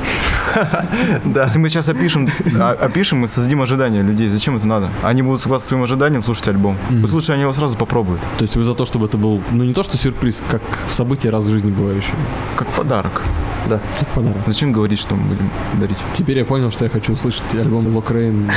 Если 1.23 1.59
мы 1.59 1.69
сейчас 1.69 1.87
опишем, 1.87 2.27
а- 2.59 2.73
опишем, 2.73 3.19
мы 3.19 3.27
создадим 3.29 3.61
ожидания 3.61 4.01
людей. 4.01 4.27
Зачем 4.27 4.57
это 4.57 4.67
надо? 4.67 4.89
Они 5.01 5.21
будут 5.21 5.41
согласно 5.41 5.65
своим 5.71 5.83
ожиданиям 5.83 6.21
слушать 6.21 6.49
альбом. 6.49 6.77
Пусть 7.01 7.13
лучше 7.13 7.31
они 7.31 7.43
его 7.43 7.53
сразу 7.53 7.77
попробуют. 7.77 8.19
То 8.37 8.43
есть 8.43 8.57
вы 8.57 8.65
за 8.65 8.73
то, 8.73 8.83
чтобы 8.83 9.05
это 9.05 9.17
был, 9.17 9.41
ну 9.51 9.63
не 9.63 9.73
то, 9.73 9.83
что 9.83 9.97
сюрприз, 9.97 10.43
как 10.51 10.61
событие 10.89 11.31
раз 11.31 11.45
в 11.45 11.49
жизни 11.49 11.71
бывающее. 11.71 12.13
Как 12.57 12.67
подарок. 12.67 13.21
Да. 13.69 13.79
Как 13.99 14.07
подарок. 14.09 14.37
Зачем 14.47 14.73
говорить, 14.73 14.99
что 14.99 15.15
мы 15.15 15.23
будем 15.29 15.49
дарить? 15.79 15.97
Теперь 16.13 16.39
я 16.39 16.45
понял, 16.45 16.71
что 16.71 16.83
я 16.83 16.89
хочу 16.89 17.13
услышать 17.13 17.43
альбом 17.53 17.95
Локрейн 17.95 18.51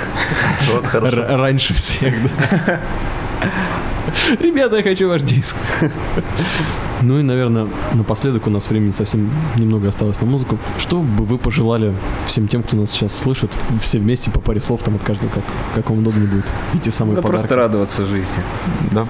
Вот 0.72 0.86
хорошо. 0.86 1.36
раньше 1.36 1.72
всех, 1.74 2.14
да. 2.24 2.80
Ребята, 4.40 4.78
я 4.78 4.82
хочу 4.82 5.08
ваш 5.08 5.22
диск. 5.22 5.56
Ну 7.02 7.18
и, 7.18 7.22
наверное, 7.22 7.68
напоследок 7.94 8.46
у 8.46 8.50
нас 8.50 8.68
времени 8.70 8.90
совсем 8.90 9.30
немного 9.56 9.88
осталось 9.88 10.20
на 10.20 10.26
музыку. 10.26 10.58
Что 10.78 11.00
бы 11.00 11.24
вы 11.24 11.38
пожелали 11.38 11.94
всем 12.26 12.48
тем, 12.48 12.62
кто 12.62 12.76
нас 12.76 12.90
сейчас 12.90 13.14
слышит, 13.16 13.50
все 13.80 13.98
вместе 13.98 14.30
по 14.30 14.40
паре 14.40 14.60
слов 14.60 14.82
там 14.82 14.96
от 14.96 15.04
каждого, 15.04 15.28
как, 15.30 15.44
как 15.74 15.90
вам 15.90 15.98
удобно 16.00 16.24
будет, 16.26 16.44
и 16.74 16.78
те 16.78 16.90
самые 16.90 17.16
Да 17.16 17.22
подарки. 17.22 17.40
просто 17.42 17.56
радоваться 17.56 18.06
жизни. 18.06 18.42
Да. 18.92 19.06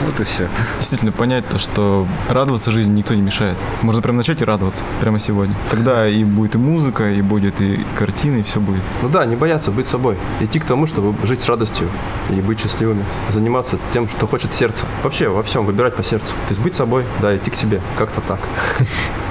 Вот 0.00 0.18
и 0.18 0.24
все. 0.24 0.46
Действительно 0.78 1.12
понять 1.12 1.46
то, 1.48 1.58
что 1.58 2.06
радоваться 2.28 2.70
жизни 2.70 2.98
никто 2.98 3.14
не 3.14 3.22
мешает. 3.22 3.56
Можно 3.82 4.00
прямо 4.00 4.18
начать 4.18 4.40
и 4.40 4.44
радоваться. 4.44 4.84
Прямо 5.00 5.18
сегодня. 5.18 5.54
Тогда 5.70 6.08
и 6.08 6.24
будет 6.24 6.54
и 6.54 6.58
музыка, 6.58 7.10
и 7.10 7.20
будет 7.20 7.60
и 7.60 7.80
картина, 7.96 8.36
и 8.36 8.42
все 8.42 8.60
будет. 8.60 8.82
Ну 9.02 9.08
да, 9.08 9.26
не 9.26 9.36
бояться 9.36 9.70
быть 9.70 9.86
собой. 9.86 10.16
Идти 10.40 10.58
к 10.58 10.64
тому, 10.64 10.86
чтобы 10.86 11.14
жить 11.26 11.42
с 11.42 11.48
радостью 11.48 11.88
и 12.30 12.40
быть 12.40 12.60
счастливыми. 12.60 13.04
Заниматься 13.28 13.78
тем, 13.92 14.08
что 14.08 14.26
хочет 14.26 14.54
сердце. 14.54 14.86
Вообще 15.02 15.28
во 15.28 15.42
всем 15.42 15.66
выбирать 15.66 15.94
по 15.96 16.02
сердцу. 16.02 16.28
То 16.28 16.50
есть 16.50 16.60
быть 16.60 16.74
собой, 16.74 17.04
да, 17.20 17.36
идти 17.36 17.50
к 17.50 17.54
себе. 17.54 17.80
Как-то 17.98 18.20
так. 18.22 18.40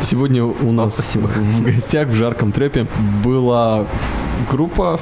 Сегодня 0.01 0.43
у 0.43 0.71
нас 0.71 0.93
спасибо. 0.93 1.27
в 1.27 1.63
гостях 1.63 2.09
в 2.09 2.13
жарком 2.13 2.51
трепе 2.51 2.87
была 3.23 3.85
группа, 4.49 4.99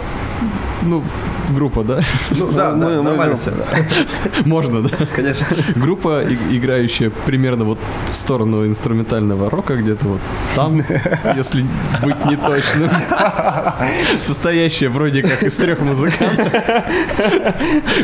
ну, 0.84 1.04
группа, 1.50 1.84
да? 1.84 2.02
Ну 2.32 2.52
да, 2.52 2.72
Мы- 2.72 2.80
да, 2.80 2.88
мы 2.88 3.02
нормально 3.04 3.36
группа, 3.36 3.42
всё. 3.42 4.44
Можно, 4.46 4.82
да? 4.84 4.90
Конечно. 5.16 5.46
Группа, 5.76 6.24
играющая 6.52 7.10
примерно 7.26 7.64
вот 7.66 7.80
в 8.10 8.16
сторону 8.16 8.66
инструментального 8.66 9.50
рока 9.50 9.76
где-то 9.76 10.06
вот 10.08 10.22
там, 10.56 10.82
если 11.36 11.66
быть 12.04 12.26
неточным. 12.26 12.90
Состоящая 14.20 14.90
вроде 14.90 15.22
как 15.24 15.44
из 15.44 15.56
трех 15.56 15.80
музыкантов, 15.82 16.52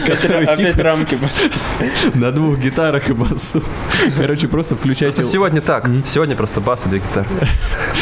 которые 0.08 0.48
Опять 0.48 0.76
типа 0.76 0.84
рамки. 0.84 1.20
на 2.16 2.32
двух 2.32 2.58
гитарах 2.60 3.10
и 3.10 3.14
басу. 3.14 3.64
Короче, 4.20 4.48
просто 4.48 4.76
включайте... 4.76 5.16
Просто 5.18 5.32
сегодня 5.32 5.62
так. 5.62 5.90
Сегодня 6.06 6.36
просто 6.36 6.62
бас 6.62 6.86
и 6.86 6.90
две 6.90 7.00
гитары. 7.00 7.26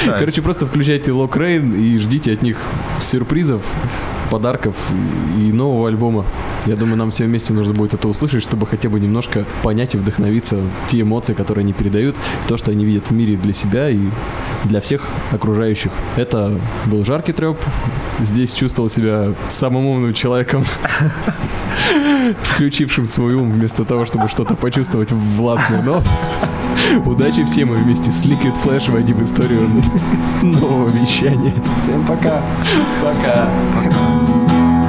Короче, 0.06 0.42
просто 0.42 0.66
включайте 0.66 1.12
Лок 1.12 1.38
Рейн 1.38 1.74
и 1.74 1.98
ждите 1.98 2.34
от 2.34 2.42
них 2.42 2.58
сюрпризов, 3.00 3.62
подарков 4.32 4.76
и 5.38 5.52
нового 5.52 5.90
альбома. 5.90 6.26
Я 6.66 6.76
думаю, 6.78 6.98
нам 6.98 7.12
всем 7.12 7.28
вместе 7.28 7.54
нужно 7.54 7.74
будет 7.74 7.94
это 7.94 8.08
услышать, 8.08 8.42
чтобы 8.42 8.66
хотя 8.66 8.90
бы 8.90 9.00
немножко 9.00 9.46
понять 9.62 9.94
и 9.94 9.98
вдохновиться 9.98 10.62
те 10.88 11.02
эмоции, 11.02 11.34
которые 11.34 11.64
они 11.64 11.74
передают, 11.74 12.16
то, 12.48 12.56
что 12.56 12.72
они 12.72 12.86
видят 12.86 13.10
в 13.10 13.12
мире 13.12 13.36
для 13.36 13.54
себя 13.54 13.90
и 13.90 14.00
для 14.64 14.80
всех 14.80 15.06
окружающих. 15.32 15.92
Это 16.16 16.58
был 16.86 17.04
жаркий 17.04 17.34
треп. 17.34 17.58
Здесь 18.22 18.56
чувствовал 18.56 18.90
себя 18.90 19.34
самым 19.50 19.86
умным 19.86 20.14
человеком, 20.14 20.64
включившим 22.44 23.08
свой 23.08 23.34
ум 23.34 23.52
вместо 23.52 23.84
того, 23.84 24.06
чтобы 24.06 24.30
что-то 24.30 24.56
почувствовать 24.56 25.12
Влад 25.12 25.62
Смирнов. 25.64 26.08
Удачи 26.98 27.46
всем 27.46 27.74
и 27.74 27.78
вместе 27.78 28.12
с 28.12 28.26
Liquid 28.26 28.54
Flash 28.64 28.92
войди 28.92 29.14
в 29.14 29.24
историю 29.24 29.70
нового 30.42 30.90
вещания. 30.90 31.54
Всем 31.78 32.06
пока. 32.06 32.42
Пока. 33.02 33.48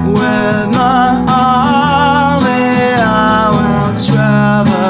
With 0.09 0.68
my 0.72 1.24
army, 1.28 2.94
I 2.98 3.50
will 3.53 3.94
travel 3.94 4.82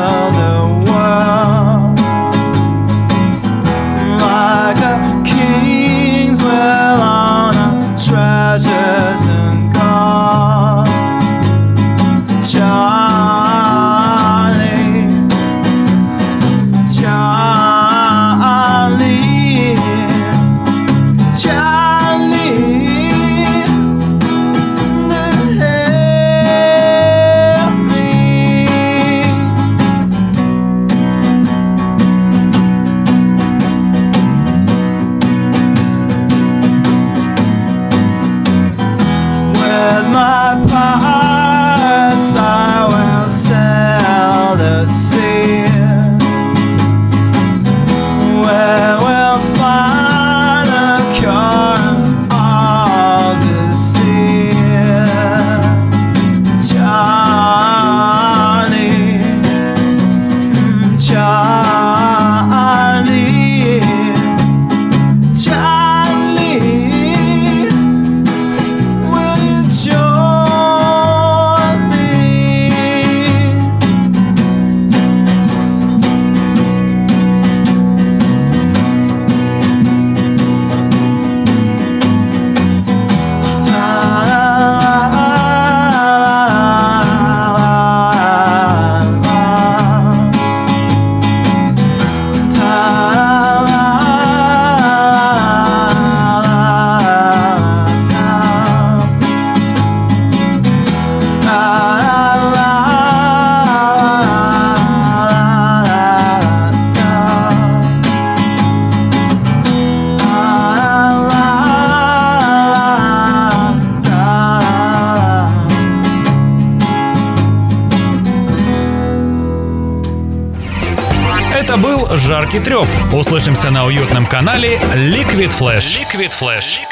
жаркий 122.52 122.64
треп. 122.64 122.88
Услышимся 123.12 123.70
на 123.70 123.86
уютном 123.86 124.26
канале. 124.26 124.76
Liquid 124.94 125.50
Flash. 125.58 125.98
Liquid 125.98 126.30
Flash. 126.30 126.91